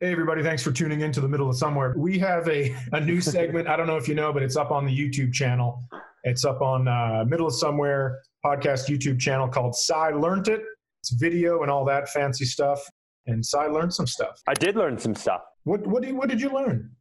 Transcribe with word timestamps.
Hey, 0.00 0.12
everybody, 0.12 0.44
thanks 0.44 0.62
for 0.62 0.70
tuning 0.70 1.00
in 1.00 1.10
to 1.10 1.20
the 1.20 1.26
middle 1.26 1.50
of 1.50 1.56
somewhere. 1.56 1.92
We 1.96 2.20
have 2.20 2.48
a, 2.48 2.72
a 2.92 3.00
new 3.00 3.20
segment. 3.20 3.66
I 3.66 3.76
don't 3.76 3.88
know 3.88 3.96
if 3.96 4.06
you 4.06 4.14
know, 4.14 4.32
but 4.32 4.44
it's 4.44 4.54
up 4.54 4.70
on 4.70 4.86
the 4.86 4.96
YouTube 4.96 5.32
channel. 5.32 5.82
It's 6.22 6.44
up 6.44 6.60
on 6.60 6.86
uh, 6.86 7.24
Middle 7.26 7.48
of 7.48 7.54
Somewhere 7.54 8.20
podcast 8.46 8.88
YouTube 8.88 9.18
channel 9.18 9.48
called 9.48 9.74
Cy 9.74 10.10
Learned 10.10 10.46
It. 10.46 10.62
It's 11.02 11.10
video 11.14 11.62
and 11.62 11.70
all 11.70 11.84
that 11.86 12.08
fancy 12.10 12.44
stuff. 12.44 12.80
And 13.26 13.44
Cy 13.44 13.66
learned 13.66 13.92
some 13.92 14.06
stuff. 14.06 14.40
I 14.46 14.54
did 14.54 14.76
learn 14.76 14.98
some 14.98 15.16
stuff 15.16 15.42
What, 15.64 15.84
what, 15.84 16.04
did, 16.04 16.14
what 16.14 16.28
did 16.28 16.40
you 16.40 16.50
learn? 16.50 16.92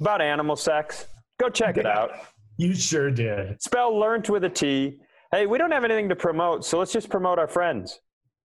about 0.00 0.20
animal 0.20 0.56
sex. 0.56 1.06
Go 1.38 1.48
check 1.48 1.76
it 1.76 1.86
out. 1.86 2.10
You 2.56 2.74
sure 2.74 3.12
did. 3.12 3.62
Spell 3.62 3.96
learnt 3.96 4.28
with 4.28 4.42
a 4.42 4.50
T. 4.50 4.98
Hey, 5.30 5.46
we 5.46 5.58
don't 5.58 5.70
have 5.70 5.84
anything 5.84 6.08
to 6.08 6.16
promote, 6.16 6.64
so 6.64 6.80
let's 6.80 6.92
just 6.92 7.08
promote 7.08 7.38
our 7.38 7.46
friends. 7.46 8.00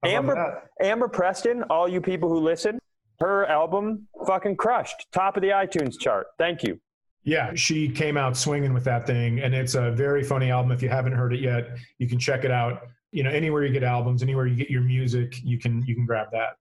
Amber. 0.05 0.69
Amber 0.79 1.07
Preston, 1.07 1.63
all 1.63 1.89
you 1.89 1.99
people 1.99 2.29
who 2.29 2.39
listen, 2.39 2.77
her 3.19 3.45
album 3.47 4.07
fucking 4.25 4.55
crushed. 4.57 5.07
Top 5.11 5.37
of 5.37 5.41
the 5.41 5.49
iTunes 5.49 5.99
chart. 5.99 6.27
Thank 6.37 6.63
you. 6.63 6.79
Yeah, 7.23 7.53
she 7.55 7.89
came 7.89 8.15
out 8.15 8.37
swinging 8.37 8.73
with 8.73 8.85
that 8.85 9.05
thing, 9.05 9.41
and 9.41 9.53
it's 9.53 9.75
a 9.75 9.91
very 9.91 10.23
funny 10.23 10.49
album. 10.49 10.71
If 10.71 10.81
you 10.81 10.87
haven't 10.87 11.11
heard 11.13 11.33
it 11.33 11.41
yet, 11.41 11.77
you 11.97 12.07
can 12.07 12.17
check 12.17 12.45
it 12.45 12.51
out. 12.51 12.83
You 13.11 13.23
know, 13.23 13.31
anywhere 13.31 13.65
you 13.65 13.73
get 13.73 13.83
albums, 13.83 14.23
anywhere 14.23 14.47
you 14.47 14.55
get 14.55 14.69
your 14.69 14.81
music, 14.81 15.37
you 15.43 15.59
can 15.59 15.85
you 15.85 15.93
can 15.93 16.05
grab 16.05 16.27
that. 16.31 16.57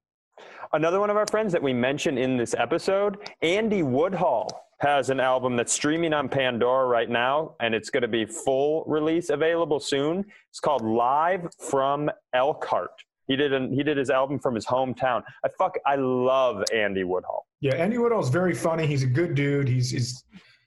Another 0.73 0.99
one 0.99 1.11
of 1.11 1.17
our 1.17 1.27
friends 1.27 1.53
that 1.53 1.63
we 1.63 1.73
mentioned 1.73 2.19
in 2.19 2.37
this 2.37 2.55
episode, 2.59 3.31
Andy 3.43 3.85
Woodhull, 3.85 4.51
has 4.81 5.09
an 5.11 5.21
album 5.21 5.57
that's 5.57 5.73
streaming 5.73 6.13
on 6.13 6.29
Pandora 6.29 6.87
right 6.87 7.09
now, 7.09 7.55
and 7.61 7.75
it's 7.75 7.89
going 7.89 8.03
to 8.03 8.09
be 8.09 8.27
full 8.27 8.85
release 8.87 9.31
available 9.31 9.81
soon. 9.81 10.25
It's 10.51 10.61
called 10.61 10.83
Live 10.83 11.49
from 11.59 12.11
Elkhart. 12.35 12.91
He 13.27 13.37
did 13.37 13.53
an, 13.53 13.73
he 13.73 13.83
did 13.83 13.97
his 13.97 14.11
album 14.11 14.39
from 14.39 14.55
his 14.55 14.67
hometown. 14.67 15.23
I 15.45 15.49
fuck 15.59 15.77
I 15.85 15.97
love 15.97 16.63
Andy 16.73 17.05
Woodhull. 17.05 17.47
Yeah, 17.61 17.75
Andy 17.75 17.99
Woodhull's 17.99 18.29
very 18.29 18.55
funny. 18.55 18.87
He's 18.87 19.03
a 19.03 19.09
good 19.09 19.35
dude. 19.35 19.69
He's 19.69 19.91
he's 19.91 20.25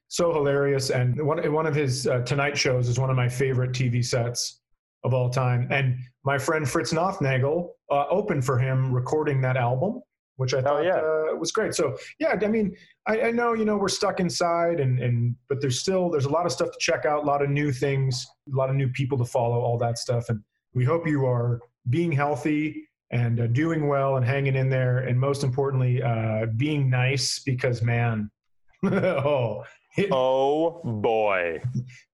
so 0.07 0.33
hilarious, 0.33 0.89
and 0.89 1.21
one 1.25 1.51
one 1.53 1.65
of 1.65 1.75
his 1.75 2.07
uh, 2.07 2.19
Tonight 2.21 2.57
shows 2.57 2.89
is 2.89 2.99
one 2.99 3.09
of 3.09 3.15
my 3.15 3.29
favorite 3.29 3.71
TV 3.71 4.03
sets 4.03 4.59
of 5.03 5.13
all 5.13 5.29
time. 5.29 5.67
And 5.71 5.97
my 6.25 6.37
friend 6.37 6.69
Fritz 6.69 6.91
Nothnagel 6.91 7.69
uh, 7.89 8.05
opened 8.09 8.43
for 8.43 8.57
him 8.57 8.93
recording 8.93 9.39
that 9.41 9.55
album, 9.55 10.01
which 10.35 10.53
I 10.53 10.61
thought 10.61 10.83
yeah. 10.83 10.97
uh, 10.97 11.35
was 11.37 11.51
great. 11.51 11.73
So 11.73 11.95
yeah, 12.19 12.37
I 12.41 12.47
mean, 12.47 12.75
I, 13.07 13.21
I 13.21 13.31
know 13.31 13.53
you 13.53 13.65
know 13.65 13.77
we're 13.77 13.87
stuck 13.87 14.19
inside, 14.19 14.79
and 14.81 14.99
and 14.99 15.35
but 15.47 15.61
there's 15.61 15.79
still 15.79 16.09
there's 16.09 16.25
a 16.25 16.29
lot 16.29 16.45
of 16.45 16.51
stuff 16.51 16.71
to 16.71 16.77
check 16.79 17.05
out, 17.05 17.23
a 17.23 17.25
lot 17.25 17.41
of 17.41 17.49
new 17.49 17.71
things, 17.71 18.27
a 18.51 18.55
lot 18.55 18.69
of 18.69 18.75
new 18.75 18.89
people 18.89 19.17
to 19.19 19.25
follow, 19.25 19.61
all 19.61 19.77
that 19.77 19.97
stuff, 19.97 20.27
and 20.29 20.41
we 20.73 20.83
hope 20.83 21.07
you 21.07 21.25
are 21.25 21.59
being 21.89 22.11
healthy 22.11 22.87
and 23.11 23.39
uh, 23.39 23.47
doing 23.47 23.87
well 23.87 24.17
and 24.17 24.25
hanging 24.25 24.55
in 24.55 24.69
there, 24.69 24.99
and 24.99 25.19
most 25.19 25.43
importantly, 25.43 26.01
uh, 26.01 26.45
being 26.57 26.89
nice 26.89 27.39
because 27.39 27.81
man, 27.81 28.29
oh, 28.83 29.63
it, 29.97 30.09
Oh 30.11 30.81
boy. 30.83 31.61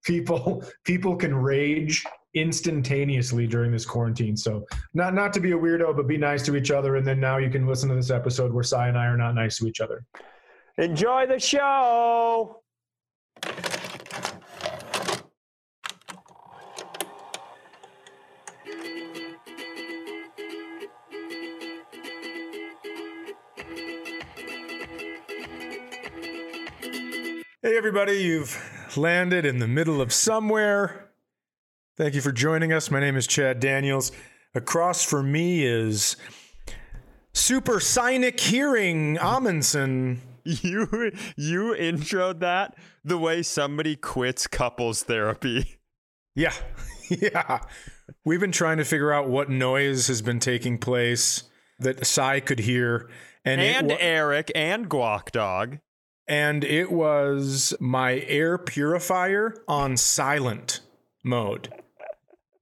people 0.04 0.64
people 0.84 1.16
can 1.16 1.34
rage 1.34 2.04
instantaneously 2.34 3.46
during 3.46 3.72
this 3.72 3.84
quarantine. 3.84 4.36
So 4.36 4.64
not 4.94 5.14
not 5.14 5.32
to 5.34 5.40
be 5.40 5.52
a 5.52 5.58
weirdo, 5.58 5.96
but 5.96 6.06
be 6.06 6.16
nice 6.16 6.42
to 6.46 6.56
each 6.56 6.70
other. 6.70 6.96
And 6.96 7.06
then 7.06 7.20
now 7.20 7.38
you 7.38 7.50
can 7.50 7.66
listen 7.66 7.88
to 7.90 7.94
this 7.94 8.10
episode 8.10 8.52
where 8.52 8.64
Cy 8.64 8.88
and 8.88 8.98
I 8.98 9.06
are 9.06 9.16
not 9.16 9.34
nice 9.34 9.58
to 9.58 9.66
each 9.66 9.80
other. 9.80 10.04
Enjoy 10.78 11.26
the 11.26 11.38
show. 11.38 12.62
Everybody, 27.86 28.14
you've 28.14 28.96
landed 28.96 29.46
in 29.46 29.60
the 29.60 29.68
middle 29.68 30.00
of 30.00 30.12
somewhere. 30.12 31.12
Thank 31.96 32.16
you 32.16 32.20
for 32.20 32.32
joining 32.32 32.72
us. 32.72 32.90
My 32.90 32.98
name 32.98 33.16
is 33.16 33.28
Chad 33.28 33.60
Daniels. 33.60 34.10
Across 34.56 35.04
from 35.04 35.30
me 35.30 35.64
is 35.64 36.16
Supersonic 37.32 38.40
Hearing 38.40 39.18
Amundson. 39.18 40.18
You 40.42 41.12
you 41.36 41.76
introed 41.78 42.40
that 42.40 42.76
the 43.04 43.18
way 43.18 43.44
somebody 43.44 43.94
quits 43.94 44.48
couples 44.48 45.04
therapy. 45.04 45.78
Yeah, 46.34 46.54
yeah. 47.08 47.60
We've 48.24 48.40
been 48.40 48.50
trying 48.50 48.78
to 48.78 48.84
figure 48.84 49.12
out 49.12 49.28
what 49.28 49.48
noise 49.48 50.08
has 50.08 50.22
been 50.22 50.40
taking 50.40 50.78
place 50.78 51.44
that 51.78 52.04
Cy 52.04 52.40
could 52.40 52.58
hear, 52.58 53.08
and 53.44 53.60
And 53.60 53.90
wa- 53.90 53.96
Eric 54.00 54.50
and 54.56 54.90
Guac 54.90 55.30
Dog. 55.30 55.78
And 56.28 56.64
it 56.64 56.90
was 56.90 57.74
my 57.80 58.20
air 58.26 58.58
purifier 58.58 59.54
on 59.68 59.96
silent 59.96 60.80
mode. 61.24 61.72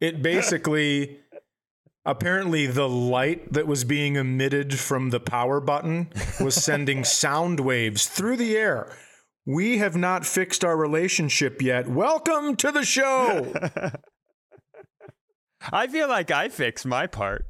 It 0.01 0.23
basically, 0.23 1.21
apparently, 2.05 2.67
the 2.67 2.89
light 2.89 3.53
that 3.53 3.67
was 3.67 3.85
being 3.85 4.17
emitted 4.17 4.79
from 4.79 5.11
the 5.11 5.21
power 5.21 5.61
button 5.61 6.11
was 6.41 6.55
sending 6.55 7.05
sound 7.05 7.61
waves 7.61 8.07
through 8.07 8.37
the 8.37 8.57
air. 8.57 8.95
We 9.47 9.79
have 9.79 9.97
not 9.97 10.27
fixed 10.27 10.65
our 10.65 10.77
relationship 10.77 11.63
yet. 11.63 11.89
Welcome 11.89 12.57
to 12.57 12.73
the 12.73 12.85
show. 12.85 13.53
I 15.73 15.87
feel 15.87 16.09
like 16.09 16.31
I 16.31 16.49
fixed 16.49 16.85
my 16.85 17.07
part. 17.07 17.47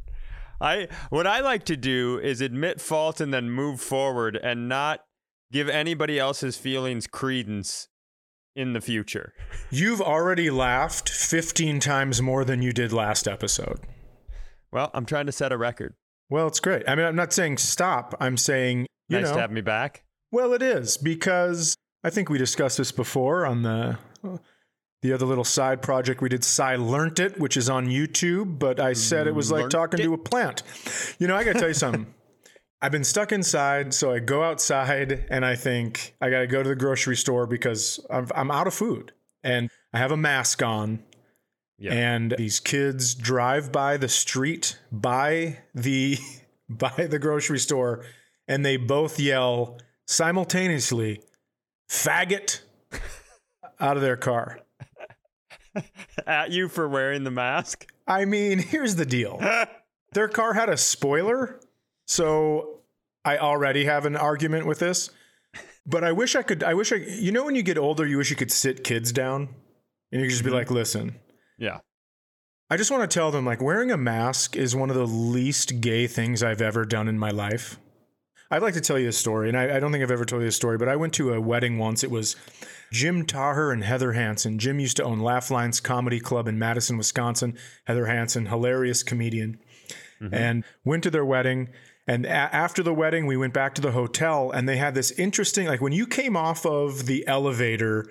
I 0.60 0.88
what 1.10 1.26
I 1.26 1.40
like 1.40 1.64
to 1.64 1.76
do 1.76 2.20
is 2.22 2.40
admit 2.40 2.80
fault 2.80 3.20
and 3.20 3.34
then 3.34 3.50
move 3.50 3.80
forward 3.80 4.38
and 4.40 4.68
not 4.68 5.00
give 5.52 5.68
anybody 5.68 6.18
else's 6.18 6.56
feelings 6.56 7.06
credence 7.06 7.88
in 8.56 8.72
the 8.72 8.80
future. 8.80 9.32
You've 9.70 10.00
already 10.00 10.50
laughed 10.50 11.08
15 11.08 11.80
times 11.80 12.22
more 12.22 12.44
than 12.44 12.62
you 12.62 12.72
did 12.72 12.92
last 12.92 13.26
episode. 13.26 13.80
Well, 14.72 14.90
I'm 14.94 15.06
trying 15.06 15.26
to 15.26 15.32
set 15.32 15.52
a 15.52 15.56
record. 15.56 15.94
Well, 16.30 16.46
it's 16.48 16.60
great. 16.60 16.88
I 16.88 16.94
mean, 16.94 17.06
I'm 17.06 17.16
not 17.16 17.32
saying 17.32 17.58
stop. 17.58 18.14
I'm 18.18 18.36
saying, 18.36 18.86
you 19.08 19.18
nice 19.18 19.28
know, 19.28 19.34
to 19.34 19.40
have 19.40 19.52
me 19.52 19.60
back. 19.60 20.04
Well, 20.32 20.52
it 20.52 20.62
is 20.62 20.96
because 20.96 21.76
I 22.02 22.10
think 22.10 22.28
we 22.28 22.38
discussed 22.38 22.78
this 22.78 22.90
before 22.90 23.46
on 23.46 23.62
the 23.62 23.98
the 25.02 25.12
other 25.12 25.26
little 25.26 25.44
side 25.44 25.82
project 25.82 26.22
we 26.22 26.28
did. 26.30 26.42
Cy 26.42 26.76
learnt 26.76 27.20
it, 27.20 27.38
which 27.38 27.56
is 27.56 27.68
on 27.68 27.86
YouTube, 27.86 28.58
but 28.58 28.80
I 28.80 28.94
said 28.94 29.26
it 29.26 29.34
was 29.34 29.48
mm, 29.48 29.52
like 29.52 29.60
Learnt 29.60 29.72
talking 29.72 30.00
it. 30.00 30.04
to 30.04 30.14
a 30.14 30.18
plant. 30.18 30.62
You 31.18 31.28
know, 31.28 31.36
I 31.36 31.44
got 31.44 31.52
to 31.52 31.58
tell 31.58 31.68
you 31.68 31.74
something. 31.74 32.06
I've 32.84 32.92
been 32.92 33.02
stuck 33.02 33.32
inside, 33.32 33.94
so 33.94 34.12
I 34.12 34.18
go 34.18 34.42
outside 34.42 35.24
and 35.30 35.42
I 35.42 35.56
think 35.56 36.14
I 36.20 36.28
got 36.28 36.40
to 36.40 36.46
go 36.46 36.62
to 36.62 36.68
the 36.68 36.76
grocery 36.76 37.16
store 37.16 37.46
because 37.46 37.98
I'm, 38.10 38.28
I'm 38.34 38.50
out 38.50 38.66
of 38.66 38.74
food 38.74 39.10
and 39.42 39.70
I 39.94 39.98
have 39.98 40.12
a 40.12 40.18
mask 40.18 40.62
on. 40.62 41.02
Yeah. 41.78 41.94
And 41.94 42.34
these 42.36 42.60
kids 42.60 43.14
drive 43.14 43.72
by 43.72 43.96
the 43.96 44.10
street 44.10 44.78
by 44.92 45.60
the 45.74 46.18
by 46.68 47.06
the 47.08 47.18
grocery 47.18 47.58
store 47.58 48.04
and 48.46 48.66
they 48.66 48.76
both 48.76 49.18
yell 49.18 49.78
simultaneously 50.06 51.22
faggot 51.90 52.60
out 53.80 53.96
of 53.96 54.02
their 54.02 54.18
car. 54.18 54.60
At 56.26 56.50
you 56.50 56.68
for 56.68 56.86
wearing 56.86 57.24
the 57.24 57.30
mask. 57.30 57.86
I 58.06 58.26
mean, 58.26 58.58
here's 58.68 58.96
the 58.96 59.06
deal. 59.06 59.40
Their 60.12 60.28
car 60.28 60.52
had 60.52 60.68
a 60.68 60.76
spoiler, 60.76 61.60
so 62.06 62.80
I 63.24 63.38
already 63.38 63.84
have 63.84 64.06
an 64.06 64.16
argument 64.16 64.66
with 64.66 64.78
this. 64.78 65.10
But 65.86 66.02
I 66.02 66.12
wish 66.12 66.34
I 66.34 66.42
could 66.42 66.62
I 66.62 66.72
wish 66.74 66.92
I 66.92 66.96
you 66.96 67.30
know 67.30 67.44
when 67.44 67.54
you 67.54 67.62
get 67.62 67.76
older 67.76 68.06
you 68.06 68.16
wish 68.16 68.30
you 68.30 68.36
could 68.36 68.50
sit 68.50 68.84
kids 68.84 69.12
down 69.12 69.48
and 70.10 70.20
you 70.20 70.26
could 70.26 70.30
just 70.30 70.42
be 70.42 70.48
mm-hmm. 70.48 70.56
like, 70.56 70.70
"Listen, 70.70 71.16
Yeah. 71.58 71.80
I 72.70 72.76
just 72.76 72.90
want 72.90 73.08
to 73.08 73.14
tell 73.14 73.30
them 73.30 73.44
like 73.44 73.60
wearing 73.60 73.90
a 73.90 73.96
mask 73.96 74.56
is 74.56 74.74
one 74.74 74.88
of 74.88 74.96
the 74.96 75.06
least 75.06 75.80
gay 75.80 76.06
things 76.06 76.42
I've 76.42 76.62
ever 76.62 76.84
done 76.84 77.08
in 77.08 77.18
my 77.18 77.30
life. 77.30 77.78
I'd 78.50 78.62
like 78.62 78.74
to 78.74 78.80
tell 78.80 78.98
you 78.98 79.08
a 79.08 79.12
story, 79.12 79.48
and 79.48 79.56
I, 79.56 79.76
I 79.76 79.80
don't 79.80 79.90
think 79.90 80.02
I've 80.02 80.10
ever 80.10 80.24
told 80.24 80.42
you 80.42 80.48
a 80.48 80.52
story, 80.52 80.78
but 80.78 80.88
I 80.88 80.96
went 80.96 81.12
to 81.14 81.32
a 81.32 81.40
wedding 81.40 81.78
once. 81.78 82.04
It 82.04 82.10
was 82.10 82.36
Jim 82.92 83.26
Taher 83.26 83.72
and 83.72 83.82
Heather 83.82 84.12
Hansen. 84.12 84.58
Jim 84.58 84.78
used 84.78 84.96
to 84.98 85.04
own 85.04 85.18
Laugh 85.20 85.50
Lines 85.50 85.80
Comedy 85.80 86.20
Club 86.20 86.46
in 86.46 86.58
Madison, 86.58 86.96
Wisconsin. 86.96 87.56
Heather 87.84 88.06
Hansen, 88.06 88.46
hilarious 88.46 89.02
comedian, 89.02 89.58
mm-hmm. 90.20 90.34
and 90.34 90.64
went 90.84 91.02
to 91.02 91.10
their 91.10 91.24
wedding. 91.24 91.68
And 92.06 92.26
a- 92.26 92.28
after 92.28 92.82
the 92.82 92.94
wedding, 92.94 93.26
we 93.26 93.36
went 93.36 93.54
back 93.54 93.74
to 93.74 93.82
the 93.82 93.92
hotel, 93.92 94.50
and 94.50 94.68
they 94.68 94.76
had 94.76 94.94
this 94.94 95.10
interesting 95.12 95.66
like 95.66 95.80
when 95.80 95.92
you 95.92 96.06
came 96.06 96.36
off 96.36 96.66
of 96.66 97.06
the 97.06 97.26
elevator. 97.26 98.06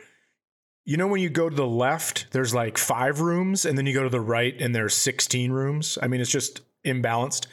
You 0.85 0.97
know, 0.97 1.07
when 1.07 1.21
you 1.21 1.29
go 1.29 1.49
to 1.49 1.55
the 1.55 1.65
left, 1.65 2.27
there's 2.31 2.53
like 2.53 2.77
five 2.77 3.21
rooms, 3.21 3.65
and 3.65 3.77
then 3.77 3.85
you 3.85 3.93
go 3.93 4.03
to 4.03 4.09
the 4.09 4.19
right, 4.19 4.59
and 4.59 4.75
there's 4.75 4.93
16 4.95 5.51
rooms. 5.51 5.97
I 6.01 6.07
mean, 6.07 6.19
it's 6.19 6.29
just 6.29 6.61
imbalanced. 6.85 7.47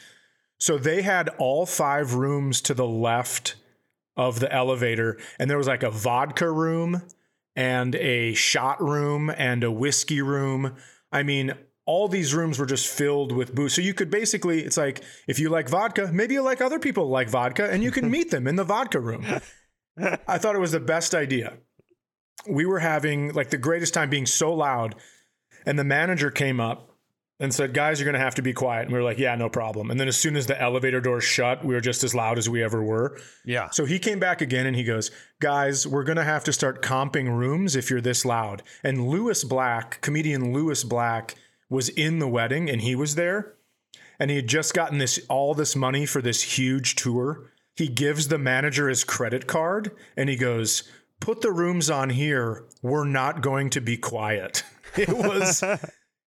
So 0.59 0.77
they 0.77 1.01
had 1.01 1.29
all 1.37 1.65
five 1.65 2.15
rooms 2.15 2.61
to 2.63 2.73
the 2.73 2.87
left 2.87 3.55
of 4.17 4.39
the 4.39 4.51
elevator, 4.51 5.17
and 5.39 5.49
there 5.49 5.57
was 5.57 5.67
like 5.67 5.83
a 5.83 5.89
vodka 5.89 6.51
room 6.51 7.03
and 7.55 7.95
a 7.95 8.33
shot 8.33 8.81
room 8.81 9.29
and 9.29 9.63
a 9.63 9.71
whiskey 9.71 10.21
room. 10.21 10.75
I 11.11 11.23
mean, 11.23 11.53
all 11.85 12.07
these 12.07 12.33
rooms 12.33 12.59
were 12.59 12.65
just 12.65 12.87
filled 12.87 13.31
with 13.31 13.55
booze. 13.55 13.73
So 13.73 13.81
you 13.81 13.93
could 13.93 14.09
basically, 14.09 14.61
it's 14.61 14.77
like 14.77 15.03
if 15.27 15.39
you 15.39 15.49
like 15.49 15.69
vodka, 15.69 16.09
maybe 16.13 16.35
you 16.35 16.41
like 16.41 16.61
other 16.61 16.79
people 16.79 17.09
like 17.09 17.29
vodka, 17.29 17.71
and 17.71 17.83
you 17.83 17.91
can 17.91 18.09
meet 18.11 18.31
them 18.31 18.47
in 18.47 18.55
the 18.55 18.63
vodka 18.63 18.99
room. 18.99 19.25
I 20.27 20.37
thought 20.37 20.55
it 20.55 20.59
was 20.59 20.71
the 20.71 20.79
best 20.79 21.13
idea. 21.13 21.57
We 22.47 22.65
were 22.65 22.79
having 22.79 23.33
like 23.33 23.49
the 23.49 23.57
greatest 23.57 23.93
time 23.93 24.09
being 24.09 24.25
so 24.25 24.53
loud, 24.53 24.95
and 25.65 25.77
the 25.77 25.83
manager 25.83 26.31
came 26.31 26.59
up 26.59 26.91
and 27.41 27.51
said, 27.51 27.73
Guys, 27.73 27.99
you're 27.99 28.05
going 28.05 28.19
to 28.19 28.23
have 28.23 28.35
to 28.35 28.41
be 28.41 28.53
quiet. 28.53 28.83
And 28.83 28.91
we 28.91 28.99
were 28.99 29.03
like, 29.03 29.17
Yeah, 29.17 29.35
no 29.35 29.49
problem. 29.49 29.91
And 29.91 29.99
then 29.99 30.07
as 30.07 30.15
soon 30.15 30.37
as 30.37 30.45
the 30.45 30.61
elevator 30.61 31.01
doors 31.01 31.23
shut, 31.23 31.65
we 31.65 31.73
were 31.73 31.81
just 31.81 32.03
as 32.03 32.15
loud 32.15 32.37
as 32.37 32.47
we 32.47 32.63
ever 32.63 32.81
were. 32.83 33.19
Yeah. 33.43 33.69
So 33.71 33.83
he 33.85 33.99
came 33.99 34.19
back 34.19 34.41
again 34.41 34.67
and 34.67 34.75
he 34.75 34.83
goes, 34.83 35.11
Guys, 35.41 35.85
we're 35.85 36.03
going 36.03 36.17
to 36.17 36.23
have 36.23 36.43
to 36.45 36.53
start 36.53 36.83
comping 36.83 37.35
rooms 37.35 37.75
if 37.75 37.89
you're 37.89 37.99
this 37.99 38.23
loud. 38.23 38.61
And 38.83 39.07
Lewis 39.07 39.43
Black, 39.43 39.99
comedian 40.01 40.53
Lewis 40.53 40.83
Black, 40.83 41.35
was 41.71 41.89
in 41.89 42.19
the 42.19 42.27
wedding 42.27 42.69
and 42.69 42.81
he 42.81 42.95
was 42.95 43.15
there. 43.15 43.55
And 44.19 44.29
he 44.29 44.35
had 44.35 44.47
just 44.47 44.75
gotten 44.75 44.99
this 44.99 45.19
all 45.29 45.55
this 45.55 45.75
money 45.75 46.05
for 46.05 46.21
this 46.21 46.43
huge 46.43 46.95
tour. 46.95 47.51
He 47.75 47.87
gives 47.87 48.27
the 48.27 48.37
manager 48.37 48.87
his 48.87 49.03
credit 49.03 49.47
card 49.47 49.91
and 50.15 50.29
he 50.29 50.35
goes, 50.35 50.83
Put 51.19 51.41
the 51.41 51.51
rooms 51.51 51.89
on 51.89 52.09
here. 52.09 52.65
We're 52.81 53.05
not 53.05 53.41
going 53.41 53.71
to 53.71 53.81
be 53.81 53.97
quiet. 53.97 54.63
It 54.97 55.07
was 55.07 55.63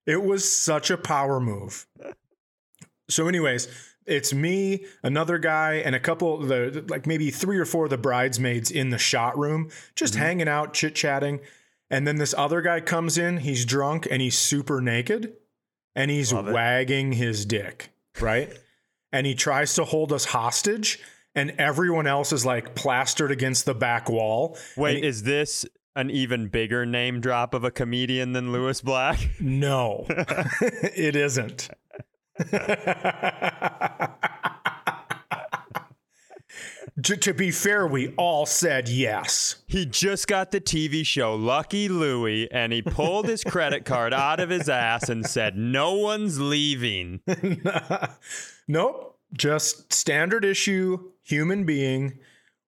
it 0.06 0.22
was 0.22 0.50
such 0.50 0.90
a 0.90 0.96
power 0.96 1.38
move. 1.38 1.86
So, 3.10 3.28
anyways, 3.28 3.68
it's 4.06 4.32
me, 4.32 4.86
another 5.02 5.36
guy, 5.36 5.74
and 5.84 5.94
a 5.94 6.00
couple 6.00 6.38
the 6.38 6.82
like 6.88 7.06
maybe 7.06 7.30
three 7.30 7.58
or 7.58 7.66
four 7.66 7.84
of 7.84 7.90
the 7.90 7.98
bridesmaids 7.98 8.70
in 8.70 8.88
the 8.88 8.96
shot 8.96 9.36
room, 9.38 9.70
just 9.96 10.14
mm-hmm. 10.14 10.22
hanging 10.22 10.48
out, 10.48 10.72
chit 10.72 10.94
chatting. 10.94 11.40
And 11.90 12.06
then 12.06 12.16
this 12.16 12.34
other 12.36 12.60
guy 12.62 12.80
comes 12.80 13.18
in, 13.18 13.38
he's 13.38 13.64
drunk 13.64 14.06
and 14.10 14.20
he's 14.22 14.36
super 14.38 14.80
naked 14.80 15.34
and 15.94 16.10
he's 16.10 16.32
Love 16.32 16.48
it. 16.48 16.52
wagging 16.52 17.12
his 17.12 17.44
dick, 17.46 17.90
right? 18.20 18.52
and 19.12 19.26
he 19.26 19.34
tries 19.34 19.74
to 19.74 19.84
hold 19.84 20.12
us 20.12 20.24
hostage, 20.24 20.98
and 21.36 21.52
everyone 21.56 22.06
else 22.08 22.32
is 22.32 22.44
like 22.44 22.74
plastered 22.74 23.30
against 23.30 23.64
the 23.64 23.74
back 23.74 24.08
wall. 24.08 24.58
Wait, 24.76 24.96
he- 25.02 25.06
is 25.06 25.22
this 25.22 25.64
an 25.94 26.10
even 26.10 26.48
bigger 26.48 26.84
name 26.84 27.20
drop 27.20 27.54
of 27.54 27.62
a 27.62 27.70
comedian 27.70 28.32
than 28.32 28.50
Lewis 28.50 28.80
Black? 28.80 29.18
No, 29.40 30.04
it 30.08 31.14
isn't. 31.14 31.68
To, 37.02 37.16
to 37.16 37.34
be 37.34 37.50
fair, 37.50 37.86
we 37.86 38.14
all 38.16 38.46
said 38.46 38.88
yes. 38.88 39.56
He 39.66 39.84
just 39.84 40.28
got 40.28 40.50
the 40.50 40.60
TV 40.60 41.04
show 41.04 41.34
Lucky 41.34 41.88
Louie 41.88 42.48
and 42.50 42.72
he 42.72 42.82
pulled 42.82 43.26
his 43.26 43.42
credit 43.42 43.84
card 43.84 44.14
out 44.14 44.40
of 44.40 44.50
his 44.50 44.68
ass 44.68 45.08
and 45.08 45.26
said, 45.26 45.56
No 45.56 45.94
one's 45.94 46.40
leaving. 46.40 47.20
nope, 48.68 49.18
just 49.32 49.92
standard 49.92 50.44
issue 50.44 51.10
human 51.22 51.64
being 51.64 52.18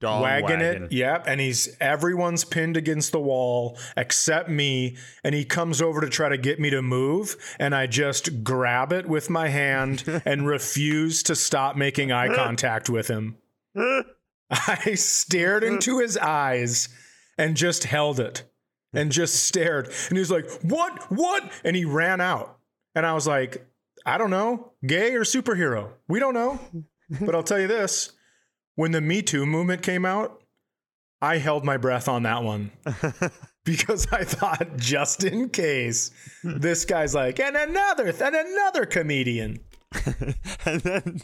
Dong 0.01 0.23
wagging 0.23 0.61
wagging. 0.61 0.83
it. 0.85 0.93
Yep, 0.93 1.25
and 1.27 1.41
he's 1.41 1.75
everyone's 1.81 2.45
pinned 2.45 2.77
against 2.77 3.13
the 3.13 3.21
wall 3.21 3.79
except 3.97 4.49
me, 4.51 4.97
and 5.25 5.35
he 5.35 5.45
comes 5.45 5.81
over 5.81 6.01
to 6.01 6.09
try 6.09 6.29
to 6.29 6.37
get 6.37 6.61
me 6.61 6.69
to 6.71 6.83
move, 6.83 7.37
and 7.59 7.75
I 7.75 7.87
just 7.87 8.45
grab 8.45 8.93
it 8.93 9.07
with 9.07 9.31
my 9.31 9.49
hand 9.49 10.05
and 10.27 10.47
refuse 10.47 11.23
to 11.25 11.35
stop 11.35 11.77
making 11.77 12.13
eye 12.13 12.35
contact 12.35 12.91
with 12.91 13.09
him. 13.09 13.37
I 14.51 14.95
stared 14.95 15.63
mm-hmm. 15.63 15.75
into 15.75 15.99
his 15.99 16.17
eyes 16.17 16.89
and 17.39 17.57
just 17.57 17.85
held 17.85 18.21
it 18.21 18.45
and 18.93 19.13
just 19.13 19.45
stared. 19.45 19.87
And 19.87 20.13
he 20.13 20.19
was 20.19 20.31
like, 20.31 20.49
What? 20.63 21.11
What? 21.11 21.51
And 21.65 21.77
he 21.77 21.85
ran 21.85 22.21
out. 22.21 22.59
And 22.95 23.05
I 23.05 23.13
was 23.13 23.27
like, 23.27 23.67
I 24.07 24.19
don't 24.19 24.31
know, 24.31 24.73
gay 24.87 25.15
or 25.15 25.25
superhero. 25.25 25.91
We 26.09 26.21
don't 26.21 26.35
know. 26.35 26.61
But 27.21 27.35
I'll 27.35 27.43
tell 27.43 27.61
you 27.61 27.67
this 27.67 28.13
when 28.77 28.93
the 28.93 29.01
Me 29.01 29.23
Too 29.23 29.45
movement 29.47 29.83
came 29.83 30.05
out, 30.05 30.43
I 31.21 31.39
held 31.39 31.65
my 31.65 31.77
breath 31.77 32.09
on 32.09 32.23
that 32.25 32.43
one 32.45 32.71
because 33.65 34.07
I 34.13 34.23
thought, 34.25 34.77
just 34.77 35.25
in 35.25 35.49
case, 35.49 36.11
this 36.45 36.85
guy's 36.85 37.15
like, 37.15 37.41
and 37.41 37.57
another, 37.57 38.09
and 38.09 38.37
another 38.37 38.87
comedian. 38.87 39.61
and 40.65 40.81
then, 40.83 41.21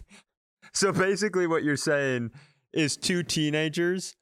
so 0.72 0.92
basically, 0.92 1.46
what 1.46 1.62
you're 1.62 1.76
saying 1.76 2.30
is 2.72 2.96
two 2.96 3.22
teenagers 3.22 4.16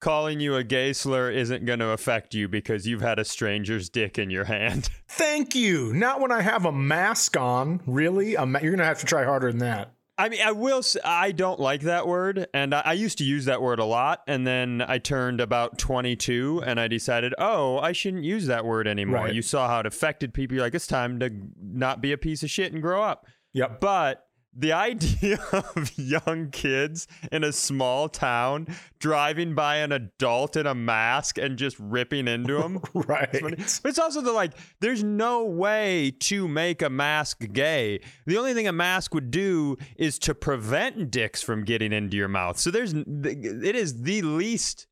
calling 0.00 0.38
you 0.38 0.54
a 0.54 0.62
gay 0.62 0.92
slur 0.92 1.30
isn't 1.30 1.64
going 1.64 1.78
to 1.78 1.88
affect 1.88 2.34
you 2.34 2.46
because 2.46 2.86
you've 2.86 3.00
had 3.00 3.18
a 3.18 3.24
stranger's 3.24 3.88
dick 3.88 4.18
in 4.18 4.28
your 4.28 4.44
hand. 4.44 4.90
Thank 5.08 5.54
you. 5.54 5.94
Not 5.94 6.20
when 6.20 6.30
I 6.30 6.42
have 6.42 6.66
a 6.66 6.72
mask 6.72 7.38
on. 7.38 7.80
Really? 7.86 8.34
A 8.34 8.44
ma- 8.44 8.58
you're 8.60 8.72
going 8.72 8.80
to 8.80 8.84
have 8.84 9.00
to 9.00 9.06
try 9.06 9.24
harder 9.24 9.50
than 9.50 9.60
that. 9.60 9.94
I 10.16 10.28
mean, 10.28 10.40
I 10.44 10.52
will. 10.52 10.82
Say, 10.82 11.00
I 11.04 11.32
don't 11.32 11.58
like 11.58 11.80
that 11.82 12.06
word, 12.06 12.46
and 12.54 12.72
I, 12.72 12.82
I 12.84 12.92
used 12.92 13.18
to 13.18 13.24
use 13.24 13.46
that 13.46 13.60
word 13.60 13.80
a 13.80 13.84
lot. 13.84 14.22
And 14.28 14.46
then 14.46 14.84
I 14.86 14.98
turned 14.98 15.40
about 15.40 15.78
22, 15.78 16.62
and 16.64 16.78
I 16.78 16.86
decided, 16.86 17.34
oh, 17.38 17.78
I 17.78 17.90
shouldn't 17.92 18.22
use 18.22 18.46
that 18.46 18.64
word 18.64 18.86
anymore. 18.86 19.24
Right. 19.24 19.34
You 19.34 19.42
saw 19.42 19.66
how 19.66 19.80
it 19.80 19.86
affected 19.86 20.32
people. 20.32 20.54
You're 20.54 20.64
like, 20.64 20.74
it's 20.74 20.86
time 20.86 21.18
to 21.18 21.30
not 21.60 22.00
be 22.00 22.12
a 22.12 22.18
piece 22.18 22.44
of 22.44 22.50
shit 22.50 22.72
and 22.72 22.80
grow 22.80 23.02
up. 23.02 23.26
Yep. 23.54 23.80
But 23.80 24.24
the 24.56 24.72
idea 24.72 25.38
of 25.52 25.92
young 25.96 26.50
kids 26.50 27.06
in 27.32 27.44
a 27.44 27.52
small 27.52 28.08
town 28.08 28.68
driving 28.98 29.54
by 29.54 29.76
an 29.76 29.92
adult 29.92 30.56
in 30.56 30.66
a 30.66 30.74
mask 30.74 31.38
and 31.38 31.58
just 31.58 31.78
ripping 31.78 32.28
into 32.28 32.58
them. 32.60 32.80
Right. 32.94 33.38
But 33.42 33.54
it's 33.58 33.98
also 33.98 34.20
the 34.20 34.32
like, 34.32 34.52
there's 34.80 35.02
no 35.02 35.44
way 35.44 36.12
to 36.20 36.48
make 36.48 36.82
a 36.82 36.90
mask 36.90 37.44
gay. 37.52 38.00
The 38.26 38.38
only 38.38 38.54
thing 38.54 38.68
a 38.68 38.72
mask 38.72 39.14
would 39.14 39.30
do 39.30 39.76
is 39.96 40.18
to 40.20 40.34
prevent 40.34 41.10
dicks 41.10 41.42
from 41.42 41.64
getting 41.64 41.92
into 41.92 42.16
your 42.16 42.28
mouth. 42.28 42.58
So 42.58 42.70
there's, 42.70 42.92
it 42.94 43.76
is 43.76 44.02
the 44.02 44.22
least. 44.22 44.86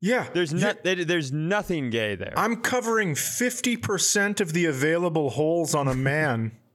Yeah. 0.00 0.28
There's 0.32 0.52
not, 0.52 0.84
there's 0.84 1.32
nothing 1.32 1.90
gay 1.90 2.16
there. 2.16 2.34
I'm 2.36 2.56
covering 2.56 3.14
50% 3.14 4.40
of 4.40 4.52
the 4.52 4.66
available 4.66 5.30
holes 5.30 5.74
on 5.74 5.88
a 5.88 5.94
man. 5.94 6.52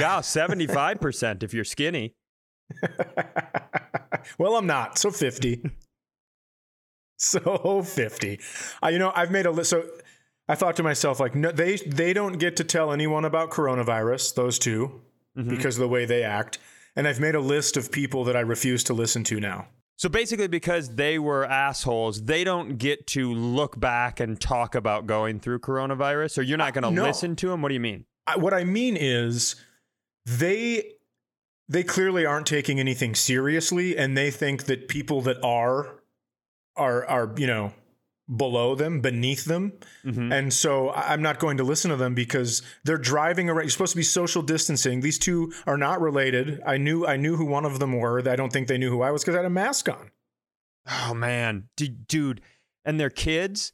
yeah, 0.00 0.20
seventy 0.20 0.66
five 0.66 1.00
percent 1.00 1.42
if 1.42 1.54
you're 1.54 1.64
skinny. 1.64 2.14
well, 4.38 4.56
I'm 4.56 4.66
not. 4.66 4.98
So 4.98 5.10
50. 5.10 5.62
so 7.16 7.82
50. 7.82 8.40
I, 8.82 8.90
you 8.90 8.98
know, 8.98 9.12
I've 9.14 9.30
made 9.30 9.46
a 9.46 9.50
list. 9.50 9.70
So 9.70 9.84
I 10.48 10.54
thought 10.54 10.76
to 10.76 10.82
myself, 10.82 11.20
like, 11.20 11.34
no, 11.34 11.50
they, 11.50 11.76
they 11.76 12.12
don't 12.12 12.38
get 12.38 12.56
to 12.56 12.64
tell 12.64 12.92
anyone 12.92 13.24
about 13.24 13.50
coronavirus, 13.50 14.34
those 14.34 14.58
2 14.58 15.00
mm-hmm. 15.38 15.48
because 15.48 15.76
of 15.76 15.80
the 15.80 15.88
way 15.88 16.04
they 16.04 16.22
act. 16.22 16.58
And 16.96 17.08
I've 17.08 17.20
made 17.20 17.34
a 17.34 17.40
list 17.40 17.76
of 17.76 17.90
people 17.90 18.24
that 18.24 18.36
I 18.36 18.40
refuse 18.40 18.84
to 18.84 18.94
listen 18.94 19.24
to 19.24 19.40
now. 19.40 19.68
So 19.96 20.08
basically, 20.08 20.48
because 20.48 20.96
they 20.96 21.18
were 21.18 21.44
assholes, 21.44 22.24
they 22.24 22.42
don't 22.42 22.78
get 22.78 23.06
to 23.08 23.32
look 23.32 23.78
back 23.78 24.18
and 24.18 24.40
talk 24.40 24.74
about 24.74 25.06
going 25.06 25.38
through 25.38 25.60
coronavirus, 25.60 26.38
or 26.38 26.42
you're 26.42 26.58
not 26.58 26.74
going 26.74 26.82
to 26.82 26.90
no. 26.90 27.04
listen 27.04 27.36
to 27.36 27.48
them. 27.48 27.62
What 27.62 27.68
do 27.68 27.74
you 27.74 27.80
mean? 27.80 28.04
I, 28.26 28.36
what 28.36 28.52
I 28.52 28.64
mean 28.64 28.96
is 28.96 29.54
they 30.26 30.92
they 31.68 31.82
clearly 31.82 32.26
aren't 32.26 32.46
taking 32.46 32.78
anything 32.80 33.14
seriously 33.14 33.96
and 33.96 34.16
they 34.16 34.30
think 34.30 34.64
that 34.64 34.88
people 34.88 35.20
that 35.22 35.42
are 35.42 36.02
are 36.76 37.04
are 37.06 37.32
you 37.36 37.46
know 37.46 37.72
below 38.36 38.74
them 38.74 39.00
beneath 39.02 39.44
them. 39.44 39.72
Mhm. 40.02 40.32
and 40.32 40.52
so 40.52 40.90
i'm 40.92 41.20
not 41.20 41.38
going 41.38 41.58
to 41.58 41.62
listen 41.64 41.90
to 41.90 41.96
them 41.96 42.14
because 42.14 42.62
they're 42.84 42.96
driving 42.96 43.50
around. 43.50 43.64
You're 43.64 43.70
supposed 43.70 43.92
to 43.92 43.96
be 43.98 44.02
social 44.02 44.40
distancing. 44.42 45.00
These 45.00 45.18
two 45.18 45.52
are 45.66 45.76
not 45.76 46.00
related. 46.00 46.60
I 46.66 46.78
knew 46.78 47.06
i 47.06 47.16
knew 47.16 47.36
who 47.36 47.44
one 47.44 47.64
of 47.66 47.78
them 47.78 47.92
were. 47.98 48.26
I 48.28 48.36
don't 48.36 48.52
think 48.52 48.68
they 48.68 48.78
knew 48.78 48.90
who 48.90 49.02
i 49.02 49.10
was 49.10 49.22
because 49.22 49.34
i 49.34 49.38
had 49.38 49.46
a 49.46 49.50
mask 49.50 49.88
on. 49.88 50.10
Oh 51.08 51.14
man, 51.14 51.68
D- 51.76 51.88
dude, 51.88 52.40
and 52.84 52.98
their 53.00 53.10
kids. 53.10 53.72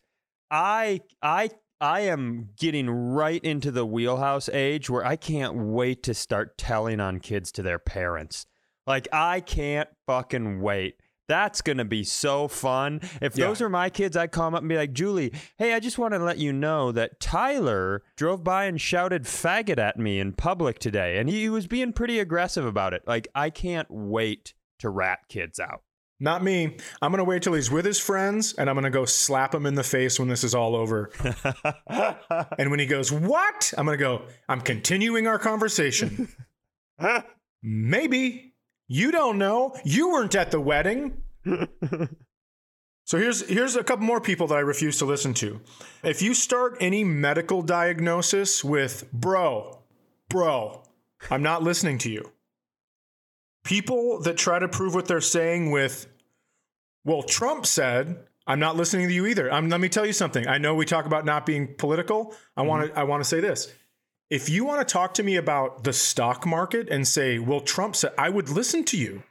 I 0.51 1.01
I 1.23 1.51
I 1.81 2.01
am 2.01 2.51
getting 2.59 2.91
right 2.91 3.43
into 3.43 3.71
the 3.71 3.87
wheelhouse 3.87 4.49
age 4.51 4.91
where 4.91 5.05
I 5.05 5.17
can't 5.17 5.55
wait 5.57 6.03
to 6.05 6.15
start 6.15 6.59
telling 6.59 7.01
on 7.01 7.21
kids 7.21 7.51
to 7.53 7.63
their 7.63 7.79
parents. 7.79 8.47
Like 8.87 9.09
I 9.13 9.41
can't 9.41 9.89
fucking 10.07 10.61
wait. 10.61 10.97
That's 11.29 11.63
gonna 11.63 11.85
be 11.85 12.03
so 12.03 12.49
fun. 12.49 13.01
If 13.23 13.39
Yeah. 13.39 13.47
those 13.47 13.63
are 13.63 13.69
my 13.69 13.89
kids, 13.89 14.17
I'd 14.17 14.33
call 14.33 14.49
'em 14.49 14.55
up 14.57 14.63
and 14.63 14.69
be 14.69 14.77
like, 14.77 14.93
Julie, 14.93 15.33
hey, 15.59 15.75
I 15.75 15.81
just 15.81 15.97
want 15.97 16.13
to 16.13 16.19
let 16.19 16.39
you 16.39 16.53
know 16.53 16.91
that 16.93 17.21
Tyler 17.21 18.03
drove 18.17 18.43
by 18.43 18.65
and 18.65 18.81
shouted 18.81 19.23
faggot 19.25 19.79
at 19.79 19.97
me 19.97 20.19
in 20.19 20.33
public 20.33 20.81
today. 20.81 21.19
And 21.19 21.29
he 21.29 21.49
was 21.49 21.69
being 21.69 21.93
pretty 21.93 22.19
aggressive 22.19 22.67
about 22.67 22.95
it. 22.95 23.03
Like, 23.07 23.29
I 23.35 23.49
can't 23.49 23.87
wait 23.91 24.55
to 24.81 24.91
rat 24.91 25.21
kids 25.29 25.61
out. 25.61 25.83
Not 26.21 26.43
me 26.43 26.77
i'm 27.03 27.11
going 27.11 27.19
to 27.19 27.25
wait 27.25 27.43
till 27.43 27.55
he's 27.55 27.71
with 27.71 27.85
his 27.85 27.99
friends 27.99 28.53
and 28.55 28.71
i'm 28.71 28.77
going 28.77 28.85
to 28.85 28.91
go 28.91 29.05
slap 29.05 29.55
him 29.55 29.67
in 29.67 29.75
the 29.75 29.83
face 29.83 30.19
when 30.21 30.29
this 30.29 30.45
is 30.45 30.55
all 30.55 30.77
over 30.77 31.11
And 32.59 32.71
when 32.71 32.79
he 32.79 32.87
goes, 32.87 33.11
What? 33.11 33.73
I'm 33.77 33.87
going 33.87 33.99
to 33.99 34.03
go, 34.05 34.23
I'm 34.49 34.61
continuing 34.61 35.27
our 35.27 35.39
conversation. 35.39 36.29
Maybe. 37.63 38.55
You 38.89 39.13
don't 39.13 39.39
know. 39.39 39.77
You 39.85 40.11
weren't 40.11 40.35
at 40.35 40.51
the 40.51 40.61
wedding. 40.61 41.23
so 43.05 43.19
here's 43.19 43.49
here's 43.49 43.77
a 43.77 43.85
couple 43.85 44.05
more 44.05 44.21
people 44.21 44.49
that 44.49 44.57
I 44.57 44.61
refuse 44.61 44.99
to 44.99 45.05
listen 45.05 45.33
to. 45.35 45.61
If 46.03 46.23
you 46.23 46.35
start 46.35 46.77
any 46.81 47.05
medical 47.05 47.63
diagnosis 47.63 48.65
with 48.65 49.11
bro, 49.13 49.83
bro, 50.29 50.83
I'm 51.31 51.43
not 51.43 51.63
listening 51.63 51.99
to 51.99 52.11
you. 52.11 52.33
People 53.65 54.21
that 54.23 54.37
try 54.37 54.59
to 54.59 54.69
prove 54.69 54.95
what 54.95 55.07
they're 55.07 55.21
saying 55.21 55.71
with, 55.71 56.07
well, 57.05 57.23
Trump 57.23 57.67
said, 57.67 58.25
I'm 58.47 58.59
not 58.59 58.77
listening 58.77 59.09
to 59.09 59.15
you 59.15 59.27
either. 59.27 59.53
Um, 59.53 59.69
let 59.69 59.81
me 59.81 59.89
tell 59.89 60.07
you 60.07 60.13
something. 60.13 60.49
I 60.49 60.59
know 60.59 60.75
we 60.75 60.87
talk 60.87 61.07
about 61.07 61.25
not 61.25 61.47
being 61.47 61.75
political. 61.77 62.35
I 62.57 62.63
want 62.63 62.93
to 62.93 62.99
I 62.99 63.05
want 63.05 63.23
to 63.23 63.29
say 63.29 63.41
this. 63.41 63.73
If 64.31 64.49
you 64.49 64.65
want 64.65 64.87
to 64.87 64.91
talk 64.91 65.15
to 65.15 65.23
me 65.23 65.37
about 65.37 65.85
the 65.85 65.93
stock 65.93 66.47
market 66.47 66.89
and 66.89 67.07
say, 67.07 67.39
well, 67.39 67.61
Trump 67.61 67.97
said, 67.97 68.13
I 68.17 68.29
would 68.29 68.49
listen 68.49 68.85
to 68.85 68.97
you. 68.97 69.23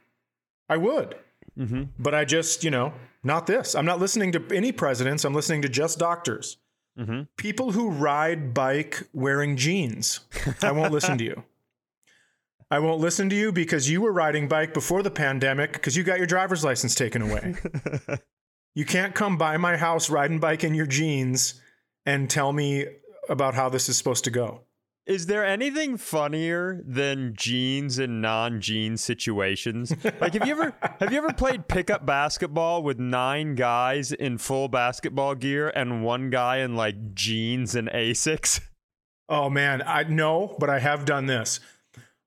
I 0.68 0.76
would. 0.76 1.16
Mm-hmm. 1.58 1.84
But 1.98 2.14
I 2.14 2.24
just, 2.24 2.64
you 2.64 2.70
know, 2.70 2.92
not 3.22 3.46
this. 3.46 3.74
I'm 3.74 3.86
not 3.86 3.98
listening 3.98 4.32
to 4.32 4.44
any 4.52 4.72
presidents. 4.72 5.24
I'm 5.24 5.34
listening 5.34 5.62
to 5.62 5.68
just 5.68 5.98
doctors. 5.98 6.58
Mm-hmm. 6.98 7.22
People 7.36 7.72
who 7.72 7.90
ride 7.90 8.52
bike 8.52 9.08
wearing 9.12 9.56
jeans. 9.56 10.20
I 10.62 10.72
won't 10.72 10.92
listen 10.92 11.18
to 11.18 11.24
you. 11.24 11.44
I 12.72 12.78
won't 12.78 13.00
listen 13.00 13.28
to 13.30 13.36
you 13.36 13.50
because 13.50 13.90
you 13.90 14.00
were 14.00 14.12
riding 14.12 14.46
bike 14.46 14.72
before 14.72 15.02
the 15.02 15.10
pandemic 15.10 15.72
because 15.72 15.96
you 15.96 16.04
got 16.04 16.18
your 16.18 16.26
driver's 16.26 16.64
license 16.64 16.94
taken 16.94 17.20
away. 17.22 17.56
you 18.76 18.84
can't 18.84 19.12
come 19.12 19.36
by 19.36 19.56
my 19.56 19.76
house 19.76 20.08
riding 20.08 20.38
bike 20.38 20.62
in 20.62 20.74
your 20.74 20.86
jeans 20.86 21.60
and 22.06 22.30
tell 22.30 22.52
me 22.52 22.86
about 23.28 23.54
how 23.54 23.68
this 23.68 23.88
is 23.88 23.98
supposed 23.98 24.22
to 24.24 24.30
go. 24.30 24.62
Is 25.04 25.26
there 25.26 25.44
anything 25.44 25.96
funnier 25.96 26.80
than 26.86 27.34
jeans 27.36 27.98
and 27.98 28.22
non-jean 28.22 28.96
situations? 28.96 29.92
Like 30.20 30.34
have 30.34 30.46
you 30.46 30.52
ever 30.52 30.72
have 31.00 31.10
you 31.10 31.18
ever 31.18 31.32
played 31.32 31.66
pickup 31.66 32.06
basketball 32.06 32.84
with 32.84 33.00
nine 33.00 33.56
guys 33.56 34.12
in 34.12 34.38
full 34.38 34.68
basketball 34.68 35.34
gear 35.34 35.70
and 35.74 36.04
one 36.04 36.30
guy 36.30 36.58
in 36.58 36.76
like 36.76 37.14
jeans 37.14 37.74
and 37.74 37.88
Asics? 37.88 38.60
Oh 39.28 39.50
man, 39.50 39.82
I 39.84 40.04
no, 40.04 40.56
but 40.60 40.70
I 40.70 40.78
have 40.78 41.04
done 41.04 41.26
this. 41.26 41.58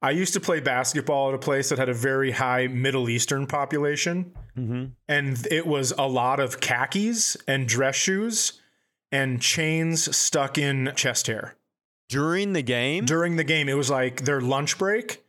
I 0.03 0.11
used 0.11 0.33
to 0.33 0.39
play 0.41 0.59
basketball 0.59 1.29
at 1.29 1.33
a 1.35 1.39
place 1.39 1.69
that 1.69 1.79
had 1.79 1.87
a 1.89 1.93
very 1.93 2.31
high 2.31 2.67
Middle 2.67 3.09
Eastern 3.09 3.47
population, 3.47 4.33
Mm-hmm. 4.57 4.85
and 5.07 5.47
it 5.49 5.65
was 5.65 5.93
a 5.97 6.05
lot 6.07 6.39
of 6.39 6.59
khakis 6.59 7.35
and 7.47 7.67
dress 7.67 7.95
shoes 7.95 8.61
and 9.11 9.41
chains 9.41 10.15
stuck 10.15 10.59
in 10.59 10.91
chest 10.95 11.25
hair. 11.25 11.55
During 12.09 12.53
the 12.53 12.61
game? 12.61 13.05
During 13.05 13.37
the 13.37 13.43
game, 13.43 13.67
it 13.67 13.73
was 13.75 13.89
like 13.89 14.25
their 14.25 14.41
lunch 14.41 14.77
break, 14.77 15.23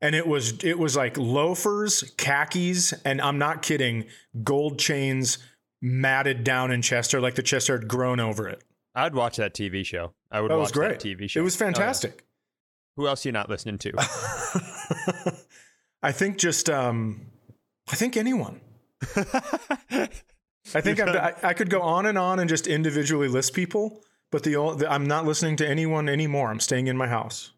and 0.00 0.16
it 0.16 0.26
was 0.26 0.64
it 0.64 0.76
was 0.78 0.96
like 0.96 1.16
loafers, 1.16 2.02
khakis, 2.16 2.92
and 3.04 3.20
I'm 3.20 3.38
not 3.38 3.62
kidding, 3.62 4.06
gold 4.42 4.78
chains 4.80 5.38
matted 5.80 6.42
down 6.42 6.72
in 6.72 6.82
chest 6.82 7.12
hair, 7.12 7.20
like 7.20 7.36
the 7.36 7.42
chest 7.44 7.68
hair 7.68 7.78
had 7.78 7.86
grown 7.86 8.18
over 8.18 8.48
it. 8.48 8.64
I'd 8.94 9.14
watch 9.14 9.36
that 9.36 9.54
TV 9.54 9.84
show. 9.86 10.14
I 10.32 10.40
would 10.40 10.50
That 10.50 10.56
watch 10.56 10.64
was 10.64 10.72
great. 10.72 10.98
that 10.98 11.00
TV 11.00 11.30
show. 11.30 11.38
It 11.38 11.44
was 11.44 11.60
Oh, 11.62 11.66
yeah. 11.66 12.10
Who 12.98 13.06
else 13.06 13.24
are 13.24 13.28
you 13.28 13.32
not 13.32 13.48
listening 13.48 13.78
to? 13.78 13.92
I 16.02 16.10
think 16.10 16.36
just 16.36 16.68
um, 16.68 17.28
I 17.88 17.94
think 17.94 18.16
anyone. 18.16 18.60
I 19.16 20.80
think 20.80 20.98
I, 20.98 21.32
I 21.44 21.54
could 21.54 21.70
go 21.70 21.80
on 21.80 22.06
and 22.06 22.18
on 22.18 22.40
and 22.40 22.48
just 22.48 22.66
individually 22.66 23.28
list 23.28 23.54
people, 23.54 24.02
but 24.32 24.42
the, 24.42 24.54
the 24.76 24.90
I'm 24.90 25.06
not 25.06 25.24
listening 25.24 25.54
to 25.58 25.68
anyone 25.68 26.08
anymore. 26.08 26.50
I'm 26.50 26.58
staying 26.58 26.88
in 26.88 26.96
my 26.96 27.06
house. 27.06 27.52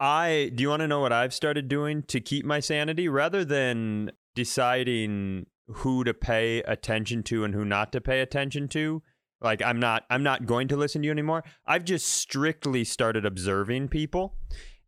I 0.00 0.50
do 0.52 0.62
you 0.62 0.70
want 0.70 0.80
to 0.80 0.88
know 0.88 0.98
what 0.98 1.12
I've 1.12 1.32
started 1.32 1.68
doing 1.68 2.02
to 2.08 2.20
keep 2.20 2.44
my 2.44 2.58
sanity 2.58 3.08
rather 3.08 3.44
than 3.44 4.10
deciding 4.34 5.46
who 5.68 6.02
to 6.02 6.12
pay 6.12 6.58
attention 6.62 7.22
to 7.22 7.44
and 7.44 7.54
who 7.54 7.64
not 7.64 7.92
to 7.92 8.00
pay 8.00 8.20
attention 8.20 8.66
to? 8.70 9.04
Like 9.46 9.62
I'm 9.62 9.80
not 9.80 10.04
I'm 10.10 10.22
not 10.22 10.44
going 10.44 10.68
to 10.68 10.76
listen 10.76 11.02
to 11.02 11.06
you 11.06 11.12
anymore. 11.12 11.44
I've 11.66 11.84
just 11.84 12.08
strictly 12.08 12.84
started 12.84 13.24
observing 13.24 13.88
people. 13.88 14.34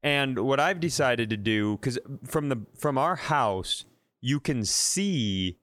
And 0.02 0.38
what 0.40 0.60
I've 0.60 0.80
decided 0.80 1.30
to 1.30 1.36
do 1.36 1.76
cuz 1.78 1.98
from 2.24 2.48
the 2.48 2.66
from 2.78 2.98
our 2.98 3.16
house 3.16 3.84
you 4.20 4.40
can 4.40 4.64
see 4.64 5.58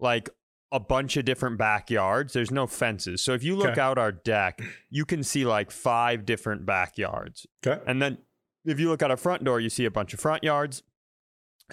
like 0.00 0.30
a 0.72 0.80
bunch 0.80 1.16
of 1.16 1.24
different 1.24 1.58
backyards. 1.58 2.32
There's 2.32 2.50
no 2.50 2.66
fences. 2.66 3.22
So 3.22 3.32
if 3.34 3.42
you 3.42 3.56
look 3.56 3.70
Okay. 3.70 3.80
out 3.80 3.96
our 3.98 4.12
deck, 4.12 4.60
you 4.90 5.04
can 5.04 5.22
see 5.22 5.44
like 5.46 5.70
five 5.70 6.24
different 6.26 6.66
backyards. 6.66 7.46
Okay. 7.66 7.82
And 7.86 8.00
then 8.02 8.18
if 8.64 8.78
you 8.80 8.88
look 8.88 9.02
at 9.02 9.10
our 9.10 9.16
front 9.16 9.44
door, 9.44 9.60
you 9.60 9.70
see 9.70 9.84
a 9.86 9.90
bunch 9.90 10.12
of 10.14 10.20
front 10.20 10.42
yards. 10.44 10.82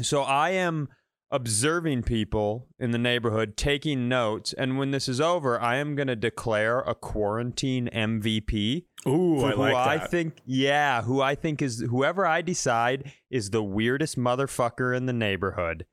So 0.02 0.24
I 0.24 0.52
am 0.52 0.90
observing 1.36 2.02
people 2.04 2.66
in 2.80 2.92
the 2.92 2.98
neighborhood, 2.98 3.58
taking 3.58 4.08
notes. 4.08 4.54
And 4.54 4.78
when 4.78 4.92
this 4.92 5.10
is 5.10 5.20
over, 5.20 5.60
I 5.60 5.76
am 5.76 5.94
going 5.94 6.08
to 6.08 6.16
declare 6.16 6.80
a 6.80 6.96
quarantine 6.96 7.90
MVP. 7.94 8.86
Ooh, 9.06 9.44
I 9.44 9.52
who 9.52 9.62
like 9.62 9.76
I 9.76 10.08
think, 10.08 10.38
yeah, 10.46 11.02
who 11.02 11.22
I 11.22 11.36
think 11.36 11.62
is 11.62 11.82
whoever 11.82 12.26
I 12.26 12.42
decide 12.42 13.12
is 13.30 13.50
the 13.50 13.62
weirdest 13.62 14.18
motherfucker 14.18 14.96
in 14.96 15.08
the 15.08 15.14
neighborhood. 15.14 15.86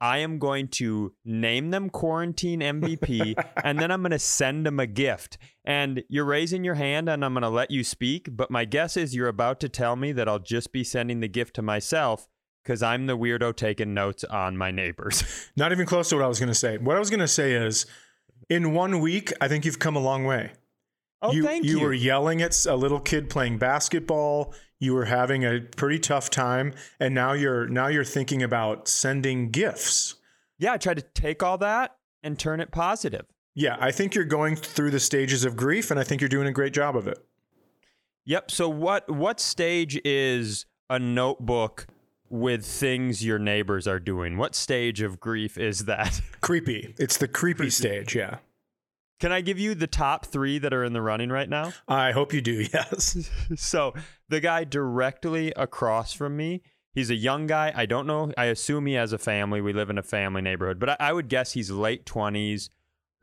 I 0.00 0.18
am 0.18 0.38
going 0.38 0.68
to 0.68 1.12
name 1.24 1.72
them 1.72 1.90
quarantine 1.90 2.60
MVP 2.60 3.34
and 3.64 3.80
then 3.80 3.90
I'm 3.90 4.02
going 4.02 4.12
to 4.12 4.18
send 4.20 4.64
them 4.64 4.78
a 4.78 4.86
gift. 4.86 5.38
And 5.64 6.04
you're 6.08 6.24
raising 6.24 6.62
your 6.62 6.76
hand 6.76 7.08
and 7.08 7.24
I'm 7.24 7.34
going 7.34 7.42
to 7.42 7.48
let 7.48 7.72
you 7.72 7.82
speak. 7.82 8.28
But 8.30 8.48
my 8.48 8.64
guess 8.64 8.96
is 8.96 9.16
you're 9.16 9.26
about 9.26 9.58
to 9.58 9.68
tell 9.68 9.96
me 9.96 10.12
that 10.12 10.28
I'll 10.28 10.38
just 10.38 10.72
be 10.72 10.84
sending 10.84 11.18
the 11.18 11.26
gift 11.26 11.54
to 11.54 11.62
myself 11.62 12.28
because 12.68 12.82
I'm 12.82 13.06
the 13.06 13.16
weirdo 13.16 13.56
taking 13.56 13.94
notes 13.94 14.24
on 14.24 14.54
my 14.58 14.70
neighbors. 14.70 15.48
Not 15.56 15.72
even 15.72 15.86
close 15.86 16.10
to 16.10 16.16
what 16.16 16.24
I 16.26 16.28
was 16.28 16.38
going 16.38 16.50
to 16.50 16.54
say. 16.54 16.76
What 16.76 16.96
I 16.96 16.98
was 16.98 17.08
going 17.08 17.20
to 17.20 17.26
say 17.26 17.54
is, 17.54 17.86
in 18.50 18.74
one 18.74 19.00
week, 19.00 19.32
I 19.40 19.48
think 19.48 19.64
you've 19.64 19.78
come 19.78 19.96
a 19.96 20.00
long 20.00 20.24
way. 20.24 20.52
Oh, 21.22 21.32
you, 21.32 21.44
thank 21.44 21.64
you 21.64 21.78
you. 21.78 21.84
were 21.84 21.94
yelling 21.94 22.42
at 22.42 22.66
a 22.66 22.76
little 22.76 23.00
kid 23.00 23.30
playing 23.30 23.56
basketball. 23.56 24.52
You 24.80 24.92
were 24.92 25.06
having 25.06 25.46
a 25.46 25.60
pretty 25.60 25.98
tough 25.98 26.28
time, 26.28 26.74
and 27.00 27.14
now 27.14 27.32
you're 27.32 27.66
now 27.68 27.86
you're 27.86 28.04
thinking 28.04 28.42
about 28.42 28.86
sending 28.86 29.50
gifts. 29.50 30.16
yeah, 30.58 30.74
I 30.74 30.76
tried 30.76 30.98
to 30.98 31.04
take 31.14 31.42
all 31.42 31.56
that 31.58 31.96
and 32.22 32.38
turn 32.38 32.60
it 32.60 32.70
positive. 32.70 33.24
Yeah, 33.54 33.78
I 33.80 33.92
think 33.92 34.14
you're 34.14 34.26
going 34.26 34.56
through 34.56 34.90
the 34.90 35.00
stages 35.00 35.46
of 35.46 35.56
grief, 35.56 35.90
and 35.90 35.98
I 35.98 36.04
think 36.04 36.20
you're 36.20 36.28
doing 36.28 36.46
a 36.46 36.52
great 36.52 36.74
job 36.74 36.96
of 36.96 37.08
it. 37.08 37.18
Yep. 38.26 38.50
So 38.50 38.68
what 38.68 39.10
what 39.10 39.40
stage 39.40 39.98
is 40.04 40.66
a 40.90 40.98
notebook 40.98 41.86
with 42.30 42.64
things 42.64 43.24
your 43.24 43.38
neighbors 43.38 43.86
are 43.86 44.00
doing? 44.00 44.36
What 44.36 44.54
stage 44.54 45.00
of 45.00 45.20
grief 45.20 45.58
is 45.58 45.84
that? 45.86 46.20
Creepy. 46.40 46.94
It's 46.98 47.16
the 47.16 47.28
creepy 47.28 47.70
stage. 47.70 48.14
Yeah. 48.14 48.38
Can 49.20 49.32
I 49.32 49.40
give 49.40 49.58
you 49.58 49.74
the 49.74 49.88
top 49.88 50.26
3 50.26 50.58
that 50.58 50.72
are 50.72 50.84
in 50.84 50.92
the 50.92 51.02
running 51.02 51.30
right 51.30 51.48
now? 51.48 51.72
I 51.88 52.12
hope 52.12 52.32
you 52.32 52.40
do. 52.40 52.64
Yes. 52.72 53.30
so, 53.56 53.94
the 54.28 54.40
guy 54.40 54.64
directly 54.64 55.52
across 55.56 56.12
from 56.12 56.36
me, 56.36 56.62
he's 56.92 57.10
a 57.10 57.16
young 57.16 57.46
guy. 57.46 57.72
I 57.74 57.86
don't 57.86 58.06
know. 58.06 58.32
I 58.38 58.46
assume 58.46 58.86
he 58.86 58.94
has 58.94 59.12
a 59.12 59.18
family. 59.18 59.60
We 59.60 59.72
live 59.72 59.90
in 59.90 59.98
a 59.98 60.02
family 60.02 60.42
neighborhood, 60.42 60.78
but 60.78 60.90
I, 60.90 60.96
I 61.00 61.12
would 61.12 61.28
guess 61.28 61.52
he's 61.52 61.70
late 61.70 62.06
20s, 62.06 62.68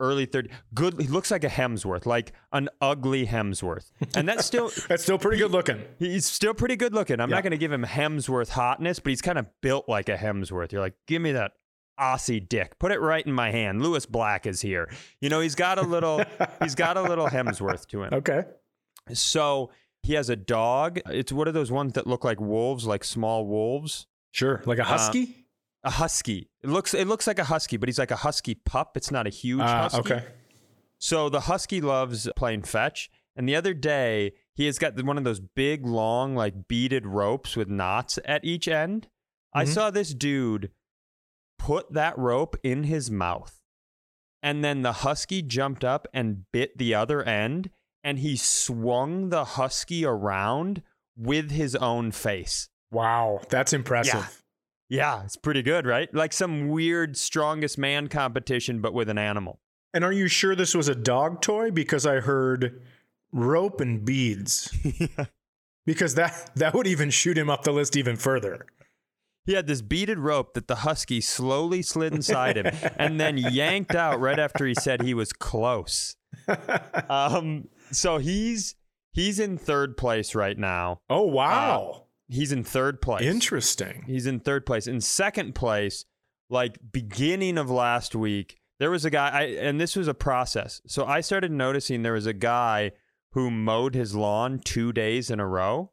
early 0.00 0.26
30s. 0.26 0.50
Good. 0.74 1.00
He 1.00 1.06
looks 1.06 1.30
like 1.30 1.44
a 1.44 1.48
Hemsworth, 1.48 2.06
like 2.06 2.32
an 2.52 2.68
ugly 2.80 3.26
Hemsworth. 3.26 3.90
And 4.14 4.28
that's 4.28 4.44
still 4.44 4.70
That's 4.88 5.02
still 5.02 5.18
pretty 5.18 5.38
good 5.38 5.50
looking. 5.50 5.82
He's 5.98 6.26
still 6.26 6.54
pretty 6.54 6.76
good 6.76 6.92
looking. 6.94 7.20
I'm 7.20 7.30
Yeah. 7.30 7.36
not 7.36 7.42
going 7.42 7.52
to 7.52 7.58
give 7.58 7.72
him 7.72 7.84
Hemsworth 7.84 8.50
hotness, 8.50 8.98
but 8.98 9.10
he's 9.10 9.22
kind 9.22 9.38
of 9.38 9.46
built 9.62 9.88
like 9.88 10.08
a 10.08 10.16
Hemsworth. 10.16 10.72
You're 10.72 10.80
like, 10.82 10.94
give 11.06 11.22
me 11.22 11.32
that 11.32 11.52
Aussie 11.98 12.46
dick. 12.46 12.78
Put 12.78 12.92
it 12.92 13.00
right 13.00 13.24
in 13.26 13.32
my 13.32 13.50
hand. 13.50 13.82
Lewis 13.82 14.04
Black 14.06 14.46
is 14.46 14.60
here. 14.60 14.90
You 15.20 15.30
know, 15.30 15.40
he's 15.40 15.54
got 15.54 15.78
a 15.78 15.82
little, 15.82 16.22
he's 16.62 16.74
got 16.74 16.96
a 16.98 17.02
little 17.02 17.26
Hemsworth 17.28 17.86
to 17.88 18.02
him. 18.02 18.12
Okay. 18.12 18.44
So 19.12 19.70
he 20.02 20.14
has 20.14 20.28
a 20.30 20.36
dog. 20.36 21.00
It's 21.06 21.32
one 21.32 21.48
of 21.48 21.54
those 21.54 21.70
ones 21.72 21.94
that 21.94 22.06
look 22.06 22.24
like 22.24 22.40
wolves, 22.40 22.86
like 22.86 23.04
small 23.04 23.46
wolves. 23.46 24.06
Sure. 24.32 24.62
Like 24.66 24.78
a 24.78 24.84
husky? 24.84 25.22
Uh, 25.22 25.26
A 25.86 25.90
husky. 25.90 26.50
It 26.62 26.68
looks, 26.68 26.92
it 26.92 27.06
looks 27.06 27.26
like 27.26 27.38
a 27.38 27.44
husky, 27.44 27.76
but 27.78 27.88
he's 27.88 27.98
like 27.98 28.10
a 28.10 28.16
husky 28.16 28.54
pup. 28.56 28.96
It's 28.96 29.10
not 29.10 29.26
a 29.26 29.30
huge 29.30 29.60
Uh, 29.62 29.88
husky. 29.88 29.98
okay. 30.00 30.24
So 30.98 31.28
the 31.28 31.40
husky 31.42 31.80
loves 31.80 32.28
playing 32.36 32.62
fetch. 32.62 33.08
And 33.36 33.48
the 33.48 33.54
other 33.56 33.72
day, 33.74 34.32
he 34.54 34.66
has 34.66 34.78
got 34.78 35.00
one 35.04 35.16
of 35.18 35.24
those 35.24 35.40
big, 35.40 35.86
long, 35.86 36.34
like 36.34 36.66
beaded 36.68 37.06
ropes 37.06 37.54
with 37.56 37.68
knots 37.68 38.18
at 38.24 38.44
each 38.44 38.66
end. 38.68 39.08
I 39.54 39.64
Mhm. 39.64 39.68
saw 39.74 39.90
this 39.90 40.12
dude 40.14 40.72
put 41.58 41.92
that 41.92 42.16
rope 42.18 42.56
in 42.62 42.84
his 42.84 43.10
mouth. 43.10 43.60
And 44.42 44.64
then 44.64 44.82
the 44.82 44.92
husky 44.92 45.42
jumped 45.42 45.84
up 45.84 46.06
and 46.12 46.50
bit 46.52 46.78
the 46.78 46.94
other 46.94 47.22
end. 47.22 47.70
And 48.02 48.18
he 48.20 48.36
swung 48.36 49.28
the 49.30 49.44
husky 49.44 50.04
around 50.04 50.82
with 51.16 51.50
his 51.50 51.74
own 51.76 52.10
face. 52.12 52.68
Wow. 52.90 53.40
That's 53.50 53.72
impressive. 53.72 54.42
Yeah, 54.88 55.24
it's 55.24 55.36
pretty 55.36 55.62
good, 55.62 55.86
right? 55.86 56.12
Like 56.14 56.32
some 56.32 56.68
weird 56.68 57.16
strongest 57.16 57.76
man 57.78 58.08
competition, 58.08 58.80
but 58.80 58.94
with 58.94 59.08
an 59.08 59.18
animal. 59.18 59.60
And 59.92 60.04
are 60.04 60.12
you 60.12 60.28
sure 60.28 60.54
this 60.54 60.74
was 60.74 60.88
a 60.88 60.94
dog 60.94 61.40
toy? 61.40 61.70
Because 61.70 62.06
I 62.06 62.20
heard 62.20 62.82
rope 63.32 63.80
and 63.80 64.04
beads. 64.04 64.74
Because 65.86 66.16
that 66.16 66.50
that 66.56 66.74
would 66.74 66.88
even 66.88 67.10
shoot 67.10 67.38
him 67.38 67.48
up 67.48 67.62
the 67.62 67.70
list 67.70 67.96
even 67.96 68.16
further. 68.16 68.66
He 69.44 69.52
had 69.52 69.68
this 69.68 69.82
beaded 69.82 70.18
rope 70.18 70.54
that 70.54 70.66
the 70.66 70.74
husky 70.74 71.20
slowly 71.20 71.80
slid 71.80 72.12
inside 72.12 72.56
him 72.56 72.74
and 72.98 73.20
then 73.20 73.38
yanked 73.52 73.94
out 73.94 74.18
right 74.18 74.40
after 74.40 74.66
he 74.66 74.74
said 74.74 75.00
he 75.02 75.14
was 75.14 75.32
close. 75.32 76.16
Um, 77.08 77.68
so 77.92 78.18
he's 78.18 78.74
He's 79.16 79.40
in 79.40 79.56
third 79.56 79.96
place 79.96 80.34
right 80.34 80.58
now. 80.58 81.00
Oh 81.08 81.22
wow. 81.22 82.04
He's 82.28 82.52
in 82.52 82.64
third 82.64 83.00
place. 83.00 83.22
Interesting. 83.22 84.04
He's 84.06 84.26
in 84.26 84.40
third 84.40 84.66
place. 84.66 84.86
In 84.86 85.00
second 85.00 85.54
place, 85.54 86.04
like 86.50 86.78
beginning 86.92 87.58
of 87.58 87.70
last 87.70 88.14
week, 88.14 88.58
there 88.78 88.90
was 88.90 89.04
a 89.04 89.10
guy, 89.10 89.28
I, 89.30 89.42
and 89.42 89.80
this 89.80 89.96
was 89.96 90.08
a 90.08 90.14
process. 90.14 90.80
So 90.86 91.06
I 91.06 91.20
started 91.20 91.50
noticing 91.52 92.02
there 92.02 92.12
was 92.12 92.26
a 92.26 92.32
guy 92.32 92.92
who 93.32 93.50
mowed 93.50 93.94
his 93.94 94.14
lawn 94.14 94.60
two 94.64 94.92
days 94.92 95.30
in 95.30 95.40
a 95.40 95.46
row, 95.46 95.92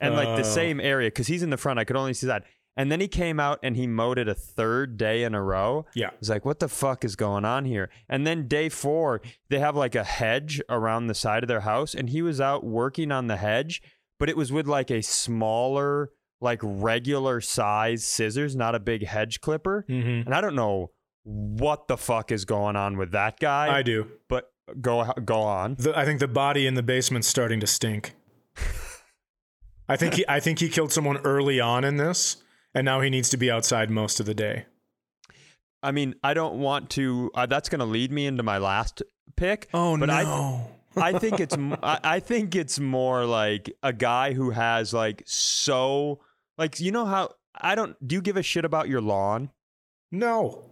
and 0.00 0.14
like 0.14 0.36
the 0.36 0.40
Oh. 0.48 0.54
same 0.54 0.80
area 0.80 1.08
because 1.08 1.26
he's 1.28 1.42
in 1.42 1.50
the 1.50 1.56
front. 1.56 1.78
I 1.78 1.84
could 1.84 1.96
only 1.96 2.14
see 2.14 2.26
that. 2.26 2.44
And 2.76 2.90
then 2.90 3.00
he 3.00 3.08
came 3.08 3.38
out 3.38 3.58
and 3.62 3.76
he 3.76 3.86
mowed 3.86 4.18
it 4.18 4.28
a 4.28 4.34
third 4.34 4.96
day 4.96 5.24
in 5.24 5.34
a 5.34 5.42
row. 5.42 5.84
Yeah. 5.94 6.08
I 6.08 6.12
was 6.18 6.30
like, 6.30 6.46
what 6.46 6.58
the 6.58 6.68
fuck 6.68 7.04
is 7.04 7.16
going 7.16 7.44
on 7.44 7.66
here? 7.66 7.90
And 8.08 8.26
then 8.26 8.48
day 8.48 8.70
four, 8.70 9.20
they 9.50 9.58
have 9.58 9.76
like 9.76 9.94
a 9.94 10.04
hedge 10.04 10.60
around 10.70 11.06
the 11.06 11.14
side 11.14 11.44
of 11.44 11.48
their 11.48 11.60
house, 11.60 11.94
and 11.94 12.08
he 12.08 12.22
was 12.22 12.40
out 12.40 12.64
working 12.64 13.12
on 13.12 13.26
the 13.26 13.36
hedge, 13.36 13.82
but 14.22 14.28
it 14.28 14.36
was 14.36 14.52
with 14.52 14.68
like 14.68 14.88
a 14.92 15.02
smaller, 15.02 16.12
like 16.40 16.60
regular 16.62 17.40
size 17.40 18.04
scissors, 18.04 18.54
not 18.54 18.72
a 18.76 18.78
big 18.78 19.04
hedge 19.04 19.40
clipper. 19.40 19.84
hmm 19.88 20.20
And 20.24 20.32
I 20.32 20.40
don't 20.40 20.54
know 20.54 20.92
what 21.24 21.88
the 21.88 21.96
fuck 21.96 22.30
is 22.30 22.44
going 22.44 22.76
on 22.76 22.96
with 22.96 23.10
that 23.10 23.40
guy, 23.40 23.76
I 23.76 23.82
do. 23.82 24.06
but 24.28 24.52
go 24.80 25.12
go 25.24 25.40
on. 25.40 25.74
The, 25.76 25.98
I 25.98 26.04
think 26.04 26.20
the 26.20 26.28
body 26.28 26.68
in 26.68 26.74
the 26.74 26.84
basement's 26.84 27.26
starting 27.26 27.58
to 27.58 27.66
stink. 27.66 28.14
I 29.88 29.96
think 29.96 30.14
he 30.14 30.24
I 30.28 30.38
think 30.38 30.60
he 30.60 30.68
killed 30.68 30.92
someone 30.92 31.16
early 31.24 31.58
on 31.58 31.82
in 31.82 31.96
this, 31.96 32.36
and 32.76 32.84
now 32.84 33.00
he 33.00 33.10
needs 33.10 33.28
to 33.30 33.36
be 33.36 33.50
outside 33.50 33.90
most 33.90 34.20
of 34.20 34.26
the 34.26 34.34
day. 34.34 34.66
I 35.82 35.90
mean, 35.90 36.14
I 36.22 36.32
don't 36.32 36.60
want 36.60 36.90
to. 36.90 37.32
Uh, 37.34 37.46
that's 37.46 37.68
going 37.68 37.80
to 37.80 37.86
lead 37.86 38.12
me 38.12 38.26
into 38.26 38.44
my 38.44 38.58
last 38.58 39.02
pick. 39.34 39.68
Oh 39.74 39.98
but 39.98 40.10
I 40.10 40.22
no. 40.22 40.68
I 40.96 41.18
think 41.18 41.40
it's 41.40 41.56
I 41.82 42.20
think 42.20 42.54
it's 42.54 42.78
more 42.78 43.24
like 43.24 43.74
a 43.82 43.92
guy 43.92 44.32
who 44.32 44.50
has 44.50 44.92
like 44.92 45.22
so 45.26 46.20
like 46.58 46.80
you 46.80 46.92
know 46.92 47.04
how 47.04 47.30
I 47.54 47.74
don't 47.74 47.96
do 48.06 48.14
you 48.14 48.22
give 48.22 48.36
a 48.36 48.42
shit 48.42 48.64
about 48.64 48.88
your 48.88 49.00
lawn? 49.00 49.50
no. 50.10 50.68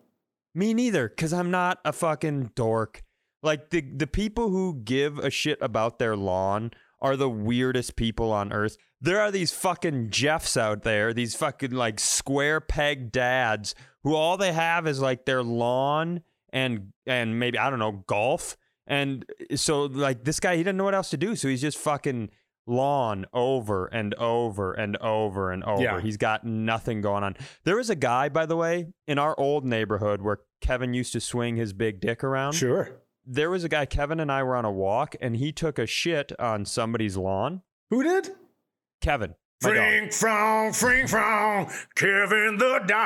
Me 0.52 0.74
neither, 0.74 1.08
cuz 1.08 1.32
I'm 1.32 1.52
not 1.52 1.78
a 1.84 1.92
fucking 1.92 2.50
dork. 2.56 3.04
Like 3.40 3.70
the 3.70 3.82
the 3.82 4.08
people 4.08 4.50
who 4.50 4.80
give 4.82 5.18
a 5.18 5.30
shit 5.30 5.58
about 5.60 6.00
their 6.00 6.16
lawn 6.16 6.72
are 7.00 7.16
the 7.16 7.30
weirdest 7.30 7.94
people 7.96 8.32
on 8.32 8.52
earth. 8.52 8.76
There 9.00 9.20
are 9.20 9.30
these 9.30 9.52
fucking 9.52 10.10
Jeffs 10.10 10.56
out 10.56 10.82
there, 10.82 11.14
these 11.14 11.34
fucking 11.34 11.70
like 11.70 12.00
square 12.00 12.60
peg 12.60 13.12
dads 13.12 13.74
who 14.02 14.14
all 14.14 14.36
they 14.36 14.52
have 14.52 14.86
is 14.86 15.00
like 15.00 15.24
their 15.24 15.42
lawn 15.42 16.22
and 16.52 16.92
and 17.06 17.38
maybe 17.38 17.58
I 17.58 17.70
don't 17.70 17.78
know, 17.78 18.04
golf. 18.06 18.56
And 18.90 19.24
eh, 19.48 19.56
so 19.56 19.84
like 19.84 20.24
this 20.24 20.38
guy 20.40 20.56
he 20.56 20.62
didn't 20.62 20.76
know 20.76 20.84
what 20.84 20.94
else 20.94 21.08
to 21.10 21.16
do, 21.16 21.34
so 21.36 21.48
he's 21.48 21.62
just 21.62 21.78
fucking 21.78 22.28
lawn 22.66 23.24
over 23.32 23.86
and 23.86 24.12
over 24.14 24.74
and 24.74 24.96
over 24.98 25.50
and 25.50 25.64
over. 25.64 25.82
Yeah. 25.82 26.00
He's 26.00 26.18
got 26.18 26.44
nothing 26.44 27.00
going 27.00 27.24
on. 27.24 27.36
There 27.64 27.76
was 27.76 27.88
a 27.88 27.94
guy, 27.94 28.28
by 28.28 28.44
the 28.44 28.56
way, 28.56 28.88
in 29.06 29.18
our 29.18 29.38
old 29.38 29.64
neighborhood 29.64 30.20
where 30.20 30.40
Kevin 30.60 30.92
used 30.92 31.12
to 31.14 31.20
swing 31.20 31.56
his 31.56 31.72
big 31.72 32.00
dick 32.00 32.22
around. 32.22 32.52
Sure. 32.52 33.00
There 33.24 33.48
was 33.50 33.64
a 33.64 33.68
guy, 33.68 33.86
Kevin 33.86 34.20
and 34.20 34.30
I 34.30 34.42
were 34.42 34.56
on 34.56 34.64
a 34.64 34.72
walk, 34.72 35.14
and 35.20 35.36
he 35.36 35.52
took 35.52 35.78
a 35.78 35.86
shit 35.86 36.32
on 36.40 36.64
somebody's 36.64 37.16
lawn. 37.16 37.62
Who 37.90 38.02
did? 38.02 38.30
Kevin. 39.00 39.34
Frink 39.60 40.10
frong, 40.10 40.74
frink 40.74 41.08
frong, 41.10 41.70
Kevin 41.94 42.56
the 42.56 42.82
dog. 42.86 43.04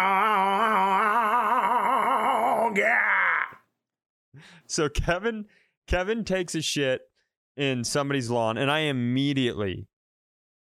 Yeah. 2.78 3.00
So 4.66 4.88
Kevin 4.88 5.46
Kevin 5.86 6.24
takes 6.24 6.54
a 6.54 6.62
shit 6.62 7.02
in 7.56 7.84
somebody's 7.84 8.30
lawn 8.30 8.56
and 8.58 8.70
I 8.70 8.80
immediately 8.80 9.86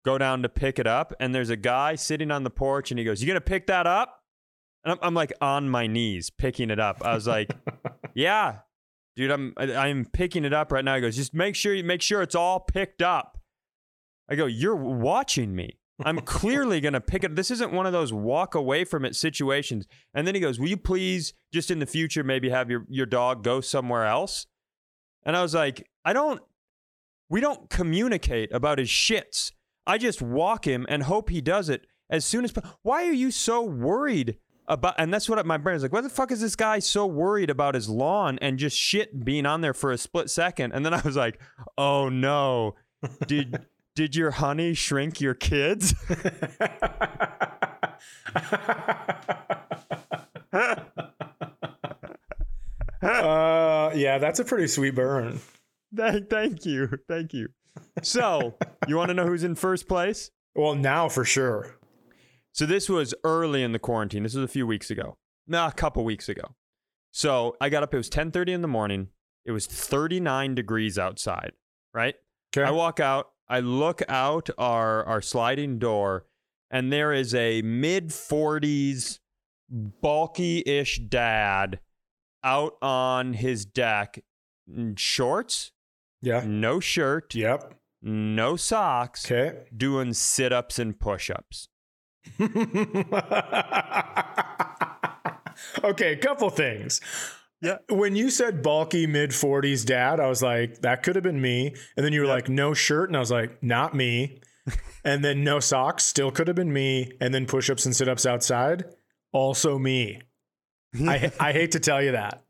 go 0.04 0.18
down 0.18 0.42
to 0.42 0.48
pick 0.48 0.78
it 0.78 0.86
up 0.86 1.12
and 1.20 1.34
there's 1.34 1.50
a 1.50 1.56
guy 1.56 1.94
sitting 1.94 2.30
on 2.30 2.42
the 2.42 2.50
porch 2.50 2.90
and 2.90 2.98
he 2.98 3.04
goes, 3.04 3.22
"You 3.22 3.32
to 3.34 3.40
pick 3.40 3.66
that 3.66 3.86
up?" 3.86 4.22
And 4.84 4.92
I'm, 4.92 4.98
I'm 5.02 5.14
like 5.14 5.32
on 5.40 5.68
my 5.68 5.86
knees 5.86 6.30
picking 6.30 6.70
it 6.70 6.80
up. 6.80 7.04
I 7.04 7.14
was 7.14 7.26
like, 7.26 7.50
"Yeah. 8.14 8.58
Dude, 9.16 9.30
I'm 9.30 9.52
I'm 9.58 10.06
picking 10.06 10.44
it 10.44 10.52
up 10.52 10.72
right 10.72 10.84
now." 10.84 10.94
He 10.94 11.00
goes, 11.00 11.16
"Just 11.16 11.34
make 11.34 11.54
sure 11.54 11.75
you 11.75 11.84
make 11.84 12.02
sure 12.02 12.23
it's 12.23 12.34
all 12.34 12.60
picked 12.60 13.02
up." 13.02 13.38
I 14.28 14.36
go, 14.36 14.46
"You're 14.46 14.76
watching 14.76 15.54
me." 15.54 15.80
I'm 16.04 16.20
clearly 16.20 16.80
going 16.80 16.94
to 16.94 17.00
pick 17.00 17.25
it. 17.25 17.36
This 17.36 17.50
isn't 17.50 17.73
one 17.73 17.86
of 17.86 17.92
those 17.92 18.12
walk 18.12 18.54
away 18.54 18.84
from 18.84 19.04
it 19.04 19.16
situations. 19.16 19.86
And 20.14 20.26
then 20.26 20.34
he 20.34 20.40
goes, 20.40 20.58
Will 20.58 20.68
you 20.68 20.76
please, 20.76 21.34
just 21.52 21.70
in 21.70 21.78
the 21.78 21.86
future, 21.86 22.25
maybe 22.25 22.50
have 22.50 22.70
your, 22.70 22.86
your 22.88 23.06
dog 23.06 23.44
go 23.44 23.60
somewhere 23.60 24.06
else? 24.06 24.46
And 25.25 25.37
I 25.37 25.43
was 25.43 25.54
like, 25.54 25.89
I 26.04 26.13
don't, 26.13 26.41
we 27.28 27.41
don't 27.41 27.69
communicate 27.71 28.52
about 28.52 28.78
his 28.78 28.89
shits. 28.89 29.52
I 29.87 29.99
just 29.99 30.23
walk 30.23 30.67
him 30.67 30.87
and 30.89 31.02
hope 31.02 31.30
he 31.30 31.41
does 31.41 31.69
it 31.69 31.87
as 32.09 32.25
soon 32.25 32.45
as. 32.45 32.52
Why 32.83 33.06
are 33.06 33.13
you 33.13 33.30
so 33.30 33.63
worried 33.63 34.39
about? 34.67 34.95
And 34.99 35.13
that's 35.13 35.28
what 35.28 35.45
my 35.47 35.56
brain 35.56 35.76
is 35.76 35.83
like. 35.83 35.93
Why 35.93 36.00
the 36.00 36.09
fuck 36.09 36.30
is 36.33 36.41
this 36.41 36.56
guy 36.56 36.78
so 36.78 37.06
worried 37.06 37.50
about 37.50 37.75
his 37.75 37.89
lawn 37.89 38.39
and 38.41 38.59
just 38.59 38.76
shit 38.76 39.25
being 39.25 39.47
on 39.47 39.61
there 39.61 39.75
for 39.75 39.93
a 39.93 39.99
split 39.99 40.30
second? 40.30 40.73
And 40.73 40.85
then 40.85 40.95
I 40.95 41.00
was 41.00 41.17
like, 41.17 41.41
oh 41.78 42.09
no, 42.09 42.75
did 43.26 43.67
did 43.95 44.15
your 44.17 44.30
honey 44.33 44.75
shrink 44.75 45.21
your 45.21 45.35
kids? 45.35 45.95
uh, 53.06 53.91
yeah, 53.95 54.19
that's 54.19 54.41
a 54.41 54.45
pretty 54.45 54.67
sweet 54.67 54.95
burn. 54.95 55.41
thank, 55.95 56.28
thank 56.28 56.67
you, 56.67 56.99
thank 57.08 57.32
you. 57.32 57.49
So 58.02 58.54
you 58.86 58.97
want 58.97 59.08
to 59.08 59.15
know 59.15 59.26
who's 59.26 59.45
in 59.45 59.54
first 59.54 59.89
place? 59.89 60.30
Well, 60.54 60.75
now 60.75 61.08
for 61.08 61.25
sure. 61.25 61.76
So 62.52 62.67
this 62.67 62.89
was 62.89 63.15
early 63.25 63.63
in 63.63 63.73
the 63.73 63.78
quarantine. 63.78 64.25
This 64.25 64.34
was 64.34 64.45
a 64.45 64.49
few 64.49 64.67
weeks 64.67 64.91
ago. 64.91 65.17
No, 65.47 65.67
a 65.67 65.73
couple 65.73 66.04
weeks 66.04 66.28
ago. 66.28 66.54
So 67.13 67.56
I 67.60 67.69
got 67.69 67.82
up. 67.82 67.95
It 67.95 67.97
was 67.97 68.10
10:30 68.10 68.52
in 68.52 68.63
the 68.63 68.69
morning. 68.69 69.08
It 69.45 69.52
was 69.52 69.67
39 69.67 70.54
degrees 70.54 70.99
outside. 70.99 71.52
Right. 71.95 72.15
Okay. 72.56 72.67
I 72.67 72.71
walk 72.71 73.00
out. 73.00 73.30
I 73.49 73.60
look 73.60 74.02
out 74.08 74.50
our 74.58 75.04
our 75.04 75.23
sliding 75.23 75.78
door, 75.78 76.26
and 76.71 76.93
there 76.93 77.13
is 77.13 77.34
a 77.34 77.63
mid 77.63 78.08
40s, 78.08 79.19
bulky-ish 79.71 80.99
dad 81.08 81.80
out 82.44 82.76
on 82.82 83.34
his 83.34 83.64
deck, 83.64 84.22
in 84.68 84.94
shorts, 84.96 85.72
yeah. 86.22 86.42
no 86.46 86.80
shirt, 86.80 87.34
Yep. 87.34 87.74
no 88.02 88.56
socks, 88.56 89.24
Okay. 89.30 89.64
doing 89.76 90.12
sit-ups 90.12 90.78
and 90.78 90.98
push-ups. 90.98 91.68
okay, 95.84 96.12
a 96.12 96.16
couple 96.16 96.50
things. 96.50 97.00
Yeah. 97.62 97.76
Uh, 97.90 97.94
when 97.96 98.16
you 98.16 98.30
said 98.30 98.62
bulky 98.62 99.06
mid 99.06 99.30
40s 99.30 99.84
dad, 99.84 100.18
I 100.20 100.26
was 100.28 100.42
like, 100.42 100.80
that 100.82 101.02
could 101.02 101.14
have 101.16 101.22
been 101.24 101.40
me. 101.40 101.74
And 101.96 102.04
then 102.04 102.12
you 102.12 102.20
were 102.20 102.26
like, 102.26 102.48
no 102.48 102.72
shirt. 102.74 103.08
And 103.10 103.16
I 103.16 103.20
was 103.20 103.30
like, 103.30 103.62
not 103.62 103.94
me. 103.94 104.40
and 105.04 105.24
then 105.24 105.44
no 105.44 105.60
socks, 105.60 106.04
still 106.04 106.30
could 106.30 106.46
have 106.48 106.56
been 106.56 106.72
me. 106.72 107.12
And 107.20 107.34
then 107.34 107.46
push 107.46 107.68
ups 107.68 107.84
and 107.86 107.94
sit 107.94 108.08
ups 108.08 108.24
outside, 108.24 108.84
also 109.32 109.78
me. 109.78 110.22
I, 110.98 111.32
I 111.40 111.52
hate 111.52 111.72
to 111.72 111.80
tell 111.80 112.02
you 112.02 112.12
that. 112.12 112.42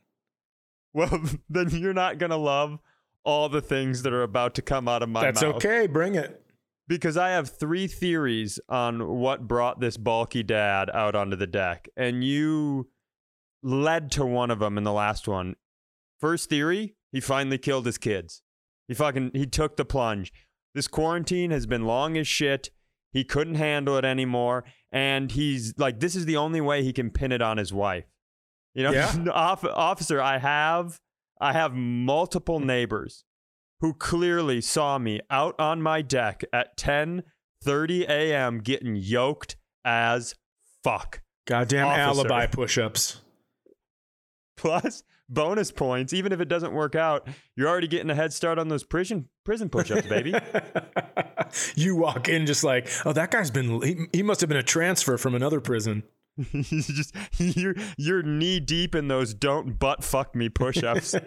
Well, 0.93 1.23
then 1.49 1.71
you're 1.71 1.95
not 1.95 2.19
going 2.19 2.31
to 2.31 2.37
love 2.37 2.79
all 3.25 3.49
the 3.49 3.61
things 3.61 4.03
that 4.03 4.13
are 4.13 4.23
about 4.23 4.55
to 4.55 4.63
come 4.63 4.89
out 4.89 5.03
of 5.03 5.09
my 5.09 5.23
That's 5.23 5.43
mouth. 5.43 5.55
That's 5.55 5.65
okay. 5.65 5.87
Bring 5.87 6.15
it. 6.15 6.45
Because 6.89 7.17
I 7.17 7.31
have 7.31 7.49
three 7.49 7.87
theories 7.87 8.59
on 8.69 9.07
what 9.07 9.47
brought 9.47 9.79
this 9.79 9.97
bulky 9.97 10.43
dad 10.43 10.91
out 10.93 11.15
onto 11.15 11.37
the 11.37 11.47
deck. 11.47 11.89
And 11.97 12.25
you 12.25 12.89
led 13.63 14.11
to 14.13 14.27
one 14.27 14.51
of 14.51 14.59
them 14.59 14.77
in 14.77 14.83
the 14.83 14.93
last 14.93 15.29
one. 15.29 15.55
First 16.19 16.51
theory, 16.51 16.97
he 17.13 17.21
finally 17.21 17.59
killed 17.59 17.87
his 17.87 17.99
kids. 17.99 18.43
He 18.89 18.95
fucking 18.95 19.31
he 19.35 19.47
took 19.47 19.77
the 19.77 19.85
plunge. 19.85 20.33
This 20.75 20.89
quarantine 20.89 21.53
has 21.53 21.67
been 21.67 21.85
long 21.85 22.17
as 22.17 22.27
shit. 22.27 22.71
He 23.13 23.23
couldn't 23.23 23.55
handle 23.55 23.97
it 23.97 24.05
anymore 24.05 24.65
and 24.93 25.31
he's 25.31 25.75
like 25.79 26.01
this 26.01 26.15
is 26.15 26.27
the 26.27 26.37
only 26.37 26.61
way 26.61 26.83
he 26.83 26.93
can 26.93 27.11
pin 27.11 27.33
it 27.33 27.43
on 27.43 27.57
his 27.57 27.73
wife. 27.73 28.05
You 28.75 28.85
know, 28.85 28.93
Yeah. 28.93 29.15
Off- 29.33 29.65
officer, 29.65 30.21
I 30.21 30.39
have 30.39 30.99
I 31.41 31.53
have 31.53 31.75
multiple 31.75 32.61
neighbors 32.61 33.25
who 33.81 33.95
clearly 33.95 34.61
saw 34.61 34.99
me 34.99 35.21
out 35.31 35.59
on 35.59 35.81
my 35.83 36.03
deck 36.03 36.45
at 36.53 36.77
10:30 36.77 38.09
a.m. 38.09 38.59
getting 38.61 38.95
yoked 38.97 39.57
as 39.85 40.35
fuck. 40.85 41.23
Goddamn 41.47 41.87
Officer. 41.87 42.01
alibi 42.03 42.47
push 42.53 42.79
ups. 42.79 43.21
Plus 44.57 45.03
bonus 45.29 45.73
points, 45.73 46.13
even 46.13 46.33
if 46.33 46.41
it 46.41 46.49
doesn't 46.49 46.73
work 46.73 46.95
out, 46.95 47.27
you're 47.57 47.69
already 47.69 47.87
getting 47.89 48.11
a 48.11 48.15
head 48.15 48.33
start 48.33 48.59
on 48.59 48.69
those 48.69 48.85
prison 48.85 49.29
prison 49.45 49.71
push-ups, 49.71 50.07
baby. 50.07 50.35
you 51.75 51.97
walk 51.97 52.29
in 52.29 52.45
just 52.47 52.63
like, 52.63 52.89
oh, 53.07 53.13
that 53.13 53.31
guy's 53.31 53.51
been, 53.51 53.81
he, 53.83 54.07
he 54.13 54.23
must 54.23 54.41
have 54.41 54.49
been 54.49 54.59
a 54.59 54.63
transfer 54.63 55.17
from 55.17 55.35
another 55.35 55.61
prison. 55.61 56.03
You 56.53 56.63
just 56.83 57.15
you're 57.39 57.75
you're 57.97 58.23
knee 58.23 58.61
deep 58.61 58.95
in 58.95 59.09
those 59.09 59.35
don't 59.35 59.79
butt 59.79 60.05
fuck 60.05 60.35
me 60.35 60.49
push-ups. 60.49 61.15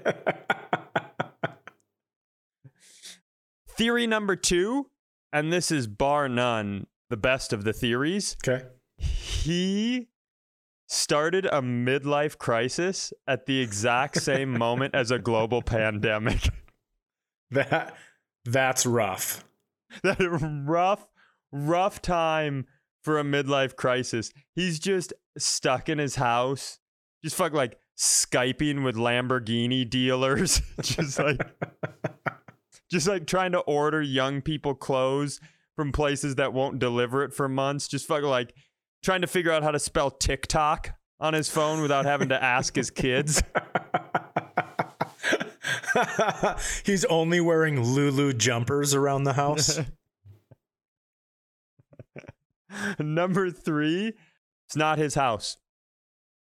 Theory 3.67 4.05
number 4.05 4.35
two, 4.35 4.89
and 5.31 5.51
this 5.51 5.71
is 5.71 5.87
bar 5.87 6.29
none 6.29 6.85
the 7.09 7.17
best 7.17 7.53
of 7.53 7.63
the 7.63 7.73
theories. 7.73 8.35
Okay. 8.47 8.65
He 8.97 10.09
started 10.87 11.45
a 11.47 11.61
midlife 11.61 12.37
crisis 12.37 13.11
at 13.27 13.45
the 13.45 13.59
exact 13.59 14.21
same 14.21 14.51
moment 14.57 14.93
as 14.95 15.11
a 15.11 15.19
global 15.19 15.61
pandemic. 15.61 16.49
That 17.51 17.95
that's 18.45 18.85
rough. 18.85 19.43
that 20.03 20.17
rough, 20.65 21.07
rough 21.51 22.01
time 22.01 22.65
for 23.03 23.19
a 23.19 23.23
midlife 23.23 23.75
crisis. 23.75 24.31
He's 24.55 24.79
just 24.79 25.13
stuck 25.37 25.89
in 25.89 25.97
his 25.97 26.15
house, 26.15 26.79
just 27.23 27.35
fuck 27.35 27.53
like 27.53 27.77
Skyping 27.97 28.83
with 28.83 28.95
Lamborghini 28.95 29.87
dealers, 29.87 30.61
just 30.81 31.19
like 31.19 31.39
just 32.91 33.07
like 33.07 33.27
trying 33.27 33.51
to 33.51 33.59
order 33.59 34.01
young 34.01 34.41
people 34.41 34.73
clothes 34.73 35.39
from 35.75 35.91
places 35.91 36.35
that 36.35 36.53
won't 36.53 36.79
deliver 36.79 37.23
it 37.23 37.33
for 37.33 37.47
months. 37.47 37.87
Just 37.87 38.07
fucking 38.07 38.27
like 38.27 38.53
trying 39.03 39.21
to 39.21 39.27
figure 39.27 39.51
out 39.51 39.63
how 39.63 39.71
to 39.71 39.79
spell 39.79 40.09
TikTok 40.09 40.91
on 41.19 41.33
his 41.33 41.49
phone 41.49 41.81
without 41.81 42.05
having 42.05 42.29
to 42.29 42.43
ask 42.43 42.75
his 42.75 42.89
kids. 42.89 43.43
He's 46.85 47.05
only 47.05 47.39
wearing 47.39 47.81
Lulu 47.81 48.33
jumpers 48.33 48.95
around 48.95 49.23
the 49.23 49.33
house. 49.33 49.79
Number 52.99 53.49
three, 53.51 54.13
it's 54.67 54.75
not 54.75 54.97
his 54.97 55.15
house. 55.15 55.57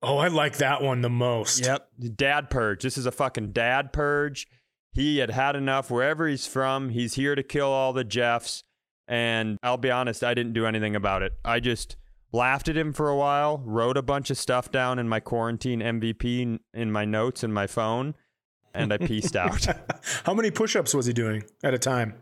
oh, 0.02 0.18
I 0.18 0.28
like 0.28 0.58
that 0.58 0.82
one 0.82 1.02
the 1.02 1.10
most. 1.10 1.66
Yep. 1.66 1.90
Dad 2.16 2.50
purge. 2.50 2.84
This 2.84 2.98
is 2.98 3.06
a 3.06 3.12
fucking 3.12 3.52
dad 3.52 3.92
purge. 3.94 4.48
He 4.94 5.18
had 5.20 5.30
had 5.30 5.56
enough 5.56 5.92
wherever 5.92 6.28
he's 6.28 6.48
from. 6.48 6.90
He's 6.90 7.14
here 7.14 7.36
to 7.36 7.44
kill 7.44 7.68
all 7.68 7.94
the 7.94 8.04
Jeffs. 8.04 8.64
And 9.08 9.58
I'll 9.64 9.78
be 9.78 9.92
honest, 9.92 10.24
I 10.24 10.34
didn't 10.34 10.54
do 10.54 10.66
anything 10.66 10.96
about 10.96 11.22
it. 11.24 11.34
I 11.44 11.60
just 11.60 11.96
laughed 12.32 12.70
at 12.70 12.78
him 12.78 12.94
for 12.94 13.10
a 13.10 13.16
while, 13.16 13.58
wrote 13.66 13.98
a 13.98 14.02
bunch 14.02 14.30
of 14.30 14.38
stuff 14.38 14.72
down 14.72 15.00
in 15.00 15.10
my 15.10 15.20
quarantine 15.20 15.80
MVP 15.80 16.42
in, 16.42 16.60
in 16.74 16.92
my 16.92 17.06
notes 17.06 17.44
in 17.44 17.52
my 17.52 17.66
phone, 17.68 18.14
and 18.74 18.94
I 18.94 18.98
pieced 18.98 19.36
out. 19.36 19.66
How 20.26 20.34
many 20.34 20.52
push-ups 20.52 20.94
was 20.94 21.08
he 21.08 21.14
doing 21.14 21.44
at 21.64 21.74
a 21.74 21.80
time? 21.80 22.14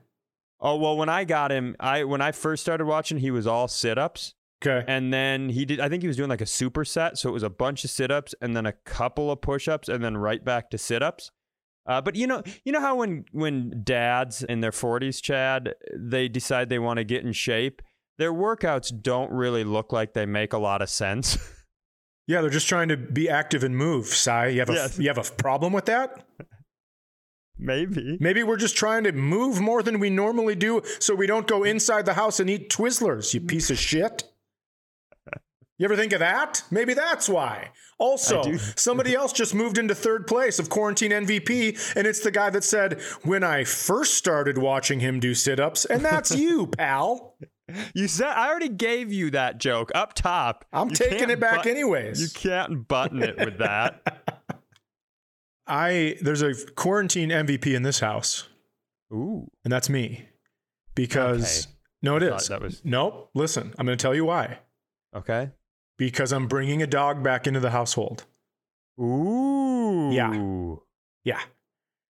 Oh 0.60 0.76
well, 0.76 0.98
when 0.98 1.10
I 1.10 1.24
got 1.24 1.52
him, 1.52 1.76
I 1.80 2.04
when 2.04 2.22
I 2.22 2.32
first 2.32 2.64
started 2.64 2.86
watching, 2.86 3.18
he 3.20 3.32
was 3.32 3.46
all 3.48 3.68
sit-ups. 3.68 4.34
Okay. 4.66 4.84
And 4.88 5.14
then 5.14 5.50
he 5.50 5.66
did, 5.66 5.80
I 5.80 5.88
think 5.88 6.02
he 6.02 6.08
was 6.08 6.18
doing 6.18 6.30
like 6.30 6.42
a 6.42 6.46
superset. 6.46 7.18
So 7.18 7.30
it 7.30 7.32
was 7.32 7.44
a 7.44 7.50
bunch 7.50 7.84
of 7.84 7.92
sit 7.92 8.10
ups 8.10 8.34
and 8.42 8.56
then 8.58 8.66
a 8.66 8.72
couple 8.74 9.30
of 9.30 9.40
push 9.40 9.68
ups 9.68 9.88
and 9.88 10.04
then 10.04 10.18
right 10.18 10.44
back 10.44 10.72
to 10.72 10.80
sit 10.80 11.04
ups. 11.04 11.30
Uh, 11.86 12.02
but 12.02 12.16
you 12.16 12.26
know, 12.26 12.42
you 12.66 12.72
know 12.72 12.82
how 12.82 12.96
when 12.96 13.26
when 13.32 13.82
dads 13.84 14.44
in 14.44 14.62
their 14.62 14.72
40s, 14.72 15.22
Chad, 15.22 15.76
they 15.96 16.28
decide 16.28 16.70
they 16.70 16.80
want 16.80 16.98
to 16.98 17.04
get 17.04 17.24
in 17.24 17.34
shape, 17.34 17.84
their 18.18 18.34
workouts 18.34 18.92
don't 19.00 19.32
really 19.32 19.64
look 19.64 19.94
like 19.94 20.14
they 20.14 20.26
make 20.26 20.54
a 20.54 20.58
lot 20.58 20.82
of 20.82 20.90
sense. 20.90 21.38
Yeah, 22.30 22.42
they're 22.42 22.50
just 22.50 22.68
trying 22.68 22.90
to 22.90 22.98
be 22.98 23.30
active 23.30 23.64
and 23.64 23.78
move. 23.78 24.08
Cy, 24.08 24.48
you 24.48 24.60
have 24.60 24.70
a 24.70 24.74
Yes. 24.74 25.00
you 25.00 25.08
have 25.08 25.18
a 25.18 25.24
problem 25.36 25.72
with 25.72 25.86
that? 25.86 26.26
Maybe. 27.60 28.18
Maybe 28.20 28.44
we're 28.44 28.58
just 28.58 28.76
trying 28.78 29.04
to 29.06 29.12
move 29.12 29.60
more 29.60 29.82
than 29.84 30.00
we 30.00 30.10
normally 30.10 30.56
do, 30.56 30.82
so 31.00 31.16
we 31.16 31.28
don't 31.28 31.48
go 31.48 31.64
inside 31.64 32.06
the 32.06 32.14
house 32.14 32.40
and 32.40 32.50
eat 32.50 32.70
Twizzlers. 32.70 33.34
You 33.34 33.42
piece 33.42 33.70
of 33.72 33.78
shit. 33.80 34.24
You 35.80 35.86
ever 35.86 35.96
think 35.96 36.12
of 36.14 36.20
that? 36.20 36.64
Maybe 36.72 36.96
that's 36.96 37.30
why. 37.30 37.70
Also, 38.00 38.42
somebody 38.76 39.14
else 39.14 39.32
just 39.32 39.54
moved 39.54 39.78
into 39.78 39.94
third 39.94 40.26
place 40.26 40.58
of 40.58 40.70
quarantine 40.70 41.12
MVP, 41.12 41.96
and 41.96 42.08
it's 42.08 42.20
the 42.22 42.32
guy 42.32 42.50
that 42.50 42.64
said, 42.64 43.00
When 43.24 43.44
I 43.44 43.64
first 43.64 44.16
started 44.16 44.58
watching 44.58 45.00
him 45.00 45.20
do 45.20 45.36
sit 45.36 45.60
ups, 45.60 45.86
and 45.86 46.04
that's 46.04 46.36
you, 46.36 46.68
pal. 46.78 47.36
You 47.94 48.08
said 48.08 48.28
I 48.28 48.48
already 48.50 48.70
gave 48.70 49.12
you 49.12 49.30
that 49.32 49.58
joke 49.58 49.92
up 49.94 50.14
top. 50.14 50.64
I'm 50.72 50.90
You 50.90 50.96
taking 50.96 51.30
it 51.30 51.40
back 51.40 51.58
but- 51.64 51.68
anyways. 51.68 52.22
You 52.22 52.30
can't 52.30 52.88
button 52.88 53.22
it 53.22 53.38
with 53.38 53.58
that. 53.60 54.24
I 55.68 56.18
there's 56.22 56.42
a 56.42 56.54
quarantine 56.76 57.30
MVP 57.30 57.76
in 57.76 57.84
this 57.84 58.00
house, 58.00 58.48
Ooh. 59.14 59.50
and 59.64 59.72
that's 59.72 59.90
me. 59.90 60.28
Because 60.96 61.66
Okay. 61.68 61.74
no, 62.02 62.16
it 62.18 62.24
is. 62.24 62.48
that 62.48 62.62
was- 62.62 62.82
Nope. 62.84 63.30
Listen, 63.36 63.74
I'm 63.78 63.86
going 63.86 63.98
to 63.98 64.02
tell 64.02 64.16
you 64.16 64.26
why. 64.26 64.60
Okay. 65.16 65.52
Because 65.98 66.32
I'm 66.32 66.48
bringing 66.48 66.82
a 66.82 66.88
dog 66.88 67.24
back 67.24 67.46
into 67.48 67.60
the 67.60 67.72
household. 67.72 68.26
Ooh. 69.00 70.12
Yeah. 70.12 70.76
Yeah. 71.24 71.42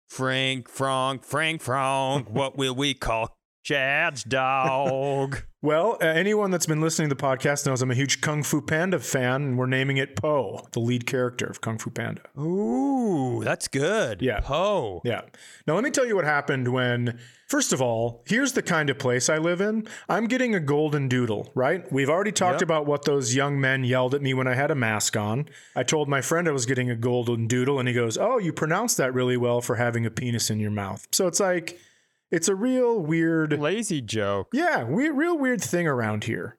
Frank, 0.09 0.67
Frank, 0.67 1.23
Frank, 1.23 1.61
Frank. 1.61 2.29
what 2.29 2.57
will 2.57 2.75
we 2.75 2.93
call 2.93 3.37
Chad's 3.63 4.23
dog? 4.23 5.43
Well, 5.63 5.99
uh, 6.01 6.05
anyone 6.05 6.49
that's 6.49 6.65
been 6.65 6.81
listening 6.81 7.09
to 7.09 7.15
the 7.15 7.21
podcast 7.21 7.67
knows 7.67 7.83
I'm 7.83 7.91
a 7.91 7.93
huge 7.95 8.19
Kung 8.19 8.41
Fu 8.41 8.61
Panda 8.61 8.97
fan, 8.97 9.43
and 9.43 9.57
we're 9.59 9.67
naming 9.67 9.97
it 9.97 10.15
Po, 10.15 10.65
the 10.71 10.79
lead 10.79 11.05
character 11.05 11.45
of 11.45 11.61
Kung 11.61 11.77
Fu 11.77 11.91
Panda. 11.91 12.21
Ooh, 12.39 13.43
that's 13.43 13.67
good. 13.67 14.23
Yeah. 14.23 14.39
Po. 14.39 15.03
Yeah. 15.05 15.21
Now, 15.67 15.75
let 15.75 15.83
me 15.83 15.91
tell 15.91 16.07
you 16.07 16.15
what 16.15 16.25
happened 16.25 16.73
when, 16.73 17.19
first 17.47 17.73
of 17.73 17.79
all, 17.81 18.23
here's 18.25 18.53
the 18.53 18.63
kind 18.63 18.89
of 18.89 18.97
place 18.97 19.29
I 19.29 19.37
live 19.37 19.61
in. 19.61 19.87
I'm 20.09 20.25
getting 20.25 20.55
a 20.55 20.59
golden 20.59 21.07
doodle, 21.07 21.51
right? 21.53 21.85
We've 21.93 22.09
already 22.09 22.31
talked 22.31 22.61
Yep. 22.61 22.63
about 22.63 22.85
what 22.87 23.05
those 23.05 23.35
young 23.35 23.61
men 23.61 23.83
yelled 23.83 24.15
at 24.15 24.21
me 24.23 24.33
when 24.33 24.47
I 24.47 24.55
had 24.55 24.71
a 24.71 24.75
mask 24.75 25.15
on. 25.15 25.47
I 25.75 25.83
told 25.83 26.09
my 26.09 26.21
friend 26.21 26.47
I 26.47 26.51
was 26.53 26.65
getting 26.65 26.89
a 26.89 26.95
golden 26.95 27.45
doodle, 27.45 27.77
and 27.77 27.87
he 27.87 27.93
goes, 27.93 28.17
Oh, 28.17 28.39
you 28.39 28.51
pronounced 28.51 28.97
that 28.97 29.13
really 29.13 29.37
well 29.37 29.61
for 29.61 29.75
having 29.75 30.07
a 30.07 30.09
penis 30.11 30.49
in 30.49 30.59
your 30.59 30.71
mouth. 30.71 31.07
So 31.11 31.27
it's 31.27 31.39
like, 31.39 31.79
it's 32.31 32.47
a 32.47 32.55
real 32.55 32.99
weird, 32.99 33.59
Lazy 33.59 34.01
joke. 34.01 34.49
yeah, 34.53 34.83
we, 34.83 35.09
real 35.09 35.37
weird 35.37 35.61
thing 35.61 35.87
around 35.87 36.23
here. 36.23 36.57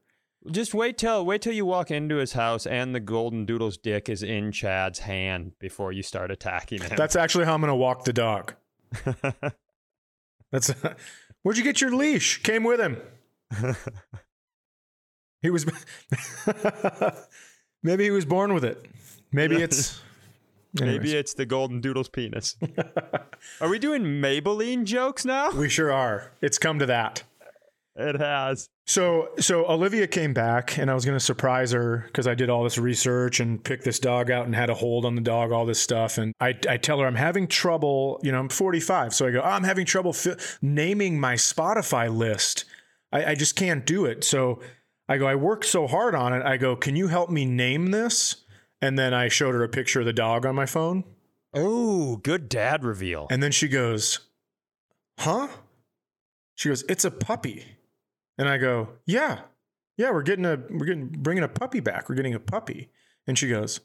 Just 0.50 0.74
wait 0.74 0.98
till 0.98 1.24
wait 1.24 1.40
till 1.40 1.52
you 1.52 1.64
walk 1.64 1.90
into 1.90 2.16
his 2.16 2.32
house 2.32 2.66
and 2.66 2.94
the 2.94 3.00
golden 3.00 3.46
doodle's 3.46 3.76
dick 3.76 4.08
is 4.08 4.24
in 4.24 4.50
Chad's 4.50 4.98
hand 5.00 5.52
before 5.60 5.92
you 5.92 6.02
start 6.02 6.32
attacking 6.32 6.82
him. 6.82 6.96
That's 6.96 7.14
actually 7.14 7.44
how 7.44 7.54
I'm 7.54 7.60
going 7.60 7.68
to 7.68 7.76
walk 7.76 8.04
the 8.04 8.12
dog. 8.12 8.54
That's 10.50 10.68
where'd 11.42 11.56
you 11.56 11.62
get 11.62 11.80
your 11.80 11.94
leash? 11.94 12.42
Came 12.42 12.64
with 12.64 12.80
him. 12.80 13.00
He 15.42 15.50
was 15.50 15.66
maybe 17.82 18.04
he 18.04 18.10
was 18.12 18.24
born 18.24 18.54
with 18.54 18.64
it. 18.64 18.86
Maybe 19.32 19.56
it's 19.56 20.00
Maybe 20.80 21.14
it's 21.14 21.34
the 21.34 21.44
golden 21.44 21.80
doodle's 21.80 22.08
penis. 22.08 22.56
Are 23.60 23.68
we 23.68 23.78
doing 23.78 24.02
Maybelline 24.02 24.84
jokes 24.84 25.24
now? 25.24 25.50
we 25.50 25.68
sure 25.68 25.92
are. 25.92 26.32
It's 26.40 26.58
come 26.58 26.78
to 26.78 26.86
that. 26.86 27.24
It 27.94 28.18
has. 28.18 28.70
So 28.86 29.28
so 29.38 29.68
Olivia 29.68 30.06
came 30.06 30.32
back 30.32 30.78
and 30.78 30.90
I 30.90 30.94
was 30.94 31.04
going 31.04 31.16
to 31.16 31.24
surprise 31.24 31.72
her 31.72 32.04
because 32.06 32.26
I 32.26 32.34
did 32.34 32.48
all 32.48 32.64
this 32.64 32.78
research 32.78 33.38
and 33.38 33.62
picked 33.62 33.84
this 33.84 33.98
dog 33.98 34.30
out 34.30 34.46
and 34.46 34.54
had 34.54 34.70
a 34.70 34.74
hold 34.74 35.04
on 35.04 35.14
the 35.14 35.20
dog, 35.20 35.52
all 35.52 35.66
this 35.66 35.80
stuff. 35.80 36.16
And 36.16 36.32
I, 36.40 36.58
I 36.68 36.78
tell 36.78 36.98
her 37.00 37.06
I'm 37.06 37.14
having 37.14 37.46
trouble. 37.46 38.18
You 38.22 38.32
know, 38.32 38.40
I'm 38.40 38.48
45, 38.48 39.14
so 39.14 39.26
I 39.26 39.30
go, 39.30 39.40
oh, 39.40 39.48
I'm 39.48 39.64
having 39.64 39.84
trouble 39.84 40.14
fi- 40.14 40.36
naming 40.62 41.20
my 41.20 41.34
Spotify 41.34 42.14
list. 42.14 42.64
I, 43.12 43.32
I 43.32 43.34
just 43.34 43.56
can't 43.56 43.84
do 43.84 44.06
it. 44.06 44.24
So 44.24 44.60
I 45.08 45.18
go, 45.18 45.26
I 45.26 45.34
worked 45.34 45.66
so 45.66 45.86
hard 45.86 46.14
on 46.14 46.32
it. 46.32 46.42
I 46.42 46.56
go, 46.56 46.74
can 46.74 46.96
you 46.96 47.08
help 47.08 47.28
me 47.28 47.44
name 47.44 47.90
this? 47.90 48.36
And 48.82 48.98
then 48.98 49.14
I 49.14 49.28
showed 49.28 49.54
her 49.54 49.62
a 49.62 49.68
picture 49.68 50.00
of 50.00 50.06
the 50.06 50.12
dog 50.12 50.44
on 50.44 50.54
my 50.54 50.66
phone. 50.66 51.04
Oh, 51.54 52.16
good 52.16 52.48
dad 52.48 52.84
reveal. 52.84 53.26
And 53.30 53.42
then 53.42 53.52
she 53.52 53.68
goes, 53.68 54.18
Huh? 55.18 55.48
She 56.56 56.68
goes, 56.68 56.82
It's 56.88 57.04
a 57.04 57.10
puppy. 57.10 57.64
And 58.38 58.48
I 58.48 58.58
go, 58.58 58.88
Yeah. 59.06 59.40
Yeah, 59.96 60.10
we're 60.10 60.22
getting 60.22 60.46
a 60.46 60.56
we're 60.70 60.86
getting 60.86 61.08
bringing 61.08 61.44
a 61.44 61.48
puppy 61.48 61.80
back. 61.80 62.08
We're 62.08 62.14
getting 62.16 62.34
a 62.34 62.40
puppy. 62.40 62.90
And 63.26 63.38
she 63.38 63.48
goes, 63.48 63.80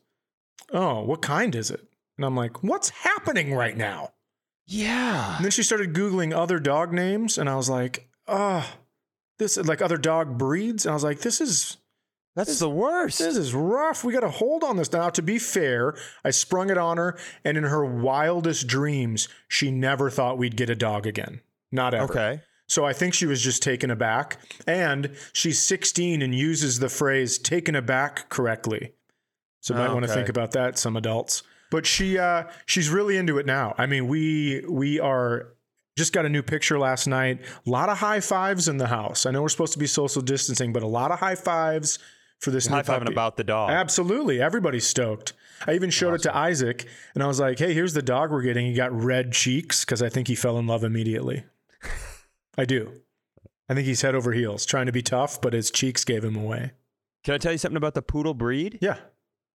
Oh, 0.74 1.04
what 1.04 1.22
kind 1.22 1.54
is 1.54 1.70
it? 1.70 1.86
And 2.18 2.26
I'm 2.26 2.36
like, 2.36 2.64
What's 2.64 2.90
happening 2.90 3.54
right 3.54 3.78
now? 3.78 4.12
yeah. 4.66 5.36
And 5.38 5.46
then 5.46 5.52
she 5.52 5.64
started 5.64 5.94
Googling 5.94 6.34
other 6.36 6.60
dog 6.60 6.92
names, 6.92 7.38
and 7.38 7.48
I 7.50 7.56
was 7.56 7.70
like, 7.70 8.10
Ah, 8.28 8.78
this 9.38 9.58
like 9.58 9.82
other 9.82 9.98
dog 9.98 10.38
breeds. 10.38 10.86
And 10.86 10.92
I 10.92 10.96
was 10.96 11.04
like, 11.04 11.20
This 11.20 11.40
is 11.42 11.78
That's 12.38 12.60
the 12.60 12.70
worst. 12.70 13.18
this 13.18 13.36
is 13.36 13.56
rough. 13.56 14.04
We 14.04 14.14
got 14.14 14.20
to 14.20 14.30
hold 14.30 14.64
on 14.64 14.78
this. 14.78 14.92
Now, 14.94 15.10
to 15.10 15.24
be 15.24 15.40
fair, 15.40 15.96
I 16.24 16.30
sprung 16.30 16.70
it 16.70 16.78
on 16.78 16.98
her, 16.98 17.18
and 17.44 17.58
in 17.58 17.64
her 17.64 17.84
wildest 17.84 18.68
dreams, 18.68 19.28
she 19.48 19.72
never 19.72 20.12
thought 20.12 20.38
we'd 20.38 20.56
get 20.56 20.70
a 20.70 20.76
dog 20.76 21.08
again. 21.08 21.42
Not 21.72 21.96
ever. 21.96 22.14
okay. 22.14 22.42
So 22.68 22.86
I 22.86 22.94
think 22.94 23.16
she 23.16 23.26
was 23.26 23.42
just 23.42 23.64
taken 23.64 23.90
aback. 23.90 24.38
And 24.68 25.16
she's 25.34 25.60
16 25.60 26.22
and 26.22 26.36
uses 26.36 26.78
the 26.78 26.90
phrase 26.90 27.40
taken 27.40 27.76
aback 27.76 28.30
correctly. 28.30 28.94
So 29.62 29.74
might 29.74 29.92
want 29.92 30.06
to 30.06 30.14
think 30.14 30.30
about 30.30 30.52
that, 30.52 30.78
some 30.78 30.96
adults. 30.96 31.42
But 31.72 31.86
she 31.86 32.18
uh 32.18 32.44
she's 32.66 32.90
really 32.90 33.18
into 33.18 33.38
it 33.40 33.46
now. 33.46 33.74
I 33.78 33.86
mean, 33.86 34.08
we 34.08 34.64
we 34.70 35.00
are 35.00 35.54
just 35.98 36.14
got 36.14 36.26
a 36.26 36.30
new 36.30 36.44
picture 36.44 36.78
last 36.78 37.08
night. 37.08 37.42
A 37.66 37.70
lot 37.70 37.90
of 37.90 37.98
high 37.98 38.20
fives 38.20 38.68
in 38.68 38.78
the 38.78 38.88
house. 38.88 39.26
I 39.26 39.32
know 39.32 39.42
we're 39.42 39.50
supposed 39.50 39.74
to 39.74 39.80
be 39.80 39.88
social 39.88 40.22
distancing, 40.22 40.72
but 40.72 40.84
a 40.84 40.88
lot 40.88 41.12
of 41.12 41.20
high 41.20 41.36
fives 41.36 42.00
for 42.40 42.52
this 42.52 42.70
new 42.70 42.76
High 42.76 42.84
fiving 42.84 43.00
puppy. 43.00 43.14
about 43.14 43.38
the 43.38 43.44
dog. 43.44 43.72
Absolutely. 43.72 44.42
Everybody's 44.42 44.86
stoked. 44.88 45.34
I 45.66 45.74
even 45.74 45.90
showed 45.90 46.14
it 46.14 46.22
to 46.24 46.36
Isaac 46.36 46.88
and 47.16 47.24
I 47.24 47.28
was 47.28 47.40
like, 47.40 47.58
hey, 47.60 47.74
here's 47.74 47.94
the 47.94 48.02
dog 48.02 48.30
we're 48.32 48.44
getting. 48.44 48.68
He 48.68 48.74
got 48.74 48.92
red 48.94 49.32
cheeks 49.34 49.84
because 49.84 50.02
I 50.04 50.10
think 50.10 50.28
he 50.28 50.36
fell 50.36 50.58
in 50.60 50.68
love 50.68 50.84
immediately. 50.84 51.46
I 52.58 52.66
do. 52.66 52.92
I 53.70 53.74
think 53.74 53.86
he's 53.88 54.02
head 54.02 54.16
over 54.16 54.32
heels, 54.34 54.66
trying 54.66 54.86
to 54.86 54.92
be 54.92 55.02
tough, 55.02 55.42
but 55.42 55.54
his 55.54 55.72
cheeks 55.72 56.06
gave 56.06 56.24
him 56.24 56.36
away. 56.36 56.72
Can 57.24 57.34
I 57.34 57.38
tell 57.38 57.52
you 57.52 57.58
something 57.58 57.76
about 57.78 57.96
the 57.96 58.02
poodle 58.02 58.34
breed? 58.34 58.78
Yeah, 58.82 58.98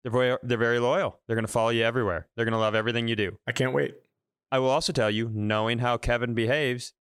They're 0.03 0.13
very, 0.13 0.37
they're 0.43 0.59
very 0.59 0.79
loyal. 0.79 1.19
They're 1.27 1.37
going 1.37 1.47
to 1.47 1.53
follow 1.53 1.71
you 1.71 1.83
everywhere. 1.85 2.27
They're 2.37 2.45
going 2.45 2.53
to 2.53 2.59
love 2.59 2.75
everything 2.75 3.09
you 3.09 3.17
do. 3.17 3.39
I 3.47 3.53
can't 3.53 3.73
wait. 3.73 3.95
I 4.51 4.59
will 4.59 4.69
also 4.69 4.93
tell 4.93 5.11
you, 5.11 5.31
knowing 5.33 5.79
how 5.79 5.97
Kevin 5.97 6.35
behaves, 6.35 6.93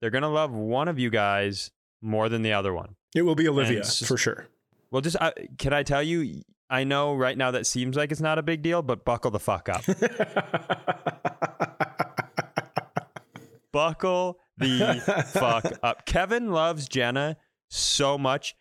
they're 0.00 0.10
going 0.10 0.22
to 0.22 0.28
love 0.28 0.52
one 0.52 0.88
of 0.88 0.98
you 0.98 1.10
guys 1.10 1.70
more 2.00 2.30
than 2.30 2.40
the 2.42 2.52
other 2.54 2.72
one. 2.72 2.94
It 3.14 3.22
will 3.22 3.34
be 3.34 3.46
Olivia 3.48 3.84
for 3.84 4.16
sure. 4.16 4.46
Well, 4.94 5.00
just 5.00 5.16
uh, 5.20 5.32
can 5.58 5.72
I 5.72 5.82
tell 5.82 6.04
you? 6.04 6.42
I 6.70 6.84
know 6.84 7.16
right 7.16 7.36
now 7.36 7.50
that 7.50 7.66
seems 7.66 7.96
like 7.96 8.12
it's 8.12 8.20
not 8.20 8.38
a 8.38 8.44
big 8.44 8.62
deal, 8.62 8.80
but 8.80 9.04
buckle 9.04 9.32
the 9.32 9.40
fuck 9.40 9.68
up. 9.68 9.84
buckle 13.72 14.38
the 14.56 15.24
fuck 15.32 15.64
up. 15.82 16.06
Kevin 16.06 16.52
loves 16.52 16.88
Jenna 16.88 17.38
so 17.68 18.16
much. 18.16 18.54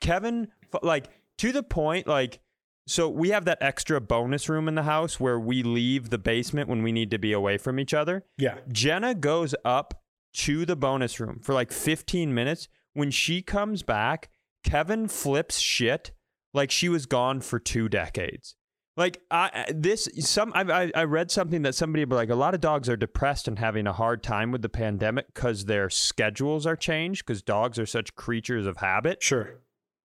Kevin, 0.00 0.48
like, 0.82 1.10
to 1.36 1.52
the 1.52 1.62
point, 1.62 2.06
like, 2.06 2.40
so 2.86 3.06
we 3.06 3.28
have 3.28 3.44
that 3.44 3.58
extra 3.60 4.00
bonus 4.00 4.48
room 4.48 4.68
in 4.68 4.76
the 4.76 4.84
house 4.84 5.20
where 5.20 5.38
we 5.38 5.62
leave 5.62 6.08
the 6.08 6.16
basement 6.16 6.66
when 6.66 6.82
we 6.82 6.92
need 6.92 7.10
to 7.10 7.18
be 7.18 7.34
away 7.34 7.58
from 7.58 7.78
each 7.78 7.92
other. 7.92 8.24
yeah. 8.38 8.54
Jenna 8.72 9.14
goes 9.14 9.54
up 9.66 10.02
to 10.32 10.64
the 10.64 10.76
bonus 10.76 11.20
room 11.20 11.40
for 11.42 11.52
like 11.52 11.70
15 11.70 12.32
minutes. 12.32 12.68
When 12.94 13.10
she 13.10 13.42
comes 13.42 13.82
back, 13.82 14.30
Kevin 14.64 15.08
flips 15.08 15.58
shit 15.58 16.12
like 16.52 16.70
she 16.70 16.88
was 16.88 17.06
gone 17.06 17.40
for 17.40 17.58
two 17.58 17.88
decades. 17.88 18.56
Like 18.96 19.22
I 19.30 19.66
this 19.74 20.08
some 20.20 20.52
I 20.54 20.92
I, 20.94 21.02
read 21.04 21.30
something 21.30 21.62
that 21.62 21.74
somebody 21.74 22.04
like 22.04 22.30
a 22.30 22.36
lot 22.36 22.54
of 22.54 22.60
dogs 22.60 22.88
are 22.88 22.96
depressed 22.96 23.48
and 23.48 23.58
having 23.58 23.88
a 23.88 23.92
hard 23.92 24.22
time 24.22 24.52
with 24.52 24.62
the 24.62 24.68
pandemic 24.68 25.26
because 25.34 25.64
their 25.64 25.90
schedules 25.90 26.64
are 26.64 26.76
changed 26.76 27.26
because 27.26 27.42
dogs 27.42 27.76
are 27.78 27.86
such 27.86 28.14
creatures 28.14 28.66
of 28.66 28.76
habit. 28.76 29.20
Sure. 29.20 29.60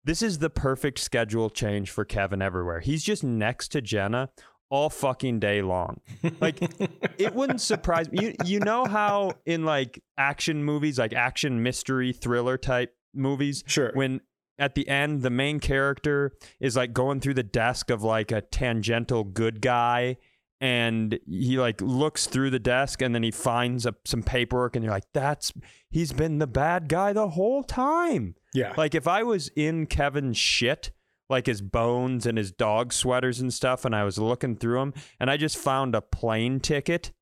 This 0.04 0.22
is 0.22 0.38
the 0.38 0.48
perfect 0.48 1.00
schedule 1.00 1.50
change 1.50 1.90
for 1.90 2.06
Kevin 2.06 2.40
everywhere. 2.40 2.80
He's 2.80 3.04
just 3.04 3.22
next 3.22 3.68
to 3.72 3.82
Jenna 3.82 4.30
all 4.70 4.88
fucking 4.88 5.38
day 5.38 5.60
long. 5.60 6.00
Like 6.40 6.58
it 7.18 7.34
wouldn't 7.34 7.60
surprise 7.60 8.10
me. 8.10 8.24
You 8.24 8.34
you 8.46 8.60
know 8.60 8.86
how 8.86 9.32
in 9.44 9.66
like 9.66 10.02
action 10.16 10.64
movies, 10.64 10.98
like 10.98 11.12
action 11.12 11.62
mystery 11.62 12.14
thriller 12.14 12.56
type 12.56 12.94
movies, 13.14 13.64
Sure. 13.66 13.90
when 13.92 14.22
at 14.58 14.74
the 14.74 14.88
end 14.88 15.22
the 15.22 15.30
main 15.30 15.60
character 15.60 16.32
is 16.60 16.76
like 16.76 16.92
going 16.92 17.20
through 17.20 17.34
the 17.34 17.42
desk 17.42 17.90
of 17.90 18.02
like 18.02 18.32
a 18.32 18.40
tangential 18.40 19.24
good 19.24 19.60
guy 19.60 20.16
and 20.60 21.18
he 21.28 21.58
like 21.58 21.80
looks 21.80 22.26
through 22.26 22.50
the 22.50 22.58
desk 22.58 23.00
and 23.00 23.14
then 23.14 23.22
he 23.22 23.30
finds 23.30 23.86
a, 23.86 23.94
some 24.04 24.22
paperwork 24.22 24.74
and 24.74 24.84
you're 24.84 24.92
like 24.92 25.06
that's 25.14 25.52
he's 25.90 26.12
been 26.12 26.38
the 26.38 26.46
bad 26.46 26.88
guy 26.88 27.12
the 27.12 27.28
whole 27.28 27.62
time 27.62 28.34
yeah. 28.54 28.74
like 28.76 28.94
if 28.94 29.06
I 29.06 29.22
was 29.22 29.48
in 29.56 29.86
Kevin's 29.86 30.36
shit, 30.36 30.90
like 31.28 31.46
his 31.46 31.60
bones 31.60 32.26
and 32.26 32.38
his 32.38 32.52
dog 32.52 32.92
sweaters 32.92 33.40
and 33.40 33.52
stuff, 33.52 33.84
and 33.84 33.94
I 33.94 34.04
was 34.04 34.18
looking 34.18 34.56
through 34.56 34.78
them, 34.78 34.94
and 35.20 35.30
I 35.30 35.36
just 35.36 35.56
found 35.56 35.94
a 35.94 36.00
plane 36.00 36.60
ticket 36.60 37.12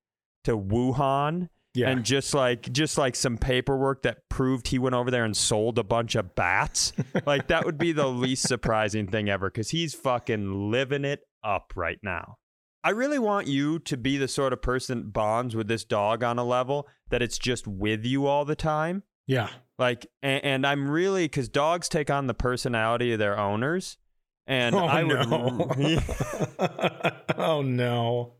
to 0.44 0.56
Wuhan, 0.56 1.48
yeah. 1.76 1.90
and 1.90 2.04
just 2.04 2.34
like 2.34 2.72
just 2.72 2.98
like 2.98 3.14
some 3.14 3.38
paperwork 3.38 4.02
that 4.02 4.28
proved 4.28 4.68
he 4.68 4.78
went 4.78 4.94
over 4.94 5.10
there 5.10 5.24
and 5.24 5.36
sold 5.36 5.78
a 5.78 5.84
bunch 5.84 6.14
of 6.14 6.34
bats, 6.34 6.92
like 7.26 7.48
that 7.48 7.64
would 7.64 7.78
be 7.78 7.92
the 7.92 8.06
least 8.08 8.48
surprising 8.48 9.06
thing 9.06 9.28
ever, 9.28 9.50
because 9.50 9.70
he's 9.70 9.94
fucking 9.94 10.70
living 10.70 11.04
it 11.04 11.20
up 11.44 11.72
right 11.76 11.98
now. 12.02 12.38
I 12.82 12.90
really 12.90 13.18
want 13.18 13.48
you 13.48 13.80
to 13.80 13.96
be 13.96 14.16
the 14.16 14.28
sort 14.28 14.52
of 14.52 14.62
person 14.62 14.98
that 14.98 15.12
bonds 15.12 15.56
with 15.56 15.66
this 15.66 15.84
dog 15.84 16.22
on 16.22 16.38
a 16.38 16.44
level 16.44 16.86
that 17.10 17.20
it's 17.20 17.36
just 17.36 17.66
with 17.66 18.04
you 18.04 18.26
all 18.26 18.44
the 18.44 18.56
time. 18.56 19.02
yeah. 19.26 19.48
Like, 19.78 20.06
and, 20.22 20.44
and 20.44 20.66
I'm 20.66 20.88
really 20.88 21.24
because 21.24 21.48
dogs 21.48 21.88
take 21.88 22.10
on 22.10 22.28
the 22.28 22.34
personality 22.34 23.12
of 23.12 23.18
their 23.18 23.38
owners, 23.38 23.98
and 24.46 24.74
oh 24.74 24.86
I 24.86 25.02
would, 25.02 25.28
no. 25.28 25.70
oh 27.36 27.62
no. 27.62 28.34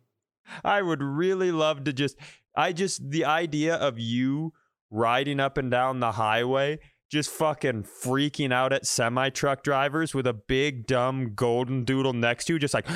I 0.64 0.80
would 0.80 1.02
really 1.02 1.50
love 1.50 1.84
to 1.84 1.92
just, 1.92 2.16
I 2.56 2.72
just 2.72 3.10
the 3.10 3.24
idea 3.24 3.74
of 3.76 3.98
you 3.98 4.52
riding 4.90 5.40
up 5.40 5.58
and 5.58 5.70
down 5.70 6.00
the 6.00 6.12
highway, 6.12 6.78
just 7.10 7.30
fucking 7.30 7.84
freaking 7.84 8.52
out 8.52 8.72
at 8.72 8.86
semi 8.86 9.30
truck 9.30 9.62
drivers 9.62 10.14
with 10.14 10.26
a 10.26 10.32
big 10.32 10.86
dumb 10.86 11.34
golden 11.34 11.84
doodle 11.84 12.12
next 12.12 12.46
to 12.46 12.54
you, 12.54 12.58
just 12.58 12.74
like, 12.74 12.86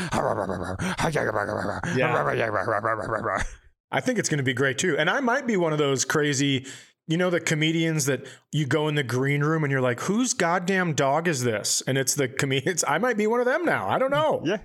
I 3.93 4.01
think 4.01 4.19
it's 4.19 4.29
going 4.29 4.39
to 4.39 4.45
be 4.45 4.55
great 4.55 4.79
too. 4.79 4.97
And 4.97 5.11
I 5.11 5.21
might 5.21 5.47
be 5.47 5.57
one 5.57 5.73
of 5.73 5.79
those 5.79 6.05
crazy, 6.05 6.67
you 7.09 7.17
know, 7.17 7.29
the 7.29 7.41
comedians 7.41 8.07
that 8.07 8.25
you 8.53 8.67
go 8.67 8.87
in 8.89 8.95
the 8.95 9.03
green 9.03 9.43
room 9.43 9.65
and 9.65 9.71
you're 9.71 9.81
like, 9.81 10.01
whose 10.01 10.33
goddamn 10.33 10.95
dog 10.95 11.27
is 11.27 11.43
this? 11.43 11.83
And 11.87 11.99
it's 11.99 12.15
the 12.15 12.29
comedians. 12.29 12.85
I 12.87 12.99
might 12.99 13.17
be 13.17 13.27
one 13.27 13.41
of 13.41 13.47
them 13.47 13.65
now. 13.65 13.89
I 13.89 13.99
don't 13.99 14.13
know. 14.13 14.43
yeah. 14.45 14.59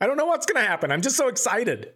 I 0.00 0.06
don't 0.06 0.16
know 0.16 0.26
what's 0.26 0.46
going 0.46 0.62
to 0.62 0.68
happen. 0.68 0.90
I'm 0.90 1.02
just 1.02 1.16
so 1.16 1.28
excited. 1.28 1.92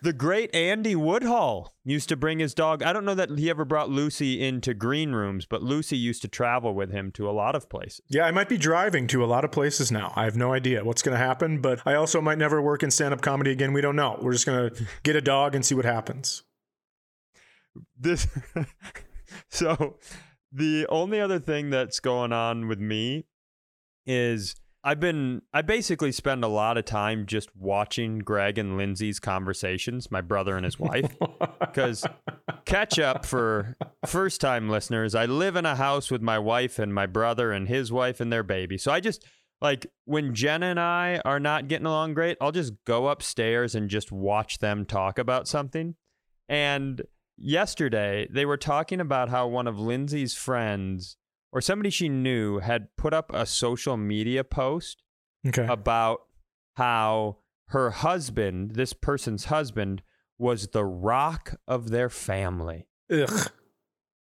The 0.00 0.12
great 0.12 0.54
Andy 0.54 0.94
Woodhull 0.94 1.74
used 1.84 2.08
to 2.10 2.16
bring 2.16 2.38
his 2.38 2.54
dog. 2.54 2.84
I 2.84 2.92
don't 2.92 3.04
know 3.04 3.16
that 3.16 3.36
he 3.36 3.50
ever 3.50 3.64
brought 3.64 3.90
Lucy 3.90 4.40
into 4.40 4.72
green 4.72 5.12
rooms, 5.12 5.44
but 5.44 5.62
Lucy 5.62 5.96
used 5.96 6.22
to 6.22 6.28
travel 6.28 6.72
with 6.72 6.92
him 6.92 7.10
to 7.12 7.28
a 7.28 7.32
lot 7.32 7.56
of 7.56 7.68
places. 7.68 8.02
Yeah, 8.08 8.24
I 8.24 8.30
might 8.30 8.48
be 8.48 8.56
driving 8.56 9.08
to 9.08 9.24
a 9.24 9.26
lot 9.26 9.44
of 9.44 9.50
places 9.50 9.90
now. 9.90 10.12
I 10.14 10.24
have 10.24 10.36
no 10.36 10.52
idea 10.52 10.84
what's 10.84 11.02
going 11.02 11.18
to 11.18 11.24
happen, 11.24 11.60
but 11.60 11.80
I 11.84 11.94
also 11.94 12.20
might 12.20 12.38
never 12.38 12.62
work 12.62 12.84
in 12.84 12.92
stand 12.92 13.12
up 13.12 13.22
comedy 13.22 13.50
again. 13.50 13.72
We 13.72 13.80
don't 13.80 13.96
know. 13.96 14.18
We're 14.22 14.32
just 14.32 14.46
going 14.46 14.70
to 14.74 14.86
get 15.02 15.16
a 15.16 15.20
dog 15.20 15.56
and 15.56 15.66
see 15.66 15.74
what 15.74 15.84
happens. 15.84 16.44
this 17.98 18.28
so 19.48 19.96
the 20.52 20.86
only 20.88 21.20
other 21.20 21.40
thing 21.40 21.70
that's 21.70 21.98
going 21.98 22.32
on 22.32 22.68
with 22.68 22.78
me 22.78 23.24
is 24.06 24.54
I've 24.88 25.00
been 25.00 25.42
I 25.52 25.60
basically 25.60 26.12
spend 26.12 26.42
a 26.44 26.48
lot 26.48 26.78
of 26.78 26.86
time 26.86 27.26
just 27.26 27.54
watching 27.54 28.20
Greg 28.20 28.56
and 28.56 28.78
Lindsay's 28.78 29.20
conversations, 29.20 30.10
my 30.10 30.22
brother 30.22 30.56
and 30.56 30.64
his 30.64 30.78
wife. 30.78 31.14
Because 31.60 32.06
catch 32.64 32.98
up 32.98 33.26
for 33.26 33.76
first 34.06 34.40
time 34.40 34.70
listeners, 34.70 35.14
I 35.14 35.26
live 35.26 35.54
in 35.54 35.66
a 35.66 35.76
house 35.76 36.10
with 36.10 36.22
my 36.22 36.38
wife 36.38 36.78
and 36.78 36.94
my 36.94 37.04
brother 37.04 37.52
and 37.52 37.68
his 37.68 37.92
wife 37.92 38.20
and 38.20 38.32
their 38.32 38.42
baby. 38.42 38.78
So 38.78 38.90
I 38.90 39.00
just 39.00 39.22
like 39.60 39.86
when 40.06 40.34
Jenna 40.34 40.66
and 40.66 40.80
I 40.80 41.20
are 41.26 41.38
not 41.38 41.68
getting 41.68 41.86
along 41.86 42.14
great, 42.14 42.38
I'll 42.40 42.50
just 42.50 42.72
go 42.86 43.08
upstairs 43.08 43.74
and 43.74 43.90
just 43.90 44.10
watch 44.10 44.58
them 44.58 44.86
talk 44.86 45.18
about 45.18 45.46
something. 45.46 45.94
And 46.48 47.02
yesterday 47.36 48.26
they 48.30 48.46
were 48.46 48.56
talking 48.56 49.00
about 49.00 49.28
how 49.28 49.46
one 49.46 49.66
of 49.66 49.78
Lindsay's 49.78 50.34
friends 50.34 51.18
or 51.52 51.60
somebody 51.60 51.90
she 51.90 52.08
knew 52.08 52.58
had 52.58 52.88
put 52.96 53.12
up 53.14 53.32
a 53.32 53.46
social 53.46 53.96
media 53.96 54.44
post 54.44 55.02
Okay. 55.46 55.66
about 55.66 56.20
how 56.74 57.38
her 57.68 57.90
husband, 57.90 58.72
this 58.72 58.92
person's 58.92 59.46
husband, 59.46 60.02
was 60.38 60.68
the 60.68 60.84
rock 60.84 61.54
of 61.66 61.90
their 61.90 62.08
family. 62.08 62.86
Ugh. 63.10 63.50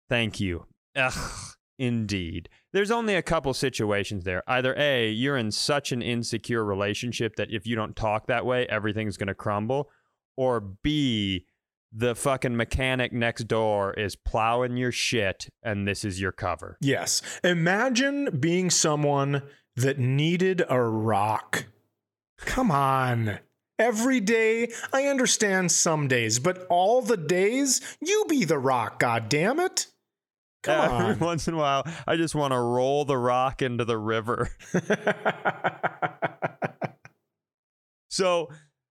Thank 0.09 0.41
you. 0.41 0.67
Ugh, 0.97 1.55
indeed. 1.79 2.49
There's 2.73 2.91
only 2.91 3.15
a 3.15 3.23
couple 3.23 3.53
situations 3.55 4.25
there. 4.25 4.43
Either 4.47 4.75
A, 4.77 5.11
you're 5.11 5.37
in 5.37 5.51
such 5.51 5.93
an 5.93 6.03
insecure 6.03 6.65
relationship 6.65 7.37
that 7.37 7.51
if 7.51 7.67
you 7.67 7.77
don't 7.77 7.97
talk 7.97 8.27
that 8.27 8.45
way, 8.45 8.67
everything's 8.67 9.17
going 9.17 9.29
to 9.29 9.35
crumble. 9.35 9.91
Or 10.37 10.61
B, 10.61 11.47
the 11.93 12.15
fucking 12.15 12.57
mechanic 12.57 13.13
next 13.13 13.45
door 13.45 13.93
is 13.95 14.17
plowing 14.17 14.77
your 14.77 14.93
shit 14.93 15.49
and 15.63 15.87
this 15.87 16.05
is 16.05 16.21
your 16.21 16.33
cover. 16.33 16.79
Yes. 16.81 17.23
Imagine 17.45 18.39
being 18.39 18.71
someone 18.71 19.43
that 19.77 19.99
needed 19.99 20.63
a 20.69 20.81
rock. 20.81 21.67
Come 22.39 22.71
on. 22.71 23.39
Every 23.79 24.21
day, 24.21 24.73
I 24.93 25.07
understand 25.07 25.73
some 25.73 26.07
days, 26.09 26.39
but 26.39 26.67
all 26.69 27.03
the 27.03 27.17
days, 27.17 27.81
you 28.01 28.25
be 28.29 28.45
the 28.45 28.59
rock, 28.59 29.01
god 29.01 29.29
damn 29.29 29.59
it. 29.59 29.89
Come 30.63 30.85
Every 30.85 31.15
on. 31.15 31.19
once 31.21 31.49
in 31.49 31.55
a 31.55 31.57
while, 31.57 31.85
I 32.07 32.17
just 32.17 32.35
want 32.35 32.53
to 32.53 32.59
roll 32.59 33.05
the 33.05 33.17
rock 33.17 33.61
into 33.63 33.85
the 33.85 33.99
river. 33.99 34.51
So 38.13 38.51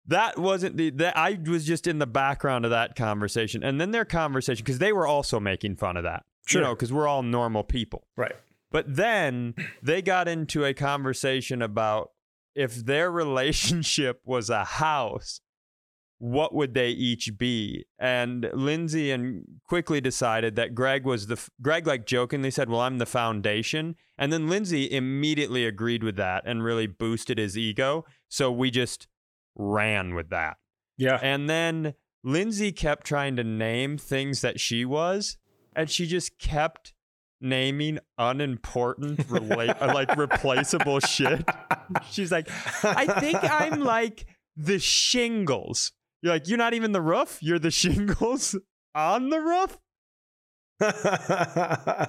that 0.07 0.39
wasn't 0.39 0.77
the 0.77 0.91
that 0.91 1.17
I 1.17 1.39
was 1.47 1.65
just 1.65 1.87
in 1.87 1.99
the 1.99 2.07
background 2.07 2.65
of 2.65 2.71
that 2.71 2.95
conversation, 2.97 3.63
and 3.63 3.81
then 3.81 3.91
their 3.91 4.05
conversation 4.05 4.63
because 4.65 4.79
they 4.79 4.93
were 4.93 5.07
also 5.07 5.41
making 5.41 5.77
fun 5.77 5.97
of 5.97 6.03
that, 6.05 6.25
Sure. 6.47 6.61
you 6.61 6.67
know, 6.69 6.75
because 6.75 6.93
we're 6.93 7.09
all 7.09 7.23
normal 7.23 7.65
people. 7.65 8.07
right. 8.17 8.35
But 8.71 8.97
then 8.97 9.55
they 9.83 10.03
got 10.03 10.27
into 10.27 10.65
a 10.65 10.75
conversation 10.75 11.63
about 11.63 12.11
if 12.57 12.75
their 12.85 13.09
relationship 13.23 14.21
was 14.25 14.51
a 14.51 14.65
house, 14.65 15.41
what 16.19 16.53
would 16.55 16.75
they 16.75 16.89
each 16.91 17.39
be? 17.39 17.85
And 18.01 18.51
Lindsay 18.53 19.11
and 19.13 19.45
quickly 19.69 20.01
decided 20.01 20.57
that 20.57 20.75
Greg 20.75 21.05
was 21.05 21.27
the 21.29 21.35
f- 21.35 21.51
Greg 21.63 21.87
like 21.87 22.05
jokingly 22.07 22.51
said, 22.51 22.69
"Well, 22.69 22.81
I'm 22.81 22.99
the 22.99 23.07
foundation," 23.07 23.95
and 24.19 24.33
then 24.33 24.49
Lindsay 24.49 24.91
immediately 24.91 25.65
agreed 25.67 26.03
with 26.03 26.17
that 26.17 26.43
and 26.47 26.63
really 26.65 26.87
boosted 26.89 27.39
his 27.39 27.57
ego. 27.57 28.05
So 28.29 28.51
we 28.51 28.71
just 28.71 29.07
ran 29.57 30.15
with 30.15 30.31
that. 30.31 30.57
Yeah. 30.97 31.19
And 31.23 31.49
then 31.49 31.95
Lindsay 32.23 32.73
kept 32.73 33.07
trying 33.07 33.37
to 33.37 33.45
name 33.45 33.99
things 33.99 34.41
that 34.41 34.61
she 34.61 34.85
was. 34.85 35.37
and 35.77 35.91
she 35.91 36.07
just 36.07 36.39
kept 36.39 36.95
naming 37.41 37.99
unimportant, 38.17 39.19
rela- 39.29 39.77
uh, 39.81 39.93
like 39.93 40.17
replaceable 40.17 41.01
shit. 41.01 41.45
She's 42.11 42.33
like, 42.33 42.49
I 42.85 43.07
think 43.21 43.39
I'm 43.43 43.81
like 43.81 44.27
the 44.57 44.79
shingles. 44.79 45.93
You're 46.23 46.33
like, 46.33 46.49
you're 46.49 46.59
not 46.59 46.75
even 46.75 46.93
the 46.93 47.03
roof. 47.03 47.39
You're 47.43 47.59
the 47.59 47.71
shingles 47.71 48.57
on 48.95 49.31
the 49.31 49.41
roof. 49.41 49.79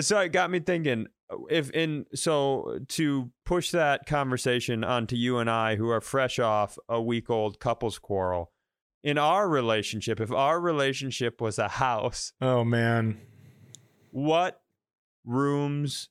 so 0.00 0.18
it 0.18 0.32
got 0.32 0.50
me 0.50 0.60
thinking 0.60 1.06
if 1.50 1.70
in 1.70 2.06
so 2.14 2.78
to 2.88 3.30
push 3.44 3.70
that 3.70 4.06
conversation 4.06 4.84
onto 4.84 5.16
you 5.16 5.38
and 5.38 5.50
I 5.50 5.76
who 5.76 5.88
are 5.90 6.00
fresh 6.00 6.38
off 6.38 6.78
a 6.88 7.00
week 7.00 7.30
old 7.30 7.60
couples 7.60 7.98
quarrel 7.98 8.50
in 9.02 9.18
our 9.18 9.48
relationship 9.48 10.20
if 10.20 10.32
our 10.32 10.60
relationship 10.60 11.40
was 11.40 11.58
a 11.58 11.68
house 11.68 12.32
oh 12.40 12.64
man. 12.64 13.20
what 14.10 14.60
rooms 15.24 16.08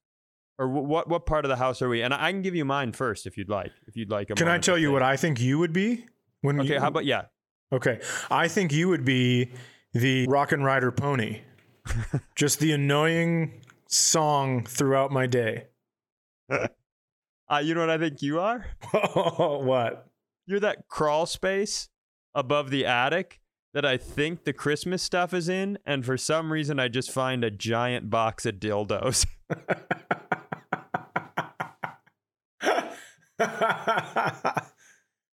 or 0.58 0.68
what 0.68 1.08
what 1.08 1.26
part 1.26 1.46
of 1.46 1.50
the 1.50 1.58
house 1.58 1.82
are 1.82 1.90
we 1.90 2.02
and 2.02 2.14
I 2.14 2.32
can 2.32 2.42
give 2.42 2.56
you 2.56 2.66
mine 2.66 2.92
first 2.92 3.26
if 3.26 3.38
you'd 3.38 3.50
like 3.50 3.72
if 3.88 3.96
you'd 3.96 4.10
like 4.10 4.30
can 4.36 4.48
I 4.48 4.58
tell 4.58 4.78
you 4.78 4.92
what 4.92 5.04
I 5.04 5.18
think 5.18 5.40
you 5.40 5.60
would 5.60 5.74
be 5.74 6.06
when 6.42 6.60
okay 6.62 6.74
you, 6.74 6.80
how 6.80 6.88
about 6.88 7.06
yeah. 7.06 7.24
Okay 7.74 8.00
I 8.30 8.48
think 8.48 8.74
you 8.74 8.90
would 8.90 9.06
be 9.06 9.52
the 9.94 10.28
rock 10.28 10.52
and 10.52 10.64
rider 10.64 10.92
pony. 10.92 11.42
Just 12.36 12.60
the 12.60 12.72
annoying 12.72 13.62
song 13.92 14.66
throughout 14.66 15.12
my 15.12 15.28
day. 15.28 15.66
uh, 16.50 16.68
you 17.62 17.76
know 17.76 17.82
what 17.82 17.90
I 17.90 17.98
think 17.98 18.22
you 18.22 18.40
are? 18.40 18.66
what? 19.14 20.08
You're 20.48 20.62
that 20.62 20.88
crawl 20.88 21.26
space 21.26 21.90
above 22.34 22.70
the 22.72 22.86
attic 22.86 23.42
that 23.74 23.86
I 23.86 23.98
think 23.98 24.44
the 24.44 24.54
Christmas 24.54 25.02
stuff 25.02 25.34
is 25.34 25.48
in, 25.48 25.78
and 25.86 26.06
for 26.06 26.18
some 26.18 26.52
reason 26.52 26.80
I 26.80 26.88
just 26.88 27.12
find 27.12 27.44
a 27.44 27.52
giant 27.52 28.10
box 28.10 28.46
of 28.46 28.56
dildos. 28.56 29.26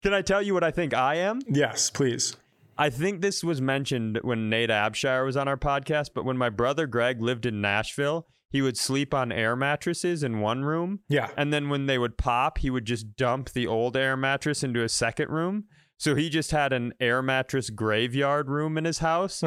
Can 0.02 0.12
I 0.12 0.22
tell 0.22 0.42
you 0.42 0.52
what 0.52 0.64
I 0.64 0.70
think 0.70 0.92
I 0.94 1.16
am? 1.16 1.40
Yes, 1.48 1.90
please. 1.90 2.36
I 2.76 2.90
think 2.90 3.20
this 3.20 3.44
was 3.44 3.60
mentioned 3.60 4.18
when 4.22 4.50
Nate 4.50 4.70
Abshire 4.70 5.24
was 5.24 5.36
on 5.36 5.46
our 5.46 5.56
podcast, 5.56 6.10
but 6.14 6.24
when 6.24 6.36
my 6.36 6.50
brother 6.50 6.86
Greg 6.88 7.22
lived 7.22 7.46
in 7.46 7.60
Nashville, 7.60 8.26
he 8.54 8.62
would 8.62 8.78
sleep 8.78 9.12
on 9.12 9.32
air 9.32 9.56
mattresses 9.56 10.22
in 10.22 10.38
one 10.38 10.64
room. 10.64 11.00
Yeah. 11.08 11.28
And 11.36 11.52
then 11.52 11.70
when 11.70 11.86
they 11.86 11.98
would 11.98 12.16
pop, 12.16 12.58
he 12.58 12.70
would 12.70 12.84
just 12.84 13.16
dump 13.16 13.50
the 13.50 13.66
old 13.66 13.96
air 13.96 14.16
mattress 14.16 14.62
into 14.62 14.84
a 14.84 14.88
second 14.88 15.28
room. 15.28 15.64
So 15.98 16.14
he 16.14 16.30
just 16.30 16.52
had 16.52 16.72
an 16.72 16.94
air 17.00 17.20
mattress 17.20 17.68
graveyard 17.68 18.48
room 18.48 18.78
in 18.78 18.84
his 18.84 19.00
house. 19.00 19.42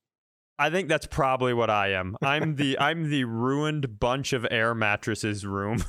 I 0.58 0.68
think 0.68 0.90
that's 0.90 1.06
probably 1.06 1.54
what 1.54 1.70
I 1.70 1.92
am. 1.92 2.14
I'm 2.20 2.56
the 2.56 2.78
I'm 2.80 3.08
the 3.08 3.24
ruined 3.24 3.98
bunch 3.98 4.34
of 4.34 4.46
air 4.50 4.74
mattresses 4.74 5.46
room. 5.46 5.82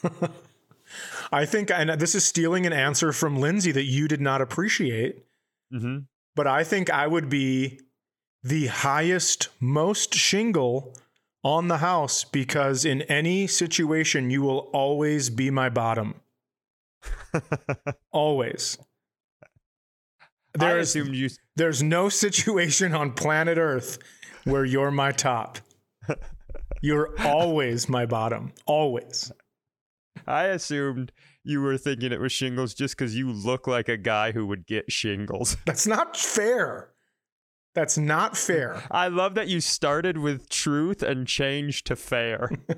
I 1.30 1.44
think, 1.44 1.70
and 1.70 1.90
this 2.00 2.14
is 2.14 2.24
stealing 2.24 2.64
an 2.64 2.72
answer 2.72 3.12
from 3.12 3.36
Lindsay 3.36 3.72
that 3.72 3.84
you 3.84 4.08
did 4.08 4.22
not 4.22 4.40
appreciate. 4.40 5.22
Mm-hmm. 5.70 5.98
But 6.34 6.46
I 6.46 6.64
think 6.64 6.88
I 6.88 7.06
would 7.06 7.28
be 7.28 7.78
the 8.42 8.68
highest, 8.68 9.50
most 9.60 10.14
shingle 10.14 10.94
on 11.44 11.68
the 11.68 11.78
house 11.78 12.24
because 12.24 12.84
in 12.84 13.02
any 13.02 13.46
situation, 13.46 14.30
you 14.30 14.42
will 14.42 14.70
always 14.72 15.30
be 15.30 15.50
my 15.50 15.68
bottom. 15.68 16.20
always. 18.12 18.78
There's, 20.54 20.94
you... 20.94 21.28
there's 21.56 21.82
no 21.82 22.08
situation 22.08 22.94
on 22.94 23.12
planet 23.12 23.58
Earth 23.58 23.98
where 24.44 24.64
you're 24.64 24.90
my 24.90 25.12
top. 25.12 25.58
You're 26.80 27.10
always 27.20 27.88
my 27.88 28.06
bottom. 28.06 28.52
Always. 28.66 29.32
I 30.26 30.44
assumed 30.44 31.12
you 31.44 31.60
were 31.60 31.78
thinking 31.78 32.12
it 32.12 32.20
was 32.20 32.32
shingles 32.32 32.74
just 32.74 32.96
because 32.96 33.16
you 33.16 33.32
look 33.32 33.66
like 33.66 33.88
a 33.88 33.96
guy 33.96 34.32
who 34.32 34.46
would 34.46 34.66
get 34.66 34.92
shingles. 34.92 35.56
That's 35.64 35.86
not 35.86 36.16
fair. 36.16 36.90
That's 37.74 37.98
not 37.98 38.36
fair. 38.36 38.82
I 38.90 39.08
love 39.08 39.34
that 39.34 39.48
you 39.48 39.60
started 39.60 40.18
with 40.18 40.48
truth 40.48 41.02
and 41.02 41.26
changed 41.26 41.86
to 41.86 41.96
fair. 41.96 42.50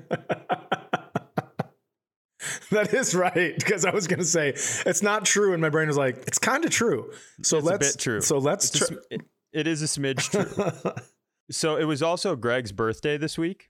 that 2.71 2.93
is 2.93 3.15
right 3.15 3.55
because 3.57 3.85
I 3.85 3.91
was 3.91 4.07
going 4.07 4.19
to 4.19 4.25
say 4.25 4.49
it's 4.49 5.01
not 5.01 5.25
true, 5.25 5.53
and 5.53 5.61
my 5.61 5.69
brain 5.69 5.87
was 5.87 5.97
like, 5.97 6.23
it's 6.27 6.39
kind 6.39 6.65
of 6.65 6.71
true. 6.71 7.11
So 7.41 7.57
it's 7.57 7.65
let's 7.65 7.93
a 7.93 7.93
bit 7.93 8.01
true. 8.01 8.21
So 8.21 8.37
let's. 8.37 8.69
Tr- 8.71 8.93
it, 9.09 9.21
it 9.53 9.67
is 9.67 9.81
a 9.81 9.85
smidge 9.85 10.29
true. 10.29 10.91
so 11.51 11.77
it 11.77 11.85
was 11.85 12.01
also 12.01 12.35
Greg's 12.35 12.71
birthday 12.71 13.17
this 13.17 13.37
week. 13.37 13.69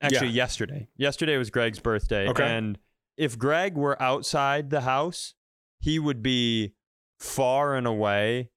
Actually, 0.00 0.28
yeah. 0.28 0.34
yesterday. 0.44 0.88
Yesterday 0.96 1.36
was 1.36 1.50
Greg's 1.50 1.78
birthday, 1.78 2.28
okay. 2.28 2.44
and 2.44 2.78
if 3.16 3.38
Greg 3.38 3.76
were 3.76 4.00
outside 4.02 4.70
the 4.70 4.80
house, 4.80 5.34
he 5.78 5.98
would 5.98 6.22
be 6.22 6.74
far 7.18 7.76
and 7.76 7.86
away 7.86 8.50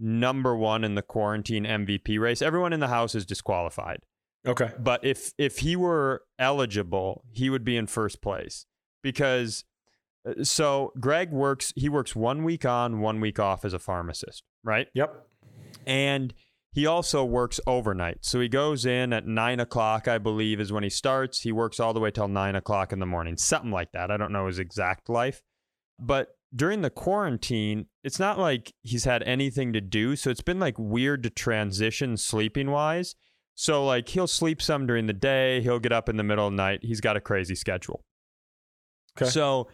number 0.00 0.56
one 0.56 0.82
in 0.82 0.94
the 0.94 1.02
quarantine 1.02 1.64
MVP 1.64 2.18
race. 2.18 2.42
Everyone 2.42 2.72
in 2.72 2.80
the 2.80 2.88
house 2.88 3.14
is 3.14 3.26
disqualified. 3.26 4.00
Okay. 4.46 4.72
But 4.78 5.04
if 5.04 5.32
if 5.36 5.58
he 5.58 5.76
were 5.76 6.22
eligible, 6.38 7.24
he 7.30 7.50
would 7.50 7.64
be 7.64 7.76
in 7.76 7.86
first 7.86 8.22
place 8.22 8.66
because 9.02 9.64
uh, 10.26 10.42
so 10.42 10.92
Greg 10.98 11.30
works 11.30 11.72
he 11.76 11.88
works 11.88 12.16
one 12.16 12.42
week 12.42 12.64
on, 12.64 13.00
one 13.00 13.20
week 13.20 13.38
off 13.38 13.64
as 13.64 13.74
a 13.74 13.78
pharmacist, 13.78 14.42
right? 14.64 14.88
Yep. 14.94 15.26
And 15.86 16.32
he 16.72 16.86
also 16.86 17.24
works 17.24 17.60
overnight. 17.66 18.18
So 18.24 18.40
he 18.40 18.48
goes 18.48 18.86
in 18.86 19.12
at 19.12 19.26
nine 19.26 19.60
o'clock, 19.60 20.06
I 20.06 20.18
believe, 20.18 20.60
is 20.60 20.72
when 20.72 20.84
he 20.84 20.90
starts. 20.90 21.40
He 21.40 21.52
works 21.52 21.80
all 21.80 21.92
the 21.92 22.00
way 22.00 22.10
till 22.10 22.28
nine 22.28 22.54
o'clock 22.54 22.92
in 22.92 23.00
the 23.00 23.06
morning, 23.06 23.36
something 23.36 23.72
like 23.72 23.92
that. 23.92 24.10
I 24.10 24.16
don't 24.16 24.32
know 24.32 24.46
his 24.46 24.58
exact 24.58 25.08
life. 25.08 25.42
But 25.98 26.28
during 26.54 26.82
the 26.82 26.90
quarantine, 26.90 27.86
it's 28.02 28.18
not 28.18 28.38
like 28.38 28.72
he's 28.82 29.04
had 29.04 29.22
anything 29.22 29.72
to 29.72 29.80
do. 29.80 30.16
So 30.16 30.30
it's 30.30 30.40
been 30.40 30.58
like 30.58 30.74
weird 30.78 31.22
to 31.24 31.30
transition 31.30 32.16
sleeping 32.16 32.70
wise. 32.70 33.14
So, 33.54 33.84
like, 33.84 34.08
he'll 34.08 34.26
sleep 34.26 34.62
some 34.62 34.86
during 34.86 35.06
the 35.06 35.12
day, 35.12 35.60
he'll 35.60 35.80
get 35.80 35.92
up 35.92 36.08
in 36.08 36.16
the 36.16 36.22
middle 36.22 36.46
of 36.46 36.52
the 36.52 36.56
night. 36.56 36.80
He's 36.82 37.02
got 37.02 37.18
a 37.18 37.20
crazy 37.20 37.54
schedule. 37.54 38.02
Okay. 39.18 39.28
So, 39.28 39.68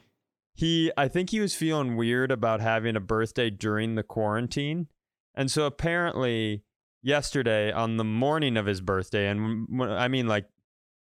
he, 0.54 0.90
I 0.96 1.06
think 1.06 1.30
he 1.30 1.38
was 1.38 1.54
feeling 1.54 1.96
weird 1.96 2.32
about 2.32 2.60
having 2.60 2.96
a 2.96 3.00
birthday 3.00 3.48
during 3.48 3.94
the 3.94 4.02
quarantine. 4.02 4.88
And 5.36 5.50
so 5.50 5.66
apparently, 5.66 6.64
yesterday 7.02 7.70
on 7.70 7.98
the 7.98 8.04
morning 8.04 8.56
of 8.56 8.66
his 8.66 8.80
birthday, 8.80 9.28
and 9.28 9.68
I 9.82 10.08
mean 10.08 10.26
like 10.26 10.46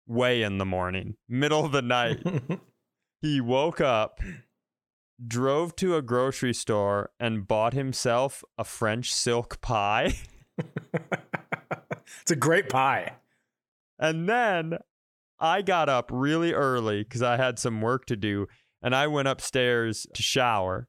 way 0.08 0.42
in 0.42 0.58
the 0.58 0.66
morning, 0.66 1.16
middle 1.30 1.64
of 1.64 1.72
the 1.72 1.84
night, 1.84 2.26
he 3.22 3.40
woke 3.40 3.80
up, 3.80 4.20
drove 5.26 5.76
to 5.78 5.96
a 5.96 6.02
grocery 6.02 6.54
store, 6.54 7.12
and 7.20 7.48
bought 7.48 7.74
himself 7.74 8.44
a 8.58 8.64
French 8.64 9.14
silk 9.14 9.62
pie. 9.62 10.16
it's 12.22 12.32
a 12.32 12.36
great 12.36 12.70
pie. 12.70 13.14
And 13.98 14.28
then 14.28 14.78
I 15.40 15.62
got 15.62 15.90
up 15.90 16.10
really 16.14 16.54
early 16.54 17.04
because 17.04 17.22
I 17.22 17.38
had 17.38 17.60
some 17.60 17.82
work 17.82 18.06
to 18.08 18.16
do, 18.16 18.48
and 18.82 18.96
I 18.96 19.08
went 19.08 19.28
upstairs 19.28 20.06
to 20.14 20.22
shower. 20.22 20.88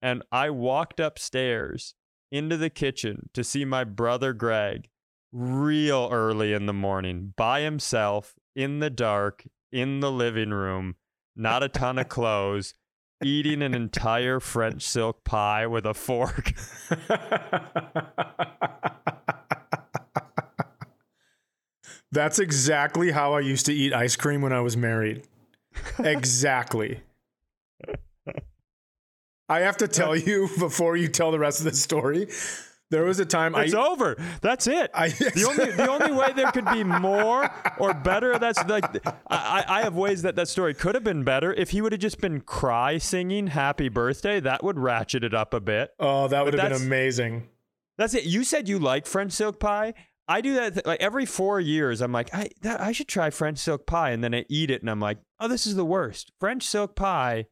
And 0.00 0.22
I 0.30 0.50
walked 0.50 1.00
upstairs 1.00 1.94
into 2.30 2.56
the 2.56 2.70
kitchen 2.70 3.30
to 3.34 3.42
see 3.42 3.64
my 3.64 3.84
brother 3.84 4.32
Greg 4.32 4.88
real 5.32 6.08
early 6.12 6.52
in 6.52 6.66
the 6.66 6.72
morning 6.72 7.34
by 7.36 7.60
himself 7.60 8.34
in 8.54 8.78
the 8.78 8.90
dark 8.90 9.46
in 9.72 10.00
the 10.00 10.10
living 10.10 10.50
room, 10.50 10.96
not 11.36 11.62
a 11.62 11.68
ton 11.68 11.98
of 11.98 12.08
clothes, 12.08 12.74
eating 13.22 13.62
an 13.62 13.74
entire 13.74 14.40
French 14.40 14.82
silk 14.82 15.24
pie 15.24 15.66
with 15.66 15.84
a 15.86 15.94
fork. 15.94 16.52
That's 22.10 22.38
exactly 22.38 23.10
how 23.10 23.34
I 23.34 23.40
used 23.40 23.66
to 23.66 23.74
eat 23.74 23.92
ice 23.92 24.16
cream 24.16 24.40
when 24.40 24.52
I 24.52 24.60
was 24.60 24.76
married. 24.76 25.24
Exactly. 25.98 27.00
I 29.48 29.60
have 29.60 29.76
to 29.78 29.88
tell 29.88 30.16
you 30.16 30.48
before 30.58 30.96
you 30.96 31.08
tell 31.08 31.30
the 31.30 31.38
rest 31.38 31.60
of 31.60 31.64
the 31.64 31.74
story. 31.74 32.28
There 32.90 33.04
was 33.04 33.18
a 33.20 33.26
time 33.26 33.54
it's 33.54 33.74
I, 33.74 33.86
over. 33.86 34.16
That's 34.40 34.66
it. 34.66 34.90
I, 34.94 35.08
the 35.08 35.46
only 35.48 35.72
the 35.72 35.90
only 35.90 36.12
way 36.12 36.32
there 36.34 36.50
could 36.52 36.64
be 36.72 36.84
more 36.84 37.50
or 37.78 37.92
better. 37.92 38.38
That's 38.38 38.64
like 38.66 38.84
I, 39.28 39.64
I 39.68 39.82
have 39.82 39.94
ways 39.94 40.22
that 40.22 40.36
that 40.36 40.48
story 40.48 40.72
could 40.72 40.94
have 40.94 41.04
been 41.04 41.22
better 41.22 41.52
if 41.52 41.70
he 41.70 41.82
would 41.82 41.92
have 41.92 42.00
just 42.00 42.18
been 42.20 42.40
cry 42.40 42.96
singing 42.98 43.48
"Happy 43.48 43.88
Birthday." 43.90 44.40
That 44.40 44.64
would 44.64 44.78
ratchet 44.78 45.22
it 45.22 45.34
up 45.34 45.52
a 45.52 45.60
bit. 45.60 45.90
Oh, 45.98 46.28
that 46.28 46.44
would 46.44 46.52
But 46.56 46.60
have 46.60 46.72
been 46.78 46.86
amazing. 46.86 47.48
That's 47.98 48.14
it. 48.14 48.24
You 48.24 48.42
said 48.44 48.68
you 48.68 48.78
like 48.78 49.06
French 49.06 49.32
silk 49.32 49.60
pie. 49.60 49.92
I 50.26 50.40
do 50.40 50.54
that 50.54 50.74
th- 50.74 50.86
like 50.86 51.00
every 51.00 51.26
four 51.26 51.58
years. 51.60 52.00
I'm 52.00 52.12
like, 52.12 52.34
I 52.34 52.50
that, 52.62 52.80
I 52.80 52.92
should 52.92 53.08
try 53.08 53.28
French 53.30 53.58
silk 53.58 53.86
pie, 53.86 54.10
and 54.10 54.22
then 54.24 54.34
I 54.34 54.44
eat 54.48 54.70
it, 54.70 54.80
and 54.82 54.90
I'm 54.90 55.00
like, 55.00 55.18
oh, 55.40 55.48
this 55.48 55.66
is 55.66 55.74
the 55.74 55.84
worst. 55.84 56.32
French 56.40 56.62
silk 56.64 56.94
pie 56.96 57.46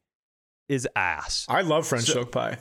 is 0.69 0.87
ass. 0.95 1.45
I 1.47 1.61
love 1.61 1.85
French 1.85 2.05
So- 2.05 2.13
silk 2.13 2.31
pie. 2.31 2.57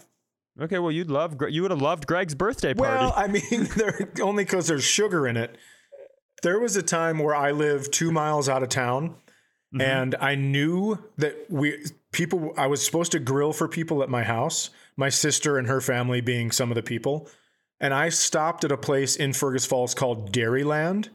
Okay, 0.61 0.79
well, 0.79 0.91
you'd 0.91 1.11
love 1.11 1.37
you 1.51 1.63
would 1.63 1.71
have 1.71 1.83
loved 1.83 2.07
Greg's 2.07 2.35
birthday 2.35 2.73
party. 2.73 2.91
Well, 2.91 3.13
I 3.15 3.27
mean, 3.27 3.69
only 4.23 4.45
because 4.45 4.67
there's 4.67 4.85
sugar 4.85 5.27
in 5.27 5.37
it. 5.37 5.57
There 6.43 6.59
was 6.59 6.77
a 6.77 6.83
time 6.83 7.19
where 7.19 7.35
I 7.35 7.51
lived 7.51 7.93
two 7.93 8.11
miles 8.11 8.49
out 8.49 8.63
of 8.63 8.71
town, 8.71 9.11
mm-hmm. 9.11 9.81
and 9.81 10.15
I 10.19 10.35
knew 10.35 10.99
that 11.19 11.37
we 11.51 11.85
people. 12.13 12.55
I 12.57 12.69
was 12.69 12.85
supposed 12.85 13.13
to 13.13 13.19
grill 13.19 13.53
for 13.53 13.69
people 13.69 14.03
at 14.03 14.09
my 14.09 14.25
house. 14.25 14.71
My 14.97 15.11
sister 15.11 15.59
and 15.59 15.69
her 15.69 15.83
family 15.83 16.23
being 16.23 16.51
some 16.51 16.71
of 16.71 16.75
the 16.75 16.83
people, 16.83 17.29
and 17.79 17.93
I 17.93 18.09
stopped 18.09 18.65
at 18.65 18.73
a 18.73 18.79
place 18.79 19.17
in 19.17 19.35
Fergus 19.35 19.67
Falls 19.67 19.95
called 19.95 20.33
Dairyland. 20.33 21.09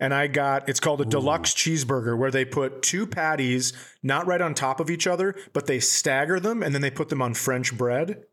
And 0.00 0.12
I 0.12 0.26
got 0.26 0.68
it's 0.68 0.80
called 0.80 1.00
a 1.00 1.04
deluxe 1.04 1.54
cheeseburger 1.54 2.18
where 2.18 2.32
they 2.32 2.44
put 2.44 2.82
two 2.82 3.06
patties 3.06 3.72
not 4.02 4.26
right 4.26 4.40
on 4.40 4.52
top 4.52 4.80
of 4.80 4.90
each 4.90 5.06
other, 5.06 5.36
but 5.52 5.66
they 5.66 5.78
stagger 5.78 6.40
them 6.40 6.60
and 6.60 6.74
then 6.74 6.82
they 6.82 6.90
put 6.90 7.08
them 7.08 7.22
on 7.22 7.34
French 7.34 7.76
bread. 7.78 8.24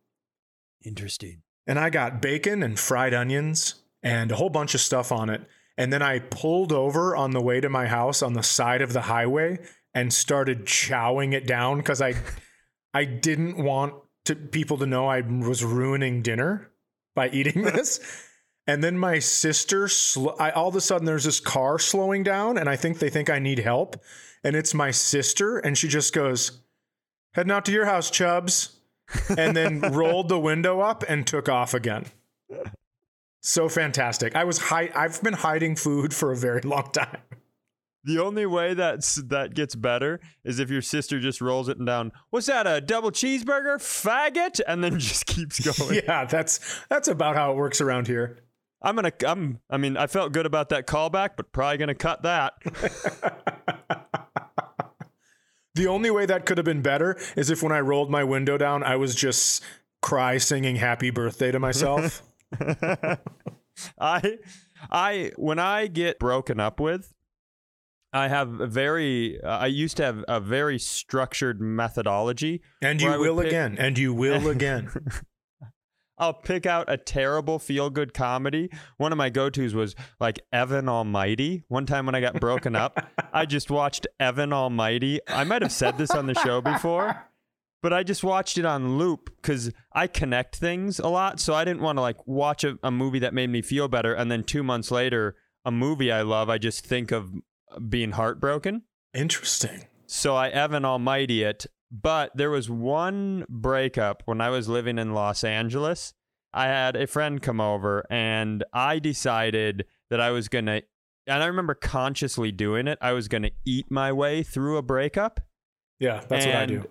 Interesting. 0.86 1.42
And 1.68 1.78
I 1.78 1.90
got 1.90 2.22
bacon 2.22 2.64
and 2.64 2.80
fried 2.80 3.14
onions 3.14 3.76
and 4.02 4.32
a 4.32 4.36
whole 4.36 4.50
bunch 4.50 4.74
of 4.74 4.82
stuff 4.82 5.12
on 5.12 5.30
it. 5.30 5.42
And 5.78 5.94
then 5.94 6.02
I 6.02 6.20
pulled 6.20 6.74
over 6.74 7.16
on 7.16 7.32
the 7.32 7.42
way 7.42 7.62
to 7.62 7.70
my 7.70 7.88
house 7.88 8.22
on 8.22 8.34
the 8.34 8.44
side 8.44 8.82
of 8.82 8.94
the 8.94 9.02
highway 9.02 9.60
and 9.94 10.14
started 10.14 10.66
chowing 10.66 11.34
it 11.34 11.48
down 11.48 11.78
because 11.78 12.02
I 12.02 12.16
I 12.94 13.06
didn't 13.06 13.64
want 13.64 13.94
to, 14.26 14.36
people 14.36 14.78
to 14.80 14.86
know 14.86 15.08
I 15.08 15.22
was 15.22 15.64
ruining 15.64 16.22
dinner 16.22 16.72
by 17.16 17.30
eating 17.34 17.62
this. 17.62 18.00
And 18.68 18.84
then 18.84 18.98
my 18.98 19.20
sister, 19.20 19.88
sl- 19.88 20.30
I, 20.40 20.52
all 20.52 20.70
of 20.70 20.76
a 20.76 20.82
sudden, 20.82 21.06
there's 21.06 21.24
this 21.24 21.40
car 21.40 21.80
slowing 21.80 22.24
down, 22.24 22.58
and 22.58 22.70
I 22.70 22.76
think 22.76 23.00
they 23.00 23.10
think 23.10 23.30
I 23.30 23.40
need 23.40 23.60
help. 23.60 23.98
And 24.44 24.56
it's 24.56 24.74
my 24.74 24.92
sister, 24.92 25.58
and 25.58 25.78
she 25.78 25.88
just 25.88 26.14
goes, 26.14 26.62
Heading 27.34 27.52
out 27.52 27.66
to 27.66 27.72
your 27.72 27.86
house, 27.86 28.10
Chubbs. 28.10 28.79
And 29.38 29.56
then 29.56 29.80
rolled 29.82 30.30
the 30.30 30.40
window 30.40 30.82
up 30.82 31.04
and 31.08 31.26
took 31.26 31.50
off 31.50 31.74
again. 31.74 32.06
So 33.42 33.70
fantastic. 33.70 34.36
I 34.36 34.44
was 34.44 34.58
hi- 34.58 34.92
I've 34.94 35.22
been 35.24 35.34
hiding 35.34 35.76
food 35.76 36.14
for 36.14 36.32
a 36.32 36.36
very 36.38 36.62
long 36.62 36.92
time. 36.92 37.18
The 38.04 38.20
only 38.20 38.46
way 38.46 38.74
that's 38.74 39.16
that 39.16 39.54
gets 39.54 39.76
better 39.76 40.20
is 40.44 40.60
if 40.60 40.70
your 40.70 40.82
sister 40.82 41.20
just 41.20 41.42
rolls 41.42 41.68
it 41.68 41.84
down. 41.84 42.12
What's 42.30 42.48
that? 42.48 42.66
A 42.66 42.80
double 42.80 43.12
cheeseburger, 43.12 43.76
faggot, 43.78 44.62
and 44.68 44.84
then 44.84 45.00
just 45.00 45.26
keeps 45.26 45.60
going. 45.60 46.02
Yeah, 46.06 46.26
that's 46.26 46.80
that's 46.90 47.08
about 47.08 47.36
how 47.36 47.52
it 47.52 47.56
works 47.56 47.82
around 47.82 48.08
here. 48.08 48.38
I'm 48.82 48.96
gonna. 48.96 49.12
I'm. 49.26 49.60
I 49.70 49.76
mean, 49.78 49.98
I 49.98 50.08
felt 50.08 50.32
good 50.32 50.46
about 50.46 50.70
that 50.70 50.88
callback, 50.88 51.32
but 51.36 51.52
probably 51.52 51.78
gonna 51.78 51.94
cut 51.96 52.24
that. 52.24 52.54
The 55.80 55.88
only 55.88 56.12
way 56.12 56.26
that 56.26 56.46
could 56.46 56.58
have 56.58 56.66
been 56.66 56.82
better 56.82 57.18
is 57.38 57.50
if 57.50 57.64
when 57.64 57.72
I 57.72 57.80
rolled 57.80 58.12
my 58.12 58.22
window 58.22 58.58
down, 58.58 58.84
I 58.84 58.98
was 58.98 59.16
just 59.16 59.64
cry 60.02 60.38
singing 60.38 60.76
happy 60.76 61.10
birthday 61.10 61.52
to 61.52 61.60
myself. 61.60 62.22
I, 63.98 64.40
I 64.92 65.32
when 65.38 65.58
I 65.58 65.88
get 65.88 66.20
broken 66.20 66.60
up 66.60 66.82
with, 66.82 67.14
I 68.12 68.28
have 68.28 68.60
a 68.60 68.68
very. 68.68 69.42
Uh, 69.42 69.58
I 69.58 69.68
used 69.68 69.96
to 69.98 70.04
have 70.04 70.26
a 70.28 70.42
very 70.42 70.80
structured 70.80 71.62
methodology. 71.62 72.62
and 72.82 73.02
you 73.02 73.18
will 73.18 73.40
again, 73.40 73.78
and 73.80 73.98
you 73.98 74.14
will 74.14 74.50
again. 74.50 74.92
I'll 76.20 76.34
pick 76.34 76.66
out 76.66 76.86
a 76.90 76.98
terrible 76.98 77.60
feel 77.60 77.90
good 77.90 78.14
comedy. 78.14 78.70
One 78.98 79.12
of 79.12 79.18
my 79.18 79.30
go 79.30 79.50
tos 79.50 79.74
was 79.74 79.96
like 80.20 80.40
Evan 80.52 80.90
Almighty. 80.90 81.64
One 81.68 81.86
time 81.86 82.06
when 82.06 82.16
I 82.16 82.22
got 82.22 82.40
broken 82.40 82.76
up, 82.76 83.10
I 83.34 83.46
just 83.46 83.72
watched 83.72 84.06
Evan 84.20 84.52
Almighty. 84.52 85.20
I 85.28 85.44
might 85.44 85.62
have 85.62 85.72
said 85.72 85.98
this 85.98 86.12
on 86.12 86.28
the 86.28 86.36
show 86.36 86.62
before, 86.62 87.26
but 87.82 87.94
I 87.94 88.04
just 88.04 88.24
watched 88.24 88.58
it 88.58 88.66
on 88.66 88.98
loop 88.98 89.30
because 89.42 89.72
I 89.94 90.08
connect 90.08 90.58
things 90.58 91.00
a 91.00 91.08
lot. 91.08 91.40
So 91.40 91.54
I 91.54 91.64
didn't 91.64 91.82
want 91.82 91.98
to 91.98 92.02
like 92.02 92.28
watch 92.28 92.64
a, 92.64 92.78
a 92.84 92.92
movie 92.92 93.20
that 93.20 93.34
made 93.34 93.50
me 93.50 93.62
feel 93.62 93.88
better. 93.88 94.14
And 94.14 94.30
then 94.30 94.44
two 94.44 94.64
months 94.64 94.92
later, 94.92 95.36
a 95.64 95.72
movie 95.72 96.12
I 96.12 96.22
love, 96.22 96.50
I 96.50 96.58
just 96.58 96.86
think 96.86 97.12
of 97.12 97.32
uh, 97.72 97.80
being 97.80 98.12
heartbroken. 98.12 98.84
Interesting. 99.14 99.86
So 100.06 100.36
I 100.36 100.50
Evan 100.50 100.86
Almighty 100.86 101.44
it. 101.44 101.66
But 101.92 102.36
there 102.36 102.52
was 102.52 102.70
one 102.70 103.46
breakup 103.50 104.24
when 104.26 104.42
I 104.42 104.50
was 104.50 104.70
living 104.70 105.00
in 105.00 105.14
Los 105.14 105.44
Angeles. 105.44 106.14
I 106.54 106.66
had 106.66 106.96
a 106.96 107.08
friend 107.08 107.42
come 107.42 107.60
over 107.60 108.06
and 108.10 108.64
I 108.74 109.00
decided 109.00 109.86
that 110.10 110.20
I 110.20 110.32
was 110.32 110.48
going 110.48 110.66
to, 110.66 110.84
and 111.28 111.44
I 111.44 111.46
remember 111.48 111.74
consciously 111.74 112.52
doing 112.52 112.88
it, 112.88 112.98
I 113.02 113.14
was 113.14 113.28
going 113.28 113.44
to 113.44 113.52
eat 113.66 113.90
my 113.90 114.12
way 114.12 114.44
through 114.44 114.78
a 114.78 114.82
breakup. 114.82 115.40
Yeah, 116.00 116.22
that's 116.28 116.46
what 116.46 116.56
I 116.56 116.66
do. 116.66 116.86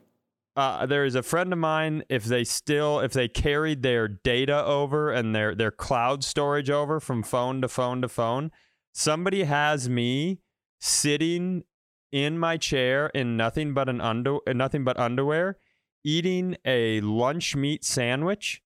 Uh, 0.58 0.86
there 0.86 1.04
is 1.04 1.14
a 1.14 1.22
friend 1.22 1.52
of 1.52 1.58
mine. 1.58 2.02
If 2.08 2.24
they 2.24 2.42
still, 2.42 2.98
if 2.98 3.12
they 3.12 3.28
carried 3.28 3.82
their 3.82 4.08
data 4.08 4.64
over 4.64 5.12
and 5.12 5.32
their 5.32 5.54
their 5.54 5.70
cloud 5.70 6.24
storage 6.24 6.68
over 6.68 6.98
from 6.98 7.22
phone 7.22 7.62
to 7.62 7.68
phone 7.68 8.02
to 8.02 8.08
phone, 8.08 8.50
somebody 8.92 9.44
has 9.44 9.88
me 9.88 10.40
sitting 10.80 11.62
in 12.12 12.38
my 12.38 12.56
chair 12.56 13.08
in 13.14 13.36
nothing 13.36 13.74
but 13.74 13.88
an 13.88 14.00
under 14.00 14.38
nothing 14.52 14.84
but 14.84 14.98
underwear, 14.98 15.58
eating 16.04 16.56
a 16.64 17.00
lunch 17.00 17.54
meat 17.56 17.84
sandwich 17.84 18.62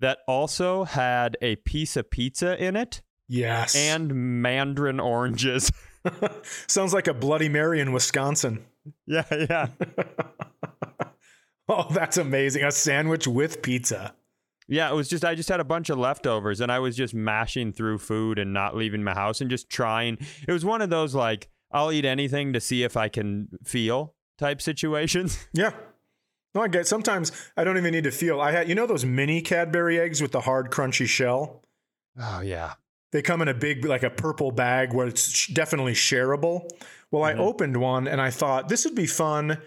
that 0.00 0.18
also 0.28 0.84
had 0.84 1.36
a 1.40 1.56
piece 1.56 1.96
of 1.96 2.10
pizza 2.10 2.62
in 2.62 2.76
it 2.76 3.02
Yes. 3.28 3.74
and 3.74 4.14
mandarin 4.42 5.00
oranges. 5.00 5.70
Sounds 6.68 6.94
like 6.94 7.08
a 7.08 7.14
Bloody 7.14 7.48
Mary 7.48 7.80
in 7.80 7.92
Wisconsin. 7.92 8.64
yeah, 9.06 9.24
yeah. 9.30 9.66
Oh, 11.68 11.86
that's 11.90 12.16
amazing. 12.16 12.62
A 12.62 12.70
sandwich 12.70 13.26
with 13.26 13.60
pizza. 13.60 14.14
Yeah, 14.68 14.88
it 14.90 14.94
was 14.94 15.08
just 15.08 15.24
I 15.24 15.34
just 15.34 15.48
had 15.48 15.58
a 15.58 15.64
bunch 15.64 15.90
of 15.90 15.98
leftovers 15.98 16.60
and 16.60 16.70
I 16.70 16.78
was 16.78 16.96
just 16.96 17.12
mashing 17.12 17.72
through 17.72 17.98
food 17.98 18.38
and 18.38 18.52
not 18.52 18.76
leaving 18.76 19.02
my 19.02 19.14
house 19.14 19.40
and 19.40 19.50
just 19.50 19.68
trying. 19.68 20.18
It 20.46 20.52
was 20.52 20.64
one 20.64 20.80
of 20.80 20.90
those 20.90 21.12
like 21.14 21.48
I'll 21.70 21.92
eat 21.92 22.04
anything 22.04 22.52
to 22.52 22.60
see 22.60 22.82
if 22.82 22.96
I 22.96 23.08
can 23.08 23.48
feel 23.64 24.14
type 24.38 24.60
situations. 24.62 25.46
Yeah. 25.54 25.72
No, 26.54 26.62
I 26.62 26.68
get 26.68 26.86
sometimes 26.86 27.32
I 27.56 27.64
don't 27.64 27.76
even 27.76 27.92
need 27.92 28.04
to 28.04 28.10
feel. 28.10 28.40
I 28.40 28.50
had 28.52 28.66
you 28.68 28.74
know 28.74 28.86
those 28.86 29.04
mini 29.04 29.42
Cadbury 29.42 30.00
eggs 30.00 30.22
with 30.22 30.32
the 30.32 30.40
hard 30.40 30.70
crunchy 30.70 31.06
shell? 31.06 31.62
Oh 32.18 32.40
yeah. 32.40 32.74
They 33.12 33.20
come 33.20 33.42
in 33.42 33.48
a 33.48 33.54
big 33.54 33.84
like 33.84 34.02
a 34.02 34.08
purple 34.10 34.50
bag 34.52 34.94
where 34.94 35.06
it's 35.06 35.46
definitely 35.48 35.92
shareable. 35.92 36.68
Well, 37.10 37.22
I 37.24 37.34
Mhm. 37.34 37.38
opened 37.40 37.76
one 37.76 38.08
and 38.08 38.20
I 38.22 38.30
thought 38.30 38.68
this 38.68 38.84
would 38.86 38.94
be 38.94 39.06
fun 39.06 39.58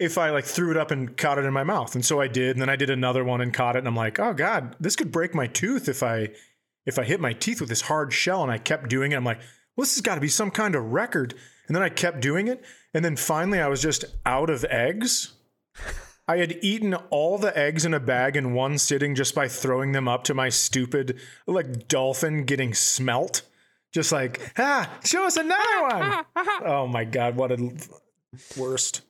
if 0.00 0.18
I 0.18 0.30
like 0.30 0.44
threw 0.46 0.70
it 0.72 0.76
up 0.76 0.90
and 0.90 1.16
caught 1.16 1.38
it 1.38 1.44
in 1.44 1.52
my 1.52 1.62
mouth. 1.64 1.94
And 1.94 2.04
so 2.04 2.20
I 2.20 2.26
did, 2.26 2.52
and 2.56 2.60
then 2.60 2.68
I 2.70 2.74
did 2.76 2.90
another 2.90 3.22
one 3.22 3.40
and 3.40 3.54
caught 3.54 3.76
it 3.76 3.80
and 3.80 3.86
I'm 3.88 3.94
like, 3.96 4.18
"Oh 4.18 4.32
god, 4.34 4.74
this 4.80 4.96
could 4.96 5.12
break 5.12 5.32
my 5.34 5.46
tooth 5.46 5.88
if 5.88 6.02
I 6.02 6.30
if 6.86 6.98
I 6.98 7.04
hit 7.04 7.20
my 7.20 7.34
teeth 7.34 7.60
with 7.60 7.68
this 7.68 7.82
hard 7.82 8.12
shell." 8.12 8.42
And 8.42 8.50
I 8.50 8.58
kept 8.58 8.88
doing 8.88 9.12
it. 9.12 9.16
I'm 9.16 9.24
like, 9.24 9.40
"Well, 9.80 9.86
this 9.86 9.94
has 9.94 10.02
got 10.02 10.16
to 10.16 10.20
be 10.20 10.28
some 10.28 10.50
kind 10.50 10.74
of 10.74 10.92
record." 10.92 11.34
And 11.66 11.74
then 11.74 11.82
I 11.82 11.88
kept 11.88 12.20
doing 12.20 12.48
it, 12.48 12.62
and 12.92 13.02
then 13.02 13.16
finally 13.16 13.60
I 13.60 13.68
was 13.68 13.80
just 13.80 14.04
out 14.26 14.50
of 14.50 14.64
eggs. 14.64 15.32
I 16.28 16.36
had 16.36 16.58
eaten 16.62 16.94
all 16.94 17.38
the 17.38 17.56
eggs 17.58 17.84
in 17.84 17.94
a 17.94 17.98
bag 17.98 18.36
in 18.36 18.54
one 18.54 18.78
sitting 18.78 19.14
just 19.14 19.34
by 19.34 19.48
throwing 19.48 19.92
them 19.92 20.06
up 20.06 20.22
to 20.24 20.34
my 20.34 20.48
stupid, 20.48 21.18
like 21.46 21.88
dolphin 21.88 22.44
getting 22.44 22.74
smelt. 22.74 23.42
Just 23.92 24.12
like, 24.12 24.52
ah, 24.58 24.88
show 25.04 25.24
us 25.24 25.36
another 25.36 25.82
one. 25.82 26.24
oh 26.64 26.86
my 26.86 27.04
God, 27.04 27.36
what 27.36 27.50
a 27.50 27.72
worst. 28.56 29.02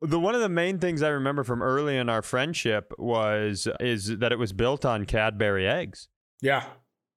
The 0.00 0.18
one 0.18 0.34
of 0.34 0.40
the 0.40 0.48
main 0.48 0.78
things 0.78 1.02
I 1.02 1.08
remember 1.08 1.44
from 1.44 1.62
early 1.62 1.96
in 1.96 2.08
our 2.08 2.22
friendship 2.22 2.92
was 2.98 3.68
is 3.78 4.18
that 4.18 4.32
it 4.32 4.38
was 4.38 4.52
built 4.52 4.84
on 4.84 5.06
Cadbury 5.06 5.66
eggs. 5.66 6.08
Yeah. 6.40 6.64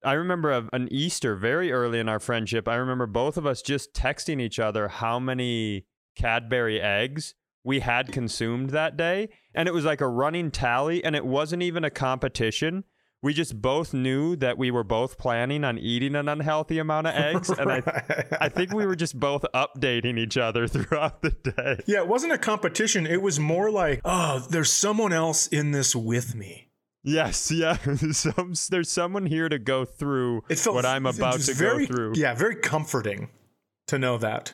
I 0.04 0.14
remember 0.14 0.52
a, 0.52 0.70
an 0.74 0.88
Easter 0.92 1.36
very 1.36 1.72
early 1.72 2.00
in 2.00 2.08
our 2.10 2.20
friendship. 2.20 2.68
I 2.68 2.76
remember 2.76 3.06
both 3.06 3.38
of 3.38 3.46
us 3.46 3.62
just 3.62 3.94
texting 3.94 4.42
each 4.42 4.60
other 4.60 4.88
how 4.88 5.20
many 5.20 5.86
Cadbury 6.16 6.82
eggs 6.82 7.36
we 7.64 7.82
had 7.82 8.12
consumed 8.12 8.72
that 8.72 8.98
day. 8.98 9.30
And 9.54 9.68
it 9.68 9.74
was 9.74 9.86
like 9.86 10.02
a 10.02 10.08
running 10.08 10.52
tally, 10.52 11.04
and 11.04 11.16
it 11.16 11.26
wasn't 11.26 11.64
even 11.64 11.84
a 11.84 11.90
competition. 11.90 12.84
We 13.22 13.34
just 13.34 13.62
both 13.62 13.94
knew 13.94 14.38
that 14.38 14.58
we 14.58 14.72
were 14.72 14.86
both 14.86 15.18
planning 15.18 15.66
on 15.66 15.78
eating 15.78 16.16
an 16.16 16.30
unhealthy 16.30 16.80
amount 16.80 17.08
of 17.08 17.16
eggs. 17.18 17.50
And 17.50 17.70
I, 17.70 18.26
I 18.40 18.48
think 18.48 18.74
we 18.74 18.86
were 18.86 18.96
just 18.96 19.20
both 19.20 19.44
updating 19.54 20.18
each 20.18 20.38
other 20.38 20.68
throughout 20.70 21.22
the 21.22 21.32
day. 21.32 21.84
yeah, 21.86 22.00
it 22.00 22.08
wasn't 22.08 22.32
a 22.32 22.38
competition. 22.38 23.06
It 23.06 23.22
was 23.22 23.40
more 23.40 23.70
like, 23.70 24.00
oh, 24.06 24.46
there's 24.50 24.72
someone 24.72 25.12
else 25.12 25.48
in 25.48 25.72
this 25.72 25.94
with 25.96 26.34
me. 26.34 26.69
Yes, 27.04 27.52
yeah. 27.52 27.78
Some, 28.12 28.54
there's 28.70 28.90
someone 28.90 29.26
here 29.26 29.50
to 29.50 29.60
go 29.60 29.86
through 29.86 30.42
felt 30.56 30.76
what 30.76 30.86
I'm 30.86 31.06
about 31.06 31.40
to 31.42 31.54
very, 31.54 31.86
go 31.86 31.94
through. 31.94 32.14
Yeah, 32.16 32.34
very 32.34 32.56
comforting 32.56 33.30
to 33.88 34.00
know 34.00 34.18
that. 34.18 34.54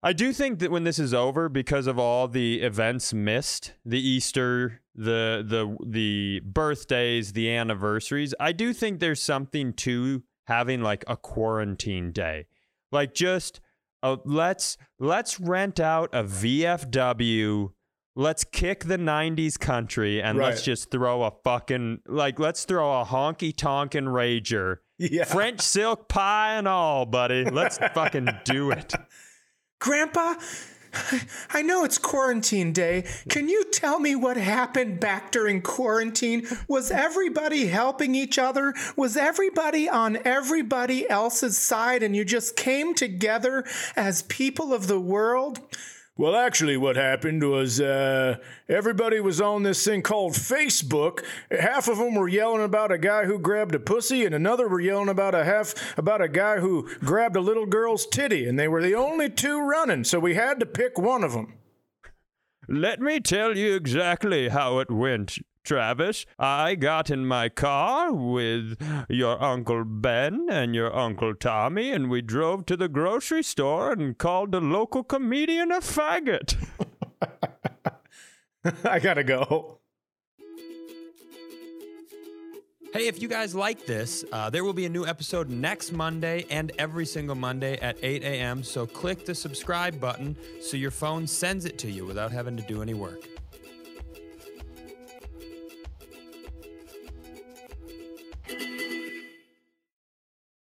I 0.00 0.12
do 0.12 0.32
think 0.32 0.60
that 0.60 0.70
when 0.70 0.84
this 0.84 1.00
is 1.00 1.12
over, 1.12 1.48
because 1.48 1.88
of 1.88 1.98
all 1.98 2.28
the 2.28 2.60
events 2.60 3.12
missed, 3.12 3.74
the 3.84 3.98
Easter, 3.98 4.80
the 4.94 5.44
the 5.46 5.76
the 5.84 6.40
birthdays, 6.44 7.32
the 7.32 7.50
anniversaries, 7.50 8.32
I 8.38 8.52
do 8.52 8.72
think 8.72 9.00
there's 9.00 9.20
something 9.20 9.72
to 9.74 10.22
having 10.46 10.82
like 10.82 11.04
a 11.08 11.16
quarantine 11.16 12.12
day, 12.12 12.46
like 12.92 13.12
just 13.12 13.60
uh, 14.02 14.18
let's 14.24 14.76
let's 15.00 15.40
rent 15.40 15.80
out 15.80 16.10
a 16.12 16.22
VFW 16.22 17.72
let's 18.18 18.42
kick 18.42 18.84
the 18.84 18.98
90s 18.98 19.56
country 19.58 20.20
and 20.20 20.36
let's 20.38 20.62
just 20.62 20.90
throw 20.90 21.22
a 21.22 21.30
fucking 21.44 22.00
like 22.06 22.40
let's 22.40 22.64
throw 22.64 23.00
a 23.00 23.04
honky 23.04 23.56
tonkin' 23.56 24.06
rager 24.06 24.78
Yeah. 24.98 25.22
french 25.22 25.60
silk 25.60 26.08
pie 26.08 26.54
and 26.54 26.66
all 26.66 27.06
buddy 27.06 27.44
let's 27.44 27.78
fucking 27.94 28.28
do 28.44 28.72
it 28.72 28.92
Grandpa, 29.80 30.34
I 31.52 31.62
know 31.62 31.84
it's 31.84 31.98
quarantine 31.98 32.72
day. 32.72 33.04
Can 33.28 33.48
you 33.48 33.62
tell 33.70 34.00
me 34.00 34.16
what 34.16 34.36
happened 34.36 34.98
back 34.98 35.30
during 35.30 35.62
quarantine? 35.62 36.48
Was 36.66 36.90
everybody 36.90 37.66
helping 37.66 38.16
each 38.16 38.38
other? 38.38 38.74
Was 38.96 39.16
everybody 39.16 39.88
on 39.88 40.18
everybody 40.24 41.08
else's 41.08 41.56
side 41.56 42.02
and 42.02 42.16
you 42.16 42.24
just 42.24 42.56
came 42.56 42.92
together 42.92 43.64
as 43.94 44.22
people 44.22 44.74
of 44.74 44.88
the 44.88 44.98
world? 44.98 45.60
Well, 46.18 46.34
actually, 46.34 46.76
what 46.76 46.96
happened 46.96 47.48
was 47.48 47.80
uh, 47.80 48.38
everybody 48.68 49.20
was 49.20 49.40
on 49.40 49.62
this 49.62 49.84
thing 49.84 50.02
called 50.02 50.32
Facebook. 50.32 51.24
Half 51.48 51.86
of 51.86 51.98
them 51.98 52.16
were 52.16 52.26
yelling 52.26 52.64
about 52.64 52.90
a 52.90 52.98
guy 52.98 53.24
who 53.24 53.38
grabbed 53.38 53.76
a 53.76 53.78
pussy, 53.78 54.26
and 54.26 54.34
another 54.34 54.66
were 54.66 54.80
yelling 54.80 55.08
about 55.08 55.36
a 55.36 55.44
half 55.44 55.96
about 55.96 56.20
a 56.20 56.26
guy 56.26 56.58
who 56.58 56.92
grabbed 56.98 57.36
a 57.36 57.40
little 57.40 57.66
girl's 57.66 58.04
titty, 58.04 58.48
and 58.48 58.58
they 58.58 58.66
were 58.66 58.82
the 58.82 58.96
only 58.96 59.30
two 59.30 59.60
running. 59.60 60.02
So 60.02 60.18
we 60.18 60.34
had 60.34 60.58
to 60.58 60.66
pick 60.66 60.98
one 60.98 61.22
of 61.22 61.34
them. 61.34 61.54
Let 62.66 63.00
me 63.00 63.20
tell 63.20 63.56
you 63.56 63.76
exactly 63.76 64.48
how 64.48 64.80
it 64.80 64.90
went, 64.90 65.38
Travis. 65.64 66.26
I 66.38 66.74
got 66.74 67.10
in 67.10 67.26
my 67.26 67.48
car 67.48 68.12
with 68.12 68.76
your 69.08 69.42
Uncle 69.42 69.84
Ben 69.84 70.46
and 70.50 70.74
your 70.74 70.94
Uncle 70.94 71.34
Tommy, 71.34 71.90
and 71.92 72.10
we 72.10 72.22
drove 72.22 72.66
to 72.66 72.76
the 72.76 72.88
grocery 72.88 73.42
store 73.42 73.92
and 73.92 74.16
called 74.16 74.52
the 74.52 74.60
local 74.60 75.04
comedian 75.04 75.70
a 75.70 75.80
faggot. 75.80 76.56
I 78.84 78.98
gotta 78.98 79.24
go. 79.24 79.78
Hey, 82.94 83.06
if 83.06 83.20
you 83.20 83.28
guys 83.28 83.54
like 83.54 83.84
this, 83.84 84.24
uh, 84.32 84.48
there 84.48 84.64
will 84.64 84.72
be 84.72 84.86
a 84.86 84.88
new 84.88 85.06
episode 85.06 85.50
next 85.50 85.92
Monday 85.92 86.46
and 86.48 86.72
every 86.78 87.04
single 87.04 87.34
Monday 87.34 87.78
at 87.80 87.98
8 88.02 88.22
a.m. 88.22 88.62
So 88.62 88.86
click 88.86 89.26
the 89.26 89.34
subscribe 89.34 90.00
button 90.00 90.34
so 90.62 90.78
your 90.78 90.90
phone 90.90 91.26
sends 91.26 91.66
it 91.66 91.78
to 91.80 91.90
you 91.90 92.06
without 92.06 92.32
having 92.32 92.56
to 92.56 92.62
do 92.62 92.80
any 92.80 92.94
work. 92.94 93.37